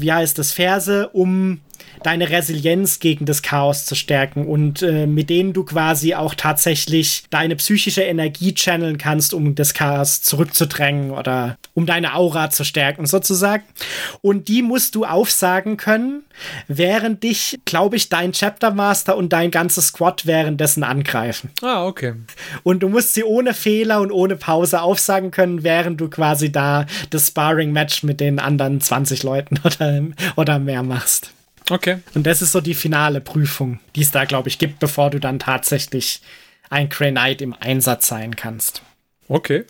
wie 0.00 0.12
heißt 0.12 0.38
das, 0.38 0.52
Verse, 0.52 1.08
um 1.08 1.60
deine 2.02 2.30
Resilienz 2.30 2.98
gegen 2.98 3.26
das 3.26 3.42
Chaos 3.42 3.86
zu 3.86 3.94
stärken 3.94 4.46
und 4.46 4.82
äh, 4.82 5.06
mit 5.06 5.30
denen 5.30 5.52
du 5.52 5.64
quasi 5.64 6.14
auch 6.14 6.34
tatsächlich 6.34 7.24
deine 7.30 7.56
psychische 7.56 8.02
Energie 8.02 8.54
channeln 8.54 8.98
kannst, 8.98 9.34
um 9.34 9.54
das 9.54 9.74
Chaos 9.74 10.22
zurückzudrängen 10.22 11.12
oder 11.12 11.56
um 11.74 11.86
deine 11.86 12.14
Aura 12.14 12.50
zu 12.50 12.64
stärken 12.64 13.06
sozusagen. 13.06 13.64
Und 14.20 14.48
die 14.48 14.62
musst 14.62 14.94
du 14.94 15.04
aufsagen 15.04 15.76
können, 15.76 16.24
während 16.68 17.22
dich, 17.22 17.60
glaube 17.64 17.96
ich, 17.96 18.08
dein 18.08 18.32
Chapter 18.32 18.72
Master 18.72 19.16
und 19.16 19.32
dein 19.32 19.50
ganzes 19.50 19.88
Squad 19.88 20.26
währenddessen 20.26 20.84
angreifen. 20.84 21.50
Ah, 21.62 21.86
okay. 21.86 22.14
Und 22.62 22.82
du 22.82 22.88
musst 22.88 23.14
sie 23.14 23.24
ohne 23.24 23.54
Fehler 23.54 24.00
und 24.00 24.12
ohne 24.12 24.36
Pause 24.36 24.82
aufsagen 24.82 25.30
können, 25.30 25.62
während 25.62 26.00
du 26.00 26.08
quasi 26.08 26.52
da 26.52 26.86
das 27.10 27.28
Sparring-Match 27.28 28.02
mit 28.02 28.20
den 28.20 28.38
anderen 28.38 28.80
20 28.80 29.22
Leuten 29.22 29.58
oder, 29.64 30.02
oder 30.36 30.58
mehr 30.58 30.82
machst. 30.82 31.32
Okay. 31.70 31.98
Und 32.14 32.26
das 32.26 32.42
ist 32.42 32.52
so 32.52 32.60
die 32.60 32.74
finale 32.74 33.20
Prüfung, 33.20 33.80
die 33.94 34.02
es 34.02 34.10
da, 34.10 34.24
glaube 34.24 34.48
ich, 34.48 34.58
gibt, 34.58 34.78
bevor 34.78 35.10
du 35.10 35.20
dann 35.20 35.38
tatsächlich 35.38 36.20
ein 36.70 36.88
Grey 36.88 37.10
Knight 37.10 37.40
im 37.40 37.54
Einsatz 37.58 38.08
sein 38.08 38.34
kannst. 38.34 38.82
Okay. 39.28 39.64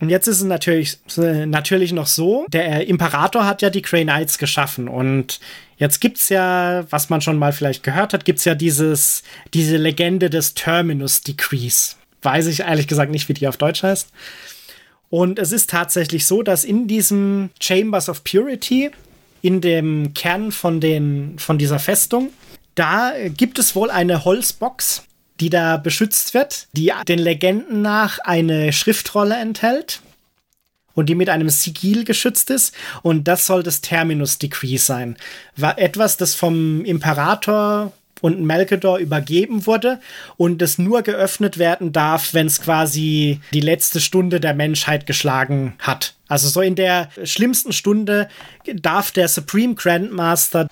Und 0.00 0.10
jetzt 0.10 0.28
ist 0.28 0.38
es 0.38 0.44
natürlich, 0.44 0.98
natürlich 1.16 1.92
noch 1.92 2.06
so, 2.06 2.46
der 2.50 2.86
Imperator 2.86 3.46
hat 3.46 3.62
ja 3.62 3.70
die 3.70 3.82
Grey 3.82 4.04
Knights 4.04 4.38
geschaffen 4.38 4.88
und 4.88 5.40
jetzt 5.76 6.00
gibt 6.00 6.18
es 6.18 6.28
ja, 6.28 6.84
was 6.90 7.10
man 7.10 7.20
schon 7.20 7.36
mal 7.36 7.52
vielleicht 7.52 7.82
gehört 7.82 8.12
hat, 8.12 8.24
gibt 8.24 8.38
es 8.38 8.44
ja 8.44 8.54
dieses, 8.54 9.24
diese 9.54 9.76
Legende 9.76 10.30
des 10.30 10.54
Terminus 10.54 11.22
Decrees. 11.22 11.96
Weiß 12.22 12.46
ich 12.46 12.60
ehrlich 12.60 12.86
gesagt 12.86 13.10
nicht, 13.10 13.28
wie 13.28 13.34
die 13.34 13.48
auf 13.48 13.56
Deutsch 13.56 13.82
heißt. 13.82 14.10
Und 15.10 15.38
es 15.38 15.52
ist 15.52 15.70
tatsächlich 15.70 16.26
so, 16.26 16.42
dass 16.42 16.64
in 16.64 16.86
diesem 16.86 17.50
Chambers 17.60 18.08
of 18.08 18.22
Purity 18.24 18.90
in 19.42 19.60
dem 19.60 20.14
Kern 20.14 20.52
von, 20.52 20.80
den, 20.80 21.38
von 21.38 21.58
dieser 21.58 21.78
Festung. 21.78 22.30
Da 22.74 23.12
gibt 23.28 23.58
es 23.58 23.74
wohl 23.74 23.90
eine 23.90 24.24
Holzbox, 24.24 25.04
die 25.40 25.50
da 25.50 25.76
beschützt 25.76 26.34
wird, 26.34 26.68
die 26.72 26.92
den 27.06 27.18
Legenden 27.18 27.82
nach 27.82 28.18
eine 28.20 28.72
Schriftrolle 28.72 29.36
enthält 29.36 30.00
und 30.94 31.08
die 31.08 31.14
mit 31.14 31.28
einem 31.28 31.48
Sigil 31.48 32.04
geschützt 32.04 32.50
ist. 32.50 32.74
Und 33.02 33.28
das 33.28 33.46
soll 33.46 33.62
das 33.62 33.80
Terminus 33.80 34.38
Decree 34.38 34.78
sein. 34.78 35.16
War 35.56 35.78
etwas, 35.78 36.16
das 36.16 36.34
vom 36.34 36.84
Imperator 36.84 37.92
und 38.20 38.42
Melchedor 38.42 38.98
übergeben 38.98 39.66
wurde 39.66 40.00
und 40.36 40.60
es 40.60 40.76
nur 40.76 41.02
geöffnet 41.02 41.56
werden 41.56 41.92
darf, 41.92 42.34
wenn 42.34 42.48
es 42.48 42.60
quasi 42.60 43.40
die 43.52 43.60
letzte 43.60 44.00
Stunde 44.00 44.40
der 44.40 44.54
Menschheit 44.54 45.06
geschlagen 45.06 45.74
hat. 45.78 46.14
Also 46.26 46.48
so 46.48 46.60
in 46.60 46.74
der 46.74 47.10
schlimmsten 47.24 47.72
Stunde 47.72 48.28
darf 48.74 49.12
der 49.12 49.28
Supreme 49.28 49.76
Grandmaster 49.76 50.68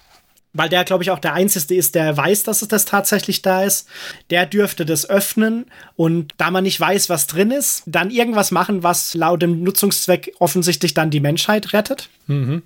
weil 0.56 0.68
der, 0.68 0.84
glaube 0.84 1.02
ich, 1.02 1.10
auch 1.10 1.18
der 1.18 1.34
Einzige 1.34 1.74
ist, 1.74 1.94
der 1.94 2.16
weiß, 2.16 2.44
dass 2.44 2.62
es 2.62 2.68
das 2.68 2.84
tatsächlich 2.84 3.42
da 3.42 3.62
ist. 3.62 3.88
Der 4.30 4.46
dürfte 4.46 4.86
das 4.86 5.08
öffnen 5.08 5.66
und 5.96 6.32
da 6.36 6.50
man 6.50 6.64
nicht 6.64 6.80
weiß, 6.80 7.08
was 7.08 7.26
drin 7.26 7.50
ist, 7.50 7.82
dann 7.86 8.10
irgendwas 8.10 8.50
machen, 8.50 8.82
was 8.82 9.14
laut 9.14 9.42
dem 9.42 9.62
Nutzungszweck 9.62 10.34
offensichtlich 10.38 10.94
dann 10.94 11.10
die 11.10 11.20
Menschheit 11.20 11.72
rettet. 11.72 12.08
Mhm. 12.26 12.62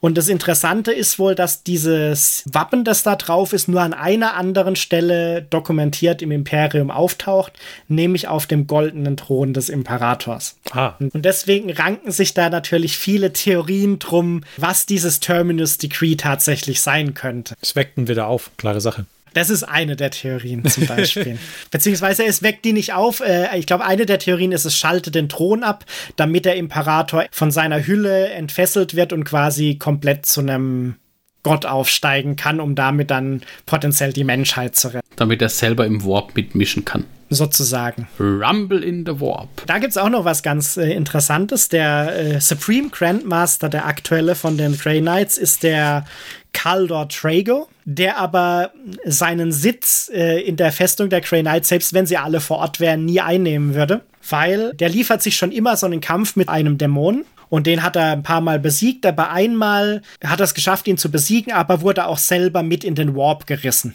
Und 0.00 0.18
das 0.18 0.28
Interessante 0.28 0.92
ist 0.92 1.18
wohl, 1.18 1.34
dass 1.34 1.62
dieses 1.62 2.44
Wappen, 2.50 2.84
das 2.84 3.02
da 3.02 3.16
drauf 3.16 3.52
ist, 3.52 3.68
nur 3.68 3.80
an 3.80 3.94
einer 3.94 4.34
anderen 4.34 4.76
Stelle 4.76 5.42
dokumentiert 5.42 6.20
im 6.20 6.30
Imperium 6.30 6.90
auftaucht, 6.90 7.52
nämlich 7.88 8.28
auf 8.28 8.46
dem 8.46 8.66
goldenen 8.66 9.16
Thron 9.16 9.54
des 9.54 9.68
Imperators. 9.68 10.56
Ah. 10.72 10.94
Und 10.98 11.24
deswegen 11.24 11.72
ranken 11.72 12.10
sich 12.10 12.34
da 12.34 12.50
natürlich 12.50 12.98
viele 12.98 13.32
Theorien 13.32 13.98
drum, 13.98 14.42
was 14.56 14.86
dieses 14.86 15.20
Terminus 15.20 15.78
Decree 15.78 16.16
tatsächlich 16.16 16.82
sein 16.82 17.14
könnte. 17.14 17.54
Es 17.60 17.74
weckten 17.74 18.08
wieder 18.08 18.26
auf, 18.26 18.50
klare 18.56 18.80
Sache. 18.80 19.06
Das 19.34 19.50
ist 19.50 19.64
eine 19.64 19.96
der 19.96 20.10
Theorien 20.10 20.64
zum 20.64 20.86
Beispiel. 20.86 21.38
Beziehungsweise 21.70 22.24
es 22.24 22.42
weckt 22.42 22.64
die 22.64 22.72
nicht 22.72 22.94
auf. 22.94 23.20
Äh, 23.20 23.58
ich 23.58 23.66
glaube, 23.66 23.84
eine 23.84 24.06
der 24.06 24.18
Theorien 24.18 24.52
ist, 24.52 24.64
es 24.64 24.76
schaltet 24.76 25.14
den 25.14 25.28
Thron 25.28 25.62
ab, 25.62 25.84
damit 26.16 26.44
der 26.44 26.56
Imperator 26.56 27.26
von 27.30 27.50
seiner 27.50 27.86
Hülle 27.86 28.28
entfesselt 28.28 28.94
wird 28.94 29.12
und 29.12 29.24
quasi 29.24 29.76
komplett 29.76 30.24
zu 30.24 30.40
einem 30.40 30.94
Gott 31.42 31.66
aufsteigen 31.66 32.36
kann, 32.36 32.58
um 32.58 32.74
damit 32.74 33.10
dann 33.10 33.42
potenziell 33.66 34.12
die 34.12 34.24
Menschheit 34.24 34.76
zu 34.76 34.88
retten. 34.88 35.06
Damit 35.16 35.42
er 35.42 35.50
selber 35.50 35.84
im 35.84 36.04
Warp 36.04 36.34
mitmischen 36.34 36.84
kann. 36.84 37.04
Sozusagen. 37.30 38.08
Rumble 38.18 38.82
in 38.82 39.04
the 39.04 39.20
Warp. 39.20 39.48
Da 39.66 39.78
gibt 39.78 39.90
es 39.90 39.96
auch 39.96 40.08
noch 40.08 40.24
was 40.24 40.42
ganz 40.42 40.76
äh, 40.76 40.92
Interessantes. 40.92 41.68
Der 41.68 42.16
äh, 42.16 42.40
Supreme 42.40 42.88
Grandmaster, 42.90 43.68
der 43.68 43.86
aktuelle 43.86 44.34
von 44.34 44.56
den 44.56 44.76
Grey 44.78 45.00
Knights, 45.00 45.36
ist 45.36 45.62
der 45.62 46.06
Kaldor 46.54 47.08
Trago, 47.10 47.68
der 47.84 48.16
aber 48.16 48.72
seinen 49.04 49.52
Sitz 49.52 50.10
äh, 50.14 50.40
in 50.40 50.56
der 50.56 50.72
Festung 50.72 51.10
der 51.10 51.20
Grey 51.20 51.42
Knights, 51.42 51.68
selbst 51.68 51.92
wenn 51.92 52.06
sie 52.06 52.16
alle 52.16 52.40
vor 52.40 52.58
Ort 52.58 52.80
wären, 52.80 53.04
nie 53.04 53.20
einnehmen 53.20 53.74
würde. 53.74 54.00
Weil 54.30 54.72
der 54.74 54.88
liefert 54.88 55.22
sich 55.22 55.36
schon 55.36 55.52
immer 55.52 55.76
so 55.76 55.84
einen 55.84 56.00
Kampf 56.00 56.36
mit 56.36 56.48
einem 56.48 56.78
Dämon 56.78 57.26
und 57.50 57.66
den 57.66 57.82
hat 57.82 57.96
er 57.96 58.12
ein 58.12 58.22
paar 58.22 58.40
Mal 58.40 58.58
besiegt, 58.58 59.04
aber 59.04 59.30
einmal 59.30 60.00
hat 60.24 60.40
er 60.40 60.44
es 60.44 60.54
geschafft, 60.54 60.88
ihn 60.88 60.96
zu 60.96 61.10
besiegen, 61.10 61.52
aber 61.52 61.82
wurde 61.82 62.06
auch 62.06 62.18
selber 62.18 62.62
mit 62.62 62.84
in 62.84 62.94
den 62.94 63.14
Warp 63.14 63.46
gerissen. 63.46 63.94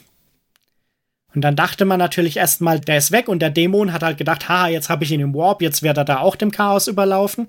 Und 1.34 1.42
dann 1.42 1.56
dachte 1.56 1.86
man 1.86 2.00
natürlich 2.00 2.38
erstmal, 2.38 2.80
der 2.80 2.98
ist 2.98 3.12
weg 3.12 3.28
und 3.28 3.40
der 3.40 3.50
Dämon 3.50 3.94
hat 3.94 4.04
halt 4.04 4.18
gedacht, 4.18 4.50
haha, 4.50 4.68
jetzt 4.68 4.90
habe 4.90 5.04
ich 5.04 5.12
ihn 5.12 5.20
im 5.20 5.34
Warp, 5.34 5.62
jetzt 5.62 5.84
wird 5.84 5.98
er 5.98 6.06
da 6.06 6.20
auch 6.20 6.36
dem 6.36 6.52
Chaos 6.52 6.88
überlaufen. 6.88 7.48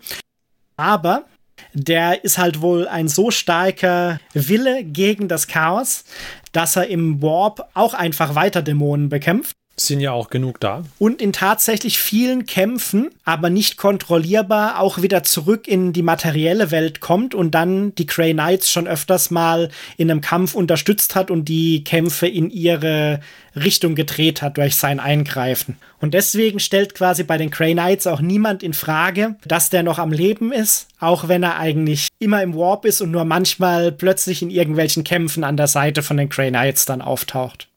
Aber 0.77 1.25
der 1.73 2.25
ist 2.25 2.39
halt 2.39 2.61
wohl 2.61 2.89
ein 2.89 3.09
so 3.09 3.31
starker 3.31 4.21
Wille 4.35 4.85
gegen 4.85 5.29
das 5.29 5.47
Chaos, 5.47 6.05
dass 6.53 6.77
er 6.77 6.89
im 6.89 7.23
Warp 7.23 7.69
auch 7.75 7.95
einfach 7.95 8.35
weiter 8.35 8.63
Dämonen 8.63 9.09
bekämpft 9.09 9.57
sind 9.87 10.01
ja 10.01 10.13
auch 10.13 10.31
genug 10.31 10.61
da. 10.61 10.85
Und 10.99 11.21
in 11.23 11.33
tatsächlich 11.33 11.99
vielen 11.99 12.47
Kämpfen, 12.47 13.11
aber 13.25 13.51
nicht 13.51 13.77
kontrollierbar, 13.77 14.81
auch 14.81 15.03
wieder 15.03 15.23
zurück 15.23 15.67
in 15.67 15.93
die 15.93 16.03
materielle 16.03 16.71
Welt 16.71 17.01
kommt 17.01 17.35
und 17.35 17.53
dann 17.53 17.95
die 17.95 18.07
Grey 18.07 18.33
Knights 18.33 18.71
schon 18.71 18.87
öfters 18.87 19.31
mal 19.31 19.71
in 19.97 20.11
einem 20.11 20.21
Kampf 20.21 20.55
unterstützt 20.55 21.15
hat 21.15 21.31
und 21.31 21.47
die 21.47 21.85
Kämpfe 21.85 22.27
in 22.27 22.51
ihre 22.51 23.21
Richtung 23.57 23.95
gedreht 23.95 24.43
hat 24.43 24.59
durch 24.59 24.77
sein 24.77 25.01
Eingreifen. 25.01 25.77
Und 26.01 26.15
deswegen 26.15 26.61
stellt 26.61 26.95
quasi 26.95 27.25
bei 27.25 27.37
den 27.37 27.51
Grey 27.51 27.73
Knights 27.73 28.07
auch 28.07 28.21
niemand 28.21 28.63
in 28.63 28.75
Frage, 28.75 29.37
dass 29.45 29.71
der 29.71 29.83
noch 29.83 29.99
am 29.99 30.13
Leben 30.13 30.53
ist, 30.53 30.89
auch 30.99 31.29
wenn 31.29 31.43
er 31.43 31.59
eigentlich 31.59 32.09
immer 32.19 32.43
im 32.43 32.55
Warp 32.55 32.85
ist 32.85 33.01
und 33.01 33.11
nur 33.11 33.25
manchmal 33.25 33.93
plötzlich 33.93 34.43
in 34.43 34.51
irgendwelchen 34.51 35.05
Kämpfen 35.05 35.45
an 35.45 35.57
der 35.57 35.67
Seite 35.69 36.03
von 36.03 36.17
den 36.17 36.29
Grey 36.29 36.51
Knights 36.51 36.87
dann 36.87 37.03
auftaucht. 37.03 37.69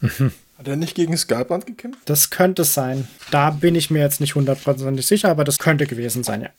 Hat 0.62 0.68
er 0.68 0.76
nicht 0.76 0.94
gegen 0.94 1.16
Skalbrand 1.16 1.66
gekämpft? 1.66 1.98
Das 2.04 2.30
könnte 2.30 2.62
sein. 2.62 3.08
Da 3.32 3.50
bin 3.50 3.74
ich 3.74 3.90
mir 3.90 3.98
jetzt 3.98 4.20
nicht 4.20 4.36
hundertprozentig 4.36 5.04
sicher, 5.04 5.28
aber 5.28 5.42
das 5.42 5.58
könnte 5.58 5.88
gewesen 5.88 6.22
sein, 6.22 6.42
ja. 6.42 6.50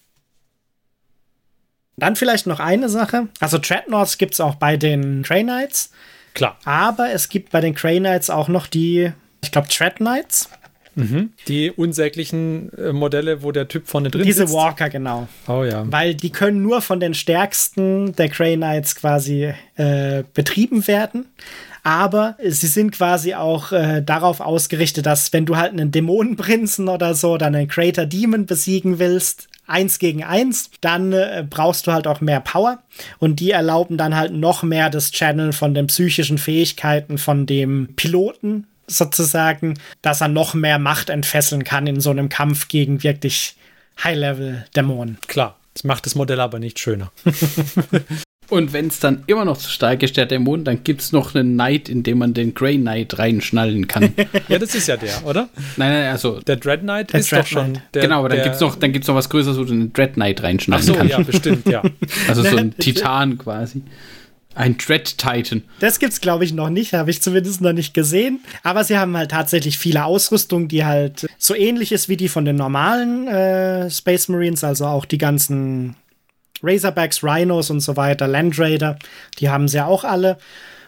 Dann 1.95 2.17
vielleicht 2.17 2.45
noch 2.45 2.59
eine 2.59 2.89
Sache. 2.89 3.29
Also 3.39 3.59
Dreadnoughts 3.59 4.17
gibt 4.17 4.33
es 4.33 4.41
auch 4.41 4.55
bei 4.55 4.75
den 4.75 5.23
Grey 5.23 5.43
Knights. 5.43 5.91
Klar. 6.33 6.57
Aber 6.65 7.11
es 7.11 7.29
gibt 7.29 7.51
bei 7.51 7.61
den 7.61 7.75
Grey 7.75 7.99
Knights 7.99 8.29
auch 8.29 8.49
noch 8.49 8.67
die, 8.67 9.13
ich 9.41 9.53
glaube, 9.53 9.69
Dread 9.69 9.95
Knights. 9.95 10.49
Mhm. 10.95 11.31
Die 11.47 11.71
unsäglichen 11.71 12.73
äh, 12.77 12.91
Modelle, 12.91 13.41
wo 13.41 13.53
der 13.53 13.69
Typ 13.69 13.87
vorne 13.87 14.11
drin 14.11 14.25
Diese 14.25 14.39
sitzt. 14.39 14.49
Diese 14.49 14.57
Walker, 14.59 14.89
genau. 14.89 15.29
Oh 15.47 15.63
ja. 15.63 15.89
Weil 15.89 16.13
die 16.13 16.29
können 16.29 16.61
nur 16.61 16.81
von 16.81 16.99
den 16.99 17.13
stärksten 17.13 18.13
der 18.17 18.27
Grey 18.27 18.57
Knights 18.57 18.95
quasi 18.95 19.53
äh, 19.75 20.23
betrieben 20.33 20.85
werden 20.87 21.27
aber 21.84 22.38
sie 22.41 22.67
sind 22.67 22.91
quasi 22.91 23.36
auch 23.36 23.71
äh, 23.71 24.01
darauf 24.01 24.39
ausgerichtet, 24.39 25.05
dass 25.05 25.34
wenn 25.34 25.45
du 25.45 25.57
halt 25.57 25.73
einen 25.73 25.91
Dämonenprinzen 25.91 26.88
oder 26.88 27.13
so 27.13 27.34
oder 27.34 27.47
einen 27.47 27.67
Crater 27.67 28.05
Demon 28.05 28.45
besiegen 28.45 28.99
willst, 28.99 29.49
eins 29.67 29.99
gegen 29.99 30.23
eins, 30.23 30.71
dann 30.81 31.13
äh, 31.13 31.45
brauchst 31.47 31.88
du 31.88 31.91
halt 31.91 32.07
auch 32.07 32.21
mehr 32.21 32.39
Power 32.39 32.79
und 33.19 33.39
die 33.39 33.51
erlauben 33.51 33.97
dann 33.97 34.15
halt 34.15 34.34
noch 34.34 34.63
mehr 34.63 34.89
das 34.89 35.11
Channel 35.11 35.53
von 35.53 35.73
den 35.73 35.88
psychischen 35.88 36.38
Fähigkeiten 36.38 37.17
von 37.17 37.45
dem 37.45 37.89
Piloten 37.95 38.67
sozusagen, 38.88 39.75
dass 40.01 40.21
er 40.21 40.27
noch 40.27 40.53
mehr 40.53 40.79
Macht 40.79 41.09
entfesseln 41.09 41.63
kann 41.63 41.88
in 41.88 42.01
so 42.01 42.09
einem 42.09 42.29
Kampf 42.29 42.67
gegen 42.67 43.03
wirklich 43.03 43.55
High-Level-Dämonen. 44.03 45.17
Klar. 45.27 45.57
Das 45.73 45.84
macht 45.84 46.05
das 46.05 46.13
Modell 46.13 46.39
aber 46.39 46.59
nicht 46.59 46.77
schöner. 46.77 47.11
Und 48.49 48.73
wenn 48.73 48.87
es 48.87 48.99
dann 48.99 49.23
immer 49.27 49.45
noch 49.45 49.57
zu 49.57 49.69
stark 49.69 50.03
ist, 50.03 50.17
der 50.17 50.25
Dämon, 50.25 50.63
dann 50.63 50.83
gibt 50.83 51.01
es 51.01 51.11
noch 51.11 51.33
einen 51.33 51.53
Knight, 51.53 51.89
in 51.89 52.03
dem 52.03 52.19
man 52.19 52.33
den 52.33 52.53
Grey 52.53 52.77
Knight 52.77 53.17
reinschnallen 53.17 53.87
kann. 53.87 54.13
ja, 54.47 54.59
das 54.59 54.75
ist 54.75 54.87
ja 54.87 54.97
der, 54.97 55.25
oder? 55.25 55.49
Nein, 55.77 55.91
nein, 55.91 56.11
also. 56.11 56.39
Der 56.41 56.57
Dread 56.57 56.81
Knight 56.81 57.13
der 57.13 57.21
ist 57.21 57.31
Dread 57.31 57.41
doch 57.41 57.47
schon. 57.47 57.79
Der, 57.93 58.03
genau, 58.03 58.19
aber 58.19 58.29
dann 58.29 58.43
gibt 58.43 58.55
es 58.55 58.61
noch, 58.61 58.79
noch 58.79 59.15
was 59.15 59.29
Größeres, 59.29 59.57
wo 59.57 59.63
du 59.63 59.73
den 59.73 59.93
Dread 59.93 60.13
Knight 60.13 60.43
reinschnallen 60.43 60.85
kannst. 60.85 60.99
Ach 60.99 61.07
so, 61.07 61.15
kann. 61.15 61.25
ja, 61.25 61.25
bestimmt, 61.25 61.67
ja. 61.67 61.81
Also 62.27 62.43
so 62.43 62.55
ein 62.57 62.75
Titan 62.77 63.37
quasi. 63.37 63.81
Ein 64.55 64.77
Dread 64.77 65.17
Titan. 65.17 65.63
Das 65.79 65.97
gibt's, 65.97 66.21
glaube 66.21 66.45
ich, 66.45 66.53
noch 66.53 66.69
nicht, 66.69 66.93
habe 66.93 67.09
ich 67.09 67.21
zumindest 67.21 67.61
noch 67.61 67.73
nicht 67.73 67.93
gesehen. 67.93 68.39
Aber 68.61 68.83
sie 68.83 68.97
haben 68.97 69.17
halt 69.17 69.31
tatsächlich 69.31 69.79
viele 69.79 70.05
Ausrüstung, 70.05 70.67
die 70.67 70.85
halt 70.85 71.27
so 71.39 71.55
ähnlich 71.55 71.91
ist 71.91 72.07
wie 72.07 72.17
die 72.17 72.29
von 72.29 72.45
den 72.45 72.55
normalen 72.55 73.27
äh, 73.27 73.89
Space 73.89 74.27
Marines, 74.27 74.63
also 74.63 74.85
auch 74.85 75.05
die 75.05 75.17
ganzen 75.17 75.95
Razorbacks, 76.64 77.24
Rhinos 77.24 77.70
und 77.70 77.82
so 77.82 77.97
weiter, 77.97 78.28
Land 78.28 78.57
Raider, 78.57 78.97
die 79.39 79.49
haben 79.49 79.68
sie 79.68 79.78
ja 79.78 79.86
auch 79.86 80.03
alle. 80.03 80.38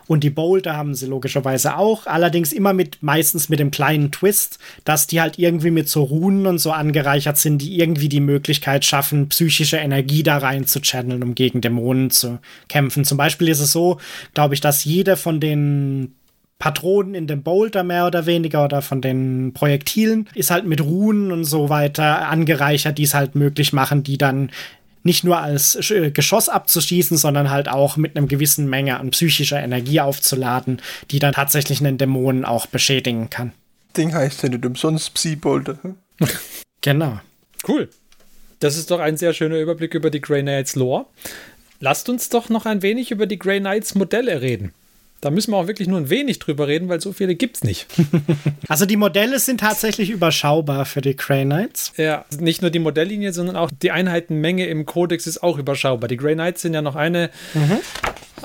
Und 0.07 0.23
die 0.23 0.29
Boulder 0.29 0.77
haben 0.77 0.93
sie 0.93 1.07
logischerweise 1.07 1.77
auch. 1.77 2.05
Allerdings 2.05 2.53
immer 2.53 2.73
mit, 2.73 3.01
meistens 3.01 3.49
mit 3.49 3.59
dem 3.59 3.71
kleinen 3.71 4.11
Twist, 4.11 4.59
dass 4.83 5.07
die 5.07 5.19
halt 5.19 5.39
irgendwie 5.39 5.71
mit 5.71 5.89
so 5.89 6.03
Runen 6.03 6.45
und 6.45 6.59
so 6.59 6.71
angereichert 6.71 7.37
sind, 7.37 7.59
die 7.59 7.79
irgendwie 7.79 8.09
die 8.09 8.19
Möglichkeit 8.19 8.85
schaffen, 8.85 9.29
psychische 9.29 9.77
Energie 9.77 10.21
da 10.21 10.37
rein 10.37 10.67
zu 10.67 10.79
channeln, 10.79 11.23
um 11.23 11.33
gegen 11.33 11.61
Dämonen 11.61 12.11
zu 12.11 12.39
kämpfen. 12.69 13.03
Zum 13.03 13.17
Beispiel 13.17 13.49
ist 13.49 13.61
es 13.61 13.71
so, 13.71 13.99
glaube 14.33 14.53
ich, 14.53 14.61
dass 14.61 14.83
jeder 14.83 15.17
von 15.17 15.39
den 15.39 16.13
Patronen 16.59 17.15
in 17.15 17.27
dem 17.27 17.43
Boulder 17.43 17.83
mehr 17.83 18.07
oder 18.07 18.25
weniger 18.25 18.63
oder 18.63 18.81
von 18.81 19.01
den 19.01 19.53
Projektilen 19.53 20.29
ist 20.35 20.51
halt 20.51 20.65
mit 20.65 20.81
Runen 20.81 21.31
und 21.31 21.43
so 21.43 21.69
weiter 21.69 22.27
angereichert, 22.29 22.97
die 22.97 23.03
es 23.03 23.13
halt 23.13 23.35
möglich 23.35 23.73
machen, 23.73 24.03
die 24.03 24.17
dann 24.17 24.51
nicht 25.05 25.23
nur 25.23 25.39
als 25.39 25.75
äh, 25.91 26.11
Geschoss 26.11 26.49
abzuschießen, 26.49 27.15
sondern 27.15 27.51
halt 27.51 27.69
auch 27.69 27.95
mit 27.95 28.17
einer 28.17 28.27
gewissen 28.27 28.67
Menge 28.67 28.99
an 28.99 29.11
psychischer 29.11 29.61
Energie 29.61 30.01
aufzuladen, 30.01 30.81
die 31.11 31.19
dann 31.19 31.33
tatsächlich 31.33 31.79
einen 31.79 31.97
Dämonen 31.97 32.43
auch 32.43 32.65
beschädigen 32.65 33.29
kann. 33.29 33.53
Ding 33.95 34.13
heißt 34.13 34.43
ja 34.43 34.49
nicht 34.49 34.65
umsonst 34.65 35.13
Psy-Boulder. 35.13 35.77
genau. 36.81 37.19
Cool. 37.67 37.89
Das 38.59 38.77
ist 38.77 38.89
doch 38.89 38.99
ein 38.99 39.15
sehr 39.15 39.33
schöner 39.33 39.59
Überblick 39.59 39.93
über 39.93 40.09
die 40.09 40.21
Grey 40.21 40.41
Knights 40.41 40.75
Lore. 40.75 41.05
Lasst 41.79 42.09
uns 42.09 42.29
doch 42.29 42.49
noch 42.49 42.65
ein 42.65 42.81
wenig 42.81 43.11
über 43.11 43.27
die 43.27 43.37
Grey 43.37 43.59
Knights 43.59 43.93
Modelle 43.95 44.41
reden. 44.41 44.73
Da 45.21 45.31
müssen 45.31 45.51
wir 45.51 45.57
auch 45.57 45.67
wirklich 45.67 45.87
nur 45.87 45.97
ein 45.97 46.09
wenig 46.09 46.39
drüber 46.39 46.67
reden, 46.67 46.89
weil 46.89 47.01
so 47.01 47.13
viele 47.13 47.35
gibt 47.35 47.57
es 47.57 47.63
nicht. 47.63 47.87
Also 48.67 48.87
die 48.87 48.97
Modelle 48.97 49.37
sind 49.39 49.59
tatsächlich 49.59 50.09
überschaubar 50.09 50.85
für 50.85 51.01
die 51.01 51.15
Grey 51.15 51.45
Knights. 51.45 51.93
Ja, 51.97 52.25
nicht 52.39 52.61
nur 52.61 52.71
die 52.71 52.79
Modelllinie, 52.79 53.31
sondern 53.31 53.55
auch 53.55 53.69
die 53.71 53.91
Einheitenmenge 53.91 54.65
im 54.65 54.85
Codex 54.85 55.27
ist 55.27 55.43
auch 55.43 55.59
überschaubar. 55.59 56.07
Die 56.07 56.17
Grey 56.17 56.33
Knights 56.33 56.63
sind 56.63 56.73
ja 56.73 56.81
noch 56.81 56.95
eine, 56.95 57.29
mhm. 57.53 57.77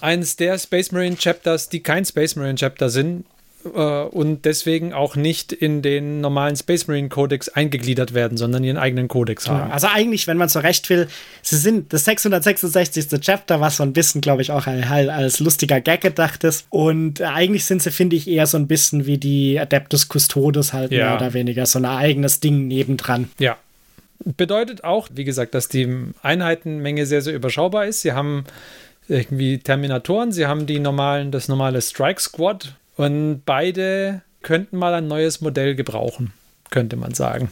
eines 0.00 0.36
der 0.36 0.58
Space 0.58 0.92
Marine 0.92 1.16
Chapters, 1.16 1.70
die 1.70 1.82
kein 1.82 2.04
Space 2.04 2.36
Marine 2.36 2.56
Chapter 2.56 2.90
sind 2.90 3.24
und 3.64 4.46
deswegen 4.46 4.94
auch 4.94 5.16
nicht 5.16 5.52
in 5.52 5.82
den 5.82 6.22
normalen 6.22 6.56
Space 6.56 6.86
Marine 6.86 7.10
Codex 7.10 7.50
eingegliedert 7.50 8.14
werden, 8.14 8.38
sondern 8.38 8.64
ihren 8.64 8.78
eigenen 8.78 9.06
Codex 9.08 9.48
haben. 9.48 9.68
Ja, 9.68 9.74
also 9.74 9.86
eigentlich, 9.86 10.26
wenn 10.26 10.38
man 10.38 10.48
so 10.48 10.60
recht 10.60 10.88
will, 10.88 11.08
sie 11.42 11.56
sind 11.56 11.92
das 11.92 12.06
666. 12.06 13.08
Chapter, 13.20 13.60
was 13.60 13.76
so 13.76 13.82
ein 13.82 13.92
bisschen, 13.92 14.22
glaube 14.22 14.40
ich, 14.40 14.50
auch 14.50 14.66
als 14.66 15.40
lustiger 15.40 15.80
Gag 15.80 16.00
gedacht 16.00 16.42
ist. 16.44 16.66
Und 16.70 17.20
eigentlich 17.20 17.66
sind 17.66 17.82
sie, 17.82 17.90
finde 17.90 18.16
ich, 18.16 18.28
eher 18.28 18.46
so 18.46 18.56
ein 18.56 18.66
bisschen 18.66 19.04
wie 19.04 19.18
die 19.18 19.60
Adeptus 19.60 20.08
Custodes 20.08 20.72
halt 20.72 20.90
ja. 20.90 21.06
mehr 21.06 21.16
oder 21.16 21.34
weniger, 21.34 21.66
so 21.66 21.78
ein 21.78 21.84
eigenes 21.84 22.40
Ding 22.40 22.66
nebendran. 22.66 23.30
Ja. 23.38 23.58
Bedeutet 24.24 24.84
auch, 24.84 25.08
wie 25.14 25.24
gesagt, 25.24 25.54
dass 25.54 25.68
die 25.68 25.88
Einheitenmenge 26.22 27.04
sehr, 27.06 27.22
sehr 27.22 27.34
überschaubar 27.34 27.86
ist. 27.86 28.02
Sie 28.02 28.12
haben 28.12 28.44
irgendwie 29.08 29.58
Terminatoren, 29.58 30.32
sie 30.32 30.46
haben 30.46 30.66
die 30.66 30.78
normalen, 30.78 31.30
das 31.30 31.48
normale 31.48 31.82
Strike 31.82 32.20
Squad, 32.20 32.74
und 33.00 33.44
beide 33.46 34.20
könnten 34.42 34.76
mal 34.76 34.92
ein 34.92 35.08
neues 35.08 35.40
Modell 35.40 35.74
gebrauchen, 35.74 36.34
könnte 36.70 36.96
man 36.96 37.14
sagen. 37.14 37.50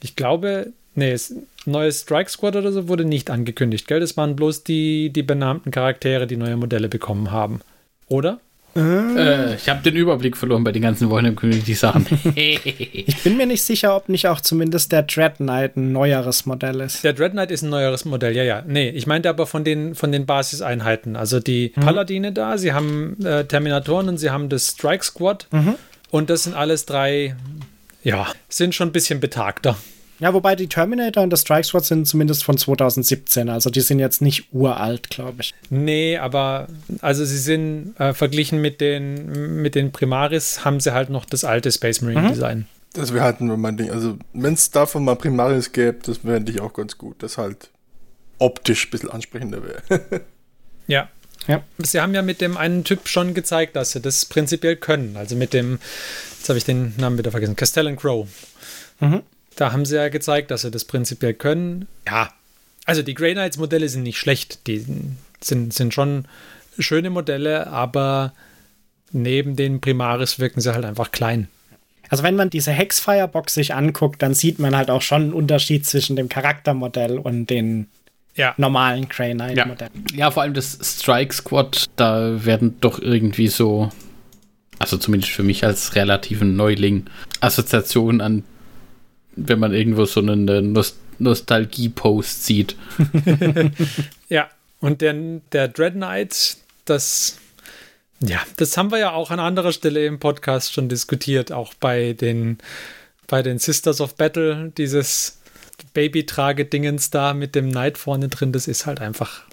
Ich 0.00 0.14
glaube, 0.14 0.72
nee, 0.94 1.10
das 1.10 1.34
neue 1.66 1.90
Strike 1.90 2.30
Squad 2.30 2.54
oder 2.54 2.70
so 2.70 2.86
wurde 2.86 3.04
nicht 3.04 3.30
angekündigt, 3.30 3.88
gell? 3.88 3.98
Das 3.98 4.16
waren 4.16 4.36
bloß 4.36 4.62
die, 4.62 5.10
die 5.10 5.24
benannten 5.24 5.72
Charaktere, 5.72 6.28
die 6.28 6.36
neue 6.36 6.56
Modelle 6.56 6.88
bekommen 6.88 7.32
haben. 7.32 7.62
Oder? 8.06 8.38
Äh, 8.78 9.54
ich 9.56 9.68
habe 9.68 9.82
den 9.82 9.96
Überblick 9.96 10.36
verloren 10.36 10.64
bei 10.64 10.72
den 10.72 10.82
ganzen 10.82 11.10
Warhammer 11.10 11.32
Community 11.32 11.74
Sachen. 11.74 12.06
Ich 12.34 13.22
bin 13.22 13.36
mir 13.36 13.46
nicht 13.46 13.62
sicher, 13.62 13.96
ob 13.96 14.08
nicht 14.08 14.28
auch 14.28 14.40
zumindest 14.40 14.92
der 14.92 15.02
Dread 15.02 15.36
Knight 15.36 15.76
ein 15.76 15.92
neueres 15.92 16.46
Modell 16.46 16.80
ist. 16.80 17.02
Der 17.04 17.12
Dread 17.12 17.32
Knight 17.32 17.50
ist 17.50 17.62
ein 17.62 17.70
neueres 17.70 18.04
Modell, 18.04 18.36
ja, 18.36 18.44
ja. 18.44 18.62
Nee, 18.66 18.90
ich 18.90 19.06
meinte 19.06 19.28
aber 19.28 19.46
von 19.46 19.64
den, 19.64 19.94
von 19.94 20.12
den 20.12 20.26
Basiseinheiten. 20.26 21.16
Also 21.16 21.40
die 21.40 21.70
Paladine 21.70 22.32
da, 22.32 22.58
sie 22.58 22.72
haben 22.72 23.16
äh, 23.24 23.44
Terminatoren 23.44 24.08
und 24.08 24.18
sie 24.18 24.30
haben 24.30 24.48
das 24.48 24.68
Strike 24.68 25.04
Squad. 25.04 25.46
Und 26.10 26.30
das 26.30 26.44
sind 26.44 26.54
alles 26.54 26.86
drei, 26.86 27.36
ja, 28.02 28.26
sind 28.48 28.74
schon 28.74 28.88
ein 28.88 28.92
bisschen 28.92 29.20
betagter. 29.20 29.76
Ja, 30.20 30.34
wobei 30.34 30.56
die 30.56 30.66
Terminator 30.66 31.22
und 31.22 31.30
das 31.30 31.42
Strike 31.42 31.64
Squad 31.64 31.84
sind 31.84 32.06
zumindest 32.06 32.44
von 32.44 32.58
2017, 32.58 33.48
also 33.48 33.70
die 33.70 33.80
sind 33.80 34.00
jetzt 34.00 34.20
nicht 34.20 34.48
uralt, 34.52 35.10
glaube 35.10 35.42
ich. 35.42 35.54
Nee, 35.70 36.18
aber 36.18 36.66
also 37.00 37.24
sie 37.24 37.38
sind 37.38 37.94
äh, 38.00 38.12
verglichen 38.14 38.60
mit 38.60 38.80
den, 38.80 39.62
mit 39.62 39.74
den 39.74 39.92
Primaris, 39.92 40.64
haben 40.64 40.80
sie 40.80 40.92
halt 40.92 41.10
noch 41.10 41.24
das 41.24 41.44
alte 41.44 41.70
Space 41.70 42.00
Marine 42.00 42.30
Design. 42.30 42.66
Das 42.94 43.12
wäre 43.12 43.24
halt 43.24 43.40
nur 43.40 43.56
mein 43.56 43.76
Ding. 43.76 43.90
Also, 43.90 44.16
wenn 44.32 44.54
es 44.54 44.70
davon 44.70 45.04
mal 45.04 45.14
Primaris 45.14 45.72
gäbe, 45.72 45.98
das 46.04 46.18
fände 46.18 46.50
ich 46.50 46.60
auch 46.60 46.72
ganz 46.72 46.98
gut. 46.98 47.22
Das 47.22 47.38
halt 47.38 47.70
optisch 48.38 48.86
ein 48.86 48.90
bisschen 48.90 49.10
ansprechender 49.10 49.62
wäre. 49.62 50.22
Ja. 50.90 51.10
Ja. 51.46 51.62
Sie 51.76 52.00
haben 52.00 52.14
ja 52.14 52.22
mit 52.22 52.40
dem 52.40 52.56
einen 52.56 52.82
Typ 52.82 53.08
schon 53.08 53.34
gezeigt, 53.34 53.76
dass 53.76 53.90
sie 53.90 54.00
das 54.00 54.24
prinzipiell 54.24 54.74
können. 54.74 55.18
Also 55.18 55.36
mit 55.36 55.52
dem, 55.52 55.80
jetzt 56.38 56.48
habe 56.48 56.56
ich 56.56 56.64
den 56.64 56.94
Namen 56.96 57.18
wieder 57.18 57.30
vergessen, 57.30 57.56
Castellan 57.56 57.96
Crow. 57.96 58.26
Mhm. 59.00 59.22
Da 59.58 59.72
haben 59.72 59.84
sie 59.84 59.96
ja 59.96 60.08
gezeigt, 60.08 60.50
dass 60.52 60.62
sie 60.62 60.70
das 60.70 60.84
prinzipiell 60.84 61.34
können. 61.34 61.88
Ja, 62.06 62.30
also 62.86 63.02
die 63.02 63.14
Grey 63.14 63.32
Knights 63.34 63.58
Modelle 63.58 63.88
sind 63.88 64.04
nicht 64.04 64.18
schlecht. 64.18 64.66
Die 64.66 64.78
sind, 65.40 65.74
sind 65.74 65.92
schon 65.92 66.24
schöne 66.78 67.10
Modelle, 67.10 67.66
aber 67.66 68.32
neben 69.12 69.56
den 69.56 69.80
Primaris 69.80 70.38
wirken 70.38 70.60
sie 70.60 70.72
halt 70.72 70.84
einfach 70.84 71.10
klein. 71.10 71.48
Also 72.08 72.22
wenn 72.22 72.36
man 72.36 72.50
diese 72.50 72.70
Hexfirebox 72.70 73.52
sich 73.52 73.74
anguckt, 73.74 74.22
dann 74.22 74.32
sieht 74.32 74.58
man 74.58 74.76
halt 74.76 74.90
auch 74.90 75.02
schon 75.02 75.22
einen 75.22 75.32
Unterschied 75.32 75.84
zwischen 75.86 76.16
dem 76.16 76.28
Charaktermodell 76.28 77.18
und 77.18 77.50
den 77.50 77.88
Ja. 78.36 78.54
normalen 78.56 79.08
Grey 79.08 79.34
Knight 79.34 79.56
Ja. 79.56 79.66
Modellen. 79.66 80.04
ja, 80.14 80.30
vor 80.30 80.42
allem 80.44 80.54
das 80.54 80.78
Strike 80.80 81.34
Squad, 81.34 81.86
da 81.96 82.44
werden 82.44 82.76
doch 82.80 83.00
irgendwie 83.00 83.48
so, 83.48 83.90
also 84.78 84.96
zumindest 84.96 85.32
für 85.32 85.42
mich 85.42 85.64
als 85.64 85.96
relativen 85.96 86.54
Neuling, 86.56 87.06
Assoziationen 87.40 88.20
an, 88.20 88.44
wenn 89.46 89.58
man 89.58 89.72
irgendwo 89.72 90.04
so 90.04 90.20
einen 90.20 90.48
äh, 90.48 90.60
Nost 90.60 90.96
Nostalgie-Post 91.20 92.44
sieht. 92.44 92.76
Ja, 94.28 94.50
und 94.80 95.00
der, 95.00 95.14
der 95.52 95.68
Dread 95.68 95.94
Knight, 95.94 96.58
das, 96.84 97.38
ja, 98.20 98.40
das 98.56 98.76
haben 98.76 98.90
wir 98.90 98.98
ja 98.98 99.12
auch 99.12 99.30
an 99.30 99.40
anderer 99.40 99.72
Stelle 99.72 100.04
im 100.04 100.18
Podcast 100.18 100.72
schon 100.72 100.88
diskutiert, 100.88 101.50
auch 101.50 101.72
bei 101.74 102.12
den, 102.12 102.58
bei 103.26 103.42
den 103.42 103.58
Sisters 103.58 104.00
of 104.00 104.16
Battle, 104.16 104.70
dieses 104.76 105.40
Babytrage-Dingens 105.94 107.10
da 107.10 107.34
mit 107.34 107.54
dem 107.54 107.70
Knight 107.70 107.96
vorne 107.96 108.28
drin, 108.28 108.52
das 108.52 108.68
ist 108.68 108.86
halt 108.86 109.00
einfach. 109.00 109.44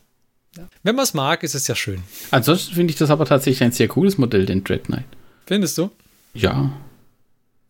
Ja. 0.58 0.68
Wenn 0.84 0.96
man 0.96 1.04
es 1.04 1.14
mag, 1.14 1.44
ist 1.44 1.56
es 1.56 1.68
ja 1.68 1.76
schön. 1.76 2.04
Ansonsten 2.32 2.76
finde 2.76 2.92
ich 2.92 2.98
das 2.98 3.10
aber 3.10 3.26
tatsächlich 3.26 3.64
ein 3.64 3.72
sehr 3.72 3.88
cooles 3.88 4.18
Modell, 4.18 4.46
den 4.46 4.64
Dread 4.64 4.86
Knight. 4.86 5.06
Findest 5.46 5.78
du? 5.78 5.92
Ja. 6.34 6.72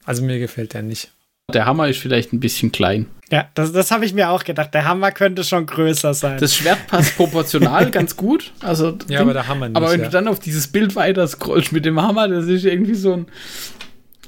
Also 0.05 0.24
mir 0.24 0.39
gefällt 0.39 0.74
der 0.74 0.82
nicht. 0.82 1.11
Der 1.54 1.66
Hammer 1.66 1.88
ist 1.88 2.00
vielleicht 2.00 2.34
ein 2.34 2.39
bisschen 2.39 2.72
klein. 2.72 3.06
Ja, 3.32 3.48
das, 3.54 3.72
das 3.72 3.89
habe 3.89 4.06
ich 4.06 4.14
mir 4.14 4.30
auch 4.30 4.43
gedacht. 4.43 4.74
Der 4.74 4.86
Hammer 4.86 5.12
könnte 5.12 5.43
schon 5.43 5.66
größer 5.66 6.14
sein. 6.14 6.38
Das 6.39 6.56
Schwert 6.56 6.86
passt 6.88 7.16
proportional 7.16 7.89
ganz 7.91 8.18
gut. 8.18 8.52
Also, 8.62 8.98
Ja, 9.08 9.22
aber 9.22 9.34
der 9.34 9.48
Hammer 9.48 9.70
nicht. 9.70 9.78
aber 9.78 9.89
wenn 9.91 10.02
ja. 10.02 10.08
du 10.08 10.12
dann 10.12 10.28
auf 10.28 10.39
dieses 10.39 10.68
Bild 10.68 10.96
weiter 10.96 11.26
scrollst 11.28 11.72
mit 11.72 11.86
dem 11.86 12.02
Hammer, 12.02 12.28
das 12.28 12.46
ist 12.48 12.66
irgendwie 12.66 12.93
so 12.96 13.14
ein, 13.14 13.28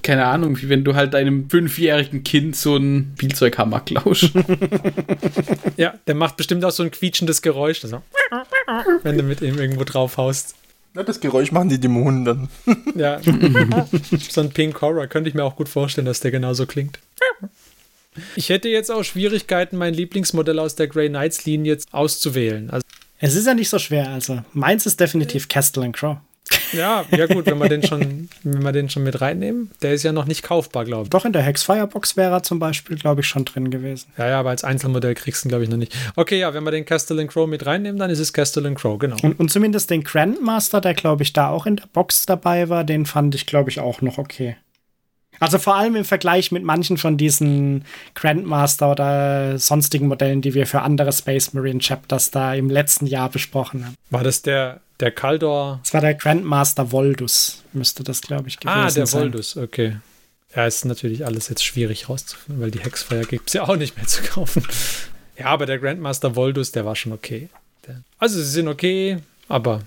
keine 0.03 0.26
Ahnung, 0.26 0.61
wie 0.61 0.70
wenn 0.70 0.84
du 0.84 0.95
halt 0.95 1.13
deinem 1.13 1.49
fünfjährigen 1.49 2.24
Kind 2.24 2.55
so 2.55 2.76
einen 2.76 3.13
Spielzeughammer 3.18 3.82
klaust. 3.82 4.32
ja, 5.78 5.95
der 6.07 6.15
macht 6.15 6.38
bestimmt 6.38 6.63
auch 6.63 6.72
so 6.72 6.84
ein 6.84 6.91
quietschendes 6.91 7.41
Geräusch, 7.41 7.84
also, 7.84 8.01
wenn 9.03 9.18
du 9.18 9.24
mit 9.24 9.41
ihm 9.41 9.59
irgendwo 9.59 9.84
drauf 9.84 10.15
haust. 10.18 10.55
Na, 10.93 11.03
das 11.03 11.20
Geräusch 11.20 11.51
machen 11.51 11.70
die 11.70 11.80
Dämonen 11.80 12.26
dann. 12.26 12.49
Ja. 12.95 13.20
so 14.30 14.41
ein 14.41 14.49
Pink 14.51 14.82
Horror 14.82 15.07
könnte 15.07 15.30
ich 15.30 15.36
mir 15.36 15.43
auch 15.43 15.55
gut 15.55 15.68
vorstellen, 15.70 16.05
dass 16.05 16.22
der 16.22 16.32
genauso 16.32 16.65
klingt. 16.65 16.99
Ich 18.36 18.49
hätte 18.49 18.70
jetzt 18.70 18.91
auch 18.91 19.03
Schwierigkeiten, 19.03 19.78
mein 19.78 19.93
Lieblingsmodell 19.93 20.59
aus 20.59 20.76
der 20.76 20.88
Grey 20.88 21.09
Knights 21.09 21.45
Linie 21.45 21.74
jetzt 21.74 21.93
auszuwählen. 21.93 22.70
Also, 22.70 22.84
es 23.20 23.36
ist 23.36 23.47
ja 23.47 23.53
nicht 23.53 23.70
so 23.70 23.80
schwer. 23.80 24.09
Also 24.09 24.41
meins 24.53 24.86
ist 24.86 24.99
definitiv 24.99 25.47
Castle 25.47 25.84
and 25.84 25.95
Crow. 25.95 26.18
ja, 26.72 27.03
ja 27.11 27.26
gut, 27.26 27.45
wenn 27.47 27.57
wir 27.57 27.68
den 27.68 27.84
schon, 27.84 28.30
wenn 28.43 28.63
wir 28.63 28.72
den 28.72 28.89
schon 28.89 29.03
mit 29.03 29.20
reinnehmen. 29.20 29.72
Der 29.82 29.93
ist 29.93 30.03
ja 30.03 30.11
noch 30.11 30.26
nicht 30.26 30.43
kaufbar, 30.43 30.86
glaube 30.86 31.03
ich. 31.03 31.09
Doch 31.09 31.26
in 31.26 31.34
der 31.34 31.41
Hexfirebox 31.41 32.15
wäre 32.15 32.32
er 32.32 32.43
zum 32.43 32.59
Beispiel, 32.59 32.97
glaube 32.97 33.22
ich, 33.22 33.28
schon 33.28 33.43
drin 33.43 33.70
gewesen. 33.70 34.07
Ja, 34.18 34.30
ja, 34.30 34.39
aber 34.39 34.51
als 34.51 34.63
Einzelmodell 34.63 35.13
kriegst 35.15 35.43
du 35.43 35.47
ihn, 35.47 35.49
glaube 35.49 35.63
ich, 35.63 35.70
noch 35.70 35.78
nicht. 35.78 35.95
Okay, 36.15 36.39
ja, 36.39 36.53
wenn 36.53 36.63
wir 36.63 36.72
den 36.72 36.86
Castellan 36.86 37.28
Crow 37.28 37.47
mit 37.47 37.65
reinnehmen, 37.65 37.99
dann 37.99 38.09
ist 38.09 38.20
es 38.20 38.32
Castellan 38.34 38.76
Crow, 38.76 38.97
genau. 38.97 39.18
Und, 39.24 39.39
und 39.39 39.51
zumindest 39.51 39.89
den 39.89 40.03
Grandmaster, 40.03 40.80
der 40.80 40.93
glaube 40.93 41.24
ich 41.24 41.34
da 41.34 41.49
auch 41.49 41.65
in 41.65 41.78
der 41.78 41.88
Box 41.91 42.26
dabei 42.26 42.70
war, 42.70 42.84
den 42.84 43.05
fand 43.05 43.36
ich 43.36 43.45
glaube 43.45 43.70
ich 43.70 43.80
auch 43.80 44.01
noch 44.01 44.18
okay. 44.18 44.55
Also 45.39 45.59
vor 45.59 45.75
allem 45.75 45.95
im 45.95 46.05
Vergleich 46.05 46.51
mit 46.51 46.63
manchen 46.63 46.97
von 46.97 47.17
diesen 47.17 47.85
Grandmaster 48.15 48.91
oder 48.91 49.59
sonstigen 49.59 50.07
Modellen, 50.07 50.41
die 50.41 50.53
wir 50.53 50.67
für 50.67 50.81
andere 50.81 51.11
Space 51.11 51.53
Marine 51.53 51.79
Chapters 51.79 52.31
da 52.31 52.53
im 52.53 52.69
letzten 52.69 53.05
Jahr 53.07 53.29
besprochen 53.29 53.85
haben. 53.85 53.95
War 54.09 54.23
das 54.23 54.41
der, 54.41 54.81
der 54.99 55.11
Kaldor? 55.11 55.79
Das 55.83 55.93
war 55.93 56.01
der 56.01 56.13
Grandmaster 56.15 56.91
Voldus, 56.91 57.63
müsste 57.73 58.03
das 58.03 58.21
glaube 58.21 58.47
ich 58.47 58.59
gewesen 58.59 58.77
Ah, 58.77 58.89
der 58.89 59.05
sein. 59.05 59.21
Voldus, 59.23 59.57
okay. 59.57 59.97
Ja, 60.55 60.65
ist 60.65 60.85
natürlich 60.85 61.25
alles 61.25 61.49
jetzt 61.49 61.63
schwierig 61.63 62.09
rauszufinden, 62.09 62.61
weil 62.61 62.71
die 62.71 62.79
Hexfire 62.79 63.25
gibt 63.25 63.49
es 63.49 63.53
ja 63.53 63.63
auch 63.63 63.75
nicht 63.75 63.95
mehr 63.95 64.07
zu 64.07 64.23
kaufen. 64.23 64.63
Ja, 65.38 65.47
aber 65.47 65.65
der 65.65 65.77
Grandmaster 65.77 66.35
Voldus, 66.35 66.71
der 66.71 66.85
war 66.85 66.95
schon 66.95 67.11
okay. 67.13 67.49
Also 68.17 68.39
sie 68.39 68.49
sind 68.49 68.67
okay, 68.67 69.19
aber. 69.47 69.81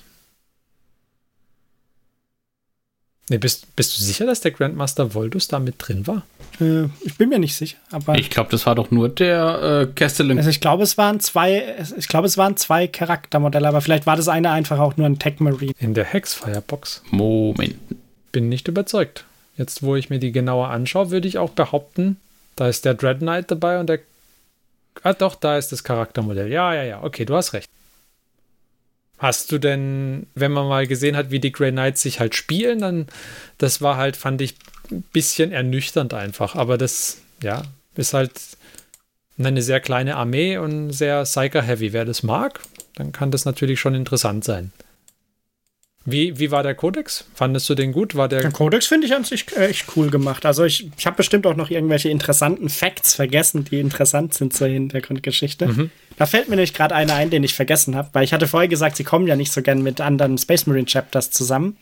Nee, 3.30 3.38
bist, 3.38 3.76
bist 3.76 3.96
du 3.96 4.02
sicher, 4.02 4.26
dass 4.26 4.40
der 4.40 4.50
Grandmaster 4.50 5.14
Voldus 5.14 5.46
da 5.46 5.60
mit 5.60 5.76
drin 5.78 6.04
war? 6.08 6.22
Äh, 6.60 6.86
ich 7.04 7.16
bin 7.16 7.28
mir 7.28 7.38
nicht 7.38 7.54
sicher, 7.54 7.78
aber 7.92 8.18
Ich 8.18 8.28
glaube, 8.28 8.50
das 8.50 8.66
war 8.66 8.74
doch 8.74 8.90
nur 8.90 9.08
der 9.08 9.86
äh, 9.88 9.94
Castellan. 9.94 10.36
also 10.36 10.50
ich 10.50 10.60
glaube, 10.60 10.82
es 10.82 10.98
waren 10.98 11.20
zwei, 11.20 11.76
ich 11.96 12.08
glaube, 12.08 12.26
es 12.26 12.36
waren 12.36 12.56
zwei 12.56 12.88
Charaktermodelle, 12.88 13.68
aber 13.68 13.82
vielleicht 13.82 14.04
war 14.04 14.16
das 14.16 14.26
eine 14.26 14.50
einfach 14.50 14.80
auch 14.80 14.96
nur 14.96 15.06
ein 15.06 15.20
Tech 15.20 15.38
Marine. 15.38 15.72
In 15.78 15.94
der 15.94 16.06
Hexfire-Box. 16.06 17.04
Moment. 17.10 17.76
Bin 18.32 18.48
nicht 18.48 18.66
überzeugt. 18.66 19.24
Jetzt, 19.56 19.84
wo 19.84 19.94
ich 19.94 20.10
mir 20.10 20.18
die 20.18 20.32
genauer 20.32 20.70
anschaue, 20.70 21.12
würde 21.12 21.28
ich 21.28 21.38
auch 21.38 21.50
behaupten, 21.50 22.16
da 22.56 22.66
ist 22.68 22.84
der 22.84 22.94
Dread 22.94 23.20
Knight 23.20 23.48
dabei 23.52 23.78
und 23.78 23.88
der. 23.88 24.00
Ah, 25.04 25.12
doch, 25.12 25.36
da 25.36 25.56
ist 25.56 25.70
das 25.70 25.84
Charaktermodell. 25.84 26.50
Ja, 26.50 26.74
ja, 26.74 26.82
ja. 26.82 27.02
Okay, 27.04 27.24
du 27.24 27.36
hast 27.36 27.52
recht. 27.52 27.70
Hast 29.20 29.52
du 29.52 29.58
denn, 29.58 30.26
wenn 30.34 30.50
man 30.50 30.66
mal 30.66 30.86
gesehen 30.86 31.14
hat, 31.14 31.30
wie 31.30 31.40
die 31.40 31.52
Grey 31.52 31.72
Knights 31.72 32.00
sich 32.00 32.20
halt 32.20 32.34
spielen, 32.34 32.78
dann, 32.78 33.06
das 33.58 33.82
war 33.82 33.98
halt, 33.98 34.16
fand 34.16 34.40
ich, 34.40 34.54
ein 34.90 35.02
bisschen 35.12 35.52
ernüchternd 35.52 36.14
einfach. 36.14 36.56
Aber 36.56 36.78
das, 36.78 37.18
ja, 37.42 37.62
ist 37.96 38.14
halt 38.14 38.32
eine 39.38 39.60
sehr 39.60 39.80
kleine 39.80 40.16
Armee 40.16 40.56
und 40.56 40.92
sehr 40.92 41.24
Psyker-heavy. 41.24 41.92
Wer 41.92 42.06
das 42.06 42.22
mag, 42.22 42.60
dann 42.94 43.12
kann 43.12 43.30
das 43.30 43.44
natürlich 43.44 43.78
schon 43.78 43.94
interessant 43.94 44.42
sein. 44.42 44.72
Wie, 46.06 46.38
wie 46.38 46.50
war 46.50 46.62
der 46.62 46.74
Kodex? 46.74 47.26
Fandest 47.34 47.68
du 47.68 47.74
den 47.74 47.92
gut? 47.92 48.14
War 48.14 48.26
der 48.26 48.40
Der 48.40 48.50
Codex 48.50 48.86
finde 48.86 49.06
ich 49.06 49.14
an 49.14 49.24
sich 49.24 49.54
äh, 49.54 49.66
echt 49.66 49.84
cool 49.96 50.10
gemacht. 50.10 50.46
Also 50.46 50.64
ich, 50.64 50.90
ich 50.96 51.06
habe 51.06 51.16
bestimmt 51.16 51.46
auch 51.46 51.56
noch 51.56 51.70
irgendwelche 51.70 52.08
interessanten 52.08 52.70
Facts 52.70 53.14
vergessen, 53.14 53.64
die 53.64 53.80
interessant 53.80 54.32
sind 54.32 54.54
zur 54.54 54.68
Hintergrundgeschichte. 54.68 55.90
Da 56.16 56.26
fällt 56.26 56.48
mir 56.48 56.56
nämlich 56.56 56.74
gerade 56.74 56.94
einer 56.94 57.14
ein, 57.14 57.28
den 57.30 57.44
ich 57.44 57.54
vergessen 57.54 57.96
habe, 57.96 58.08
weil 58.12 58.24
ich 58.24 58.32
hatte 58.32 58.48
vorher 58.48 58.68
gesagt, 58.68 58.96
sie 58.96 59.04
kommen 59.04 59.26
ja 59.26 59.36
nicht 59.36 59.52
so 59.52 59.60
gern 59.62 59.82
mit 59.82 60.00
anderen 60.00 60.38
Space 60.38 60.66
Marine 60.66 60.86
Chapters 60.86 61.30
zusammen. 61.30 61.76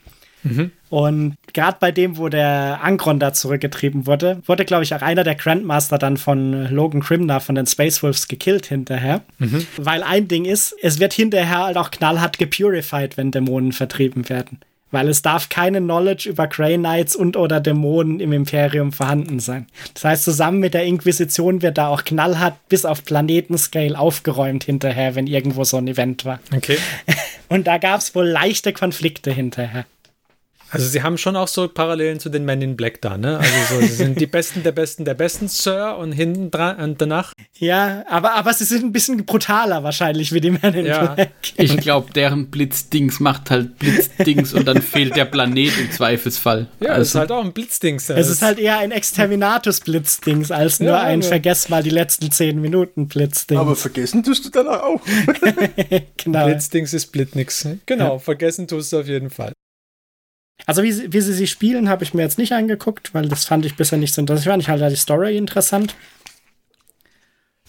Und 0.91 1.37
gerade 1.53 1.77
bei 1.81 1.93
dem, 1.93 2.17
wo 2.17 2.29
der 2.29 2.81
Angron 2.83 3.21
da 3.21 3.33
zurückgetrieben 3.33 4.07
wurde, 4.07 4.41
wurde, 4.47 4.65
glaube 4.65 4.85
ich, 4.85 4.95
auch 4.95 5.03
einer 5.03 5.25
der 5.25 5.35
Grandmaster 5.35 5.99
dann 5.99 6.17
von 6.17 6.69
Logan 6.71 7.03
Crimner 7.03 7.41
von 7.41 7.55
den 7.55 7.67
Space 7.67 8.03
Wolves 8.03 8.29
gekillt 8.29 8.67
hinterher. 8.67 9.23
Weil 9.77 10.03
ein 10.03 10.29
Ding 10.29 10.45
ist, 10.45 10.75
es 10.81 10.99
wird 10.99 11.13
hinterher 11.13 11.65
halt 11.67 11.77
auch 11.77 11.91
knallhart 11.91 12.39
gepurified, 12.39 13.17
wenn 13.17 13.31
Dämonen 13.31 13.73
vertrieben 13.73 14.29
werden. 14.29 14.61
Weil 14.91 15.09
es 15.09 15.21
darf 15.21 15.51
keine 15.51 15.81
Knowledge 15.81 16.31
über 16.31 16.47
Grey 16.47 16.79
Knights 16.79 17.15
und 17.15 17.37
oder 17.37 17.61
Dämonen 17.61 18.21
im 18.21 18.33
Imperium 18.33 18.93
vorhanden 18.93 19.39
sein. 19.39 19.67
Das 19.93 20.05
heißt, 20.05 20.25
zusammen 20.25 20.61
mit 20.61 20.73
der 20.73 20.85
Inquisition 20.85 21.61
wird 21.61 21.77
da 21.77 21.89
auch 21.89 22.05
knallhart 22.05 22.57
bis 22.71 22.87
auf 22.87 23.05
Planetenscale 23.05 23.99
aufgeräumt 23.99 24.65
hinterher, 24.65 25.15
wenn 25.15 25.27
irgendwo 25.27 25.65
so 25.65 25.77
ein 25.77 25.89
Event 25.89 26.25
war. 26.25 26.41
Okay. 26.57 26.79
Und 27.51 27.67
da 27.67 27.77
gab 27.77 28.01
es 28.01 28.15
wohl 28.15 28.27
leichte 28.27 28.73
Konflikte 28.73 29.31
hinterher. 29.31 29.85
Also 30.71 30.87
sie 30.87 31.03
haben 31.03 31.17
schon 31.19 31.37
auch 31.37 31.49
so 31.49 31.69
Parallelen 31.69 32.21
zu 32.21 32.29
den 32.29 32.45
Men 32.45 32.61
in 32.61 32.77
Black 32.77 33.01
da, 33.01 33.17
ne? 33.17 33.39
Also 33.39 33.75
so, 33.75 33.81
sie 33.81 33.95
sind 33.95 34.21
die 34.21 34.27
Besten 34.39 34.63
der 34.63 34.73
Besten 34.73 35.05
der 35.05 35.15
Besten, 35.15 35.49
Sir, 35.49 35.97
und 35.99 36.13
hinten 36.13 36.51
dran 36.51 36.77
und 36.77 37.01
danach. 37.01 37.33
Ja, 37.59 38.05
aber, 38.09 38.35
aber 38.35 38.53
sie 38.53 38.65
sind 38.65 38.85
ein 38.85 38.93
bisschen 38.93 39.25
brutaler 39.25 39.83
wahrscheinlich 39.83 40.33
wie 40.33 40.41
die 40.41 40.51
Men 40.51 40.75
in 40.75 40.87
Ja. 40.87 41.15
Black. 41.15 41.31
Ich 41.57 41.77
glaube, 41.79 42.13
deren 42.13 42.51
Blitzdings 42.51 43.21
macht 43.21 43.51
halt 43.51 43.79
Blitzdings 43.79 44.53
und 44.53 44.67
dann 44.67 44.83
fehlt 44.83 45.17
der 45.17 45.25
Planet 45.25 45.73
im 45.79 45.91
Zweifelsfall. 45.91 46.69
Ja, 46.81 46.97
das 46.99 47.09
ist 47.09 47.17
also, 47.17 47.19
halt 47.21 47.33
auch 47.33 47.45
ein 47.45 47.53
Blitzding. 47.53 47.99
Sir. 47.99 48.17
Es 48.17 48.29
ist 48.29 48.43
halt 48.43 48.59
eher 48.59 48.79
ein 48.79 48.91
Exterminatus-Blitzdings 48.91 50.51
als 50.51 50.81
nur 50.81 50.91
Ja, 50.91 51.01
ein 51.03 51.23
ja. 51.23 51.29
Vergess 51.29 51.69
mal 51.69 51.83
die 51.83 51.91
letzten 51.91 52.31
zehn 52.31 52.61
Minuten 52.61 53.09
Blitzdings. 53.09 53.61
Aber 53.61 53.75
vergessen 53.77 54.23
tust 54.23 54.45
du 54.45 54.51
danach 54.51 54.83
auch. 54.83 55.01
genau. 56.17 56.47
Blitzdings 56.47 56.93
ist 56.93 57.07
Blitnix. 57.07 57.67
Genau, 57.87 58.19
vergessen 58.19 58.69
tust 58.69 58.93
du 58.93 59.01
auf 59.01 59.09
jeden 59.09 59.31
Fall. 59.31 59.53
Also 60.69 60.83
wie, 60.83 60.93
sie- 60.93 61.13
wie 61.13 61.21
sie 61.23 61.33
sie 61.33 61.47
spielen, 61.47 61.89
habe 61.89 62.05
ich 62.05 62.13
mir 62.13 62.23
jetzt 62.23 62.37
nicht 62.39 62.53
angeguckt, 62.53 63.15
weil 63.15 63.27
das 63.27 63.47
fand 63.47 63.65
ich 63.65 63.75
bisher 63.75 63.99
nicht 63.99 64.13
so 64.15 64.21
interessant. 64.21 64.61
Ich 64.61 64.67
fand 64.67 64.79
ich 64.79 64.83
halt 64.83 64.93
die 64.93 64.97
Story 65.01 65.37
interessant. 65.39 65.95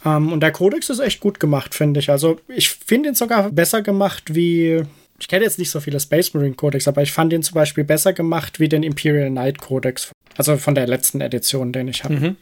Ähm, 0.06 0.32
und 0.34 0.42
der 0.42 0.52
Codex 0.52 0.90
ist 0.90 1.00
echt 1.00 1.20
gut 1.22 1.40
gemacht, 1.40 1.74
finde 1.76 2.00
ich. 2.02 2.10
Also 2.10 2.40
ich 2.50 2.70
finde 2.70 3.10
ihn 3.10 3.16
sogar 3.16 3.52
besser 3.52 3.82
gemacht 3.82 4.36
wie. 4.36 4.84
Ich 5.22 5.28
kenne 5.28 5.44
jetzt 5.46 5.60
nicht 5.60 5.70
so 5.72 5.80
viele 5.82 6.00
Space 6.00 6.34
Marine 6.34 6.56
Codex, 6.56 6.88
aber 6.88 7.02
ich 7.02 7.12
fand 7.12 7.32
ihn 7.34 7.44
zum 7.44 7.56
Beispiel 7.56 7.84
besser 7.84 8.14
gemacht 8.14 8.60
wie 8.60 8.70
den 8.70 8.84
Imperial 8.84 9.30
Knight 9.30 9.60
Codex. 9.60 10.12
Also 10.38 10.58
von 10.58 10.76
der 10.76 10.88
letzten 10.88 11.20
Edition, 11.22 11.72
den 11.74 11.88
ich 11.90 12.04
habe. 12.04 12.14
Mhm. 12.16 12.36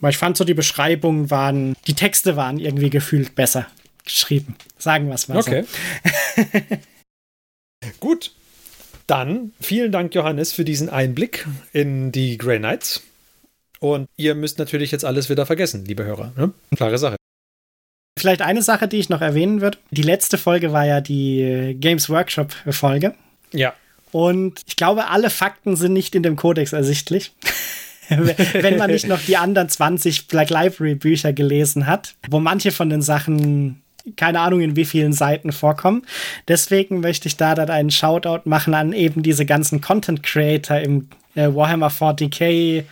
Weil 0.00 0.10
ich 0.10 0.18
fand 0.18 0.36
so, 0.36 0.44
die 0.44 0.54
Beschreibungen 0.54 1.30
waren, 1.30 1.74
die 1.86 1.94
Texte 1.94 2.36
waren 2.36 2.58
irgendwie 2.58 2.90
gefühlt 2.90 3.34
besser 3.34 3.66
geschrieben. 4.04 4.54
Sagen 4.78 5.08
wir 5.08 5.14
es 5.14 5.28
mal 5.28 5.38
Okay. 5.38 5.64
Gut. 8.00 8.32
Dann 9.08 9.52
vielen 9.58 9.90
Dank, 9.90 10.14
Johannes, 10.14 10.52
für 10.52 10.64
diesen 10.64 10.90
Einblick 10.90 11.46
in 11.72 12.12
die 12.12 12.36
Grey 12.36 12.58
Knights. 12.58 13.02
Und 13.80 14.06
ihr 14.16 14.34
müsst 14.34 14.58
natürlich 14.58 14.92
jetzt 14.92 15.04
alles 15.04 15.30
wieder 15.30 15.46
vergessen, 15.46 15.84
liebe 15.86 16.04
Hörer. 16.04 16.32
Ne? 16.36 16.52
Klare 16.76 16.98
Sache. 16.98 17.16
Vielleicht 18.18 18.42
eine 18.42 18.60
Sache, 18.60 18.86
die 18.86 18.98
ich 18.98 19.08
noch 19.08 19.22
erwähnen 19.22 19.62
würde. 19.62 19.78
Die 19.90 20.02
letzte 20.02 20.36
Folge 20.36 20.72
war 20.72 20.84
ja 20.84 21.00
die 21.00 21.74
Games 21.80 22.10
Workshop 22.10 22.52
Folge. 22.70 23.14
Ja. 23.52 23.72
Und 24.12 24.60
ich 24.66 24.76
glaube, 24.76 25.06
alle 25.08 25.30
Fakten 25.30 25.76
sind 25.76 25.94
nicht 25.94 26.14
in 26.14 26.22
dem 26.22 26.36
Kodex 26.36 26.74
ersichtlich. 26.74 27.32
Wenn 28.08 28.76
man 28.76 28.90
nicht 28.90 29.06
noch 29.06 29.20
die 29.22 29.36
anderen 29.38 29.70
20 29.70 30.28
Black 30.28 30.50
Library 30.50 30.94
Bücher 30.94 31.32
gelesen 31.32 31.86
hat, 31.86 32.14
wo 32.28 32.40
manche 32.40 32.72
von 32.72 32.90
den 32.90 33.02
Sachen 33.02 33.82
keine 34.16 34.40
Ahnung 34.40 34.60
in 34.60 34.76
wie 34.76 34.84
vielen 34.84 35.12
Seiten 35.12 35.52
vorkommen. 35.52 36.02
Deswegen 36.48 37.00
möchte 37.00 37.28
ich 37.28 37.36
da 37.36 37.54
dann 37.54 37.70
einen 37.70 37.90
Shoutout 37.90 38.48
machen 38.48 38.74
an 38.74 38.92
eben 38.92 39.22
diese 39.22 39.46
ganzen 39.46 39.80
Content 39.80 40.22
Creator 40.22 40.78
im 40.78 41.08
äh, 41.34 41.48
Warhammer 41.54 41.88
40k 41.88 42.84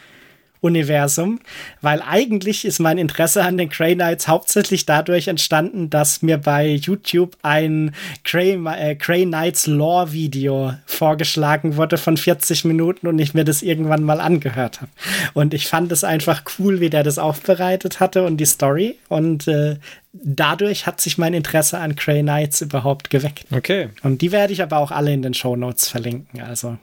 Universum, 0.66 1.40
weil 1.80 2.02
eigentlich 2.02 2.64
ist 2.64 2.78
mein 2.78 2.98
Interesse 2.98 3.42
an 3.42 3.56
den 3.56 3.68
Grey 3.68 3.94
Knights 3.94 4.28
hauptsächlich 4.28 4.84
dadurch 4.86 5.28
entstanden, 5.28 5.90
dass 5.90 6.22
mir 6.22 6.38
bei 6.38 6.68
YouTube 6.68 7.36
ein 7.42 7.94
Grey, 8.24 8.58
äh, 8.76 8.94
Grey 8.96 9.24
Knights 9.24 9.66
Lore 9.66 10.12
Video 10.12 10.74
vorgeschlagen 10.84 11.76
wurde 11.76 11.96
von 11.98 12.16
40 12.16 12.64
Minuten 12.64 13.06
und 13.06 13.18
ich 13.18 13.34
mir 13.34 13.44
das 13.44 13.62
irgendwann 13.62 14.02
mal 14.02 14.20
angehört 14.20 14.80
habe. 14.80 14.90
Und 15.34 15.54
ich 15.54 15.66
fand 15.66 15.90
es 15.92 16.04
einfach 16.04 16.42
cool, 16.58 16.80
wie 16.80 16.90
der 16.90 17.02
das 17.02 17.18
aufbereitet 17.18 18.00
hatte 18.00 18.24
und 18.24 18.36
die 18.38 18.46
Story 18.46 18.96
und 19.08 19.48
äh, 19.48 19.76
dadurch 20.12 20.86
hat 20.86 21.00
sich 21.00 21.18
mein 21.18 21.34
Interesse 21.34 21.78
an 21.78 21.94
Grey 21.94 22.22
Knights 22.22 22.60
überhaupt 22.60 23.10
geweckt. 23.10 23.46
Okay. 23.50 23.90
Und 24.02 24.22
die 24.22 24.32
werde 24.32 24.52
ich 24.52 24.62
aber 24.62 24.78
auch 24.78 24.90
alle 24.90 25.12
in 25.12 25.22
den 25.22 25.34
Show 25.34 25.56
Notes 25.56 25.88
verlinken. 25.88 26.40
Also 26.40 26.78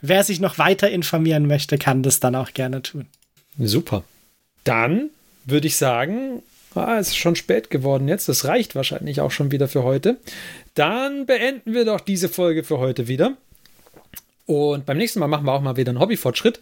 wer 0.00 0.24
sich 0.24 0.40
noch 0.40 0.58
weiter 0.58 0.90
informieren 0.90 1.46
möchte, 1.46 1.78
kann 1.78 2.02
das 2.02 2.20
dann 2.20 2.34
auch 2.34 2.52
gerne 2.52 2.82
tun. 2.82 3.06
Super. 3.58 4.04
Dann 4.64 5.10
würde 5.44 5.66
ich 5.66 5.76
sagen, 5.76 6.42
ah, 6.74 6.98
es 6.98 7.08
ist 7.08 7.16
schon 7.16 7.36
spät 7.36 7.70
geworden 7.70 8.08
jetzt. 8.08 8.28
Das 8.28 8.44
reicht 8.44 8.74
wahrscheinlich 8.74 9.20
auch 9.20 9.30
schon 9.30 9.50
wieder 9.50 9.68
für 9.68 9.82
heute. 9.82 10.16
Dann 10.74 11.26
beenden 11.26 11.74
wir 11.74 11.84
doch 11.84 12.00
diese 12.00 12.28
Folge 12.28 12.64
für 12.64 12.78
heute 12.78 13.08
wieder. 13.08 13.36
Und 14.46 14.86
beim 14.86 14.98
nächsten 14.98 15.18
Mal 15.20 15.28
machen 15.28 15.46
wir 15.46 15.52
auch 15.52 15.62
mal 15.62 15.76
wieder 15.76 15.90
einen 15.90 16.00
Hobbyfortschritt. 16.00 16.60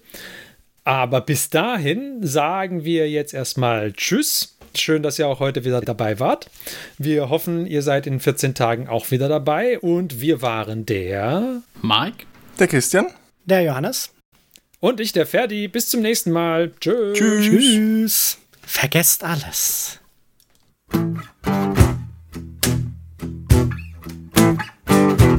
Aber 0.84 1.20
bis 1.20 1.50
dahin 1.50 2.26
sagen 2.26 2.84
wir 2.84 3.10
jetzt 3.10 3.32
erstmal 3.32 3.92
Tschüss. 3.92 4.56
Schön, 4.76 5.02
dass 5.02 5.18
ihr 5.18 5.28
auch 5.28 5.40
heute 5.40 5.64
wieder 5.64 5.80
dabei 5.80 6.18
wart. 6.18 6.50
Wir 6.98 7.30
hoffen, 7.30 7.66
ihr 7.66 7.82
seid 7.82 8.06
in 8.06 8.20
14 8.20 8.54
Tagen 8.54 8.88
auch 8.88 9.10
wieder 9.10 9.28
dabei. 9.28 9.78
Und 9.78 10.20
wir 10.20 10.42
waren 10.42 10.84
der 10.84 11.62
Mike? 11.80 12.26
Der 12.58 12.68
Christian? 12.68 13.06
Der 13.44 13.62
Johannes. 13.62 14.10
und 14.80 15.00
ich, 15.00 15.12
der 15.12 15.26
Ferdi. 15.26 15.68
Bis 15.68 15.88
zum 15.88 16.00
nächsten 16.00 16.30
Mal. 16.30 16.72
Tschüss. 16.80 17.18
Tschüss. 17.18 18.38
Vergesst 18.62 19.24
alles. 19.24 20.00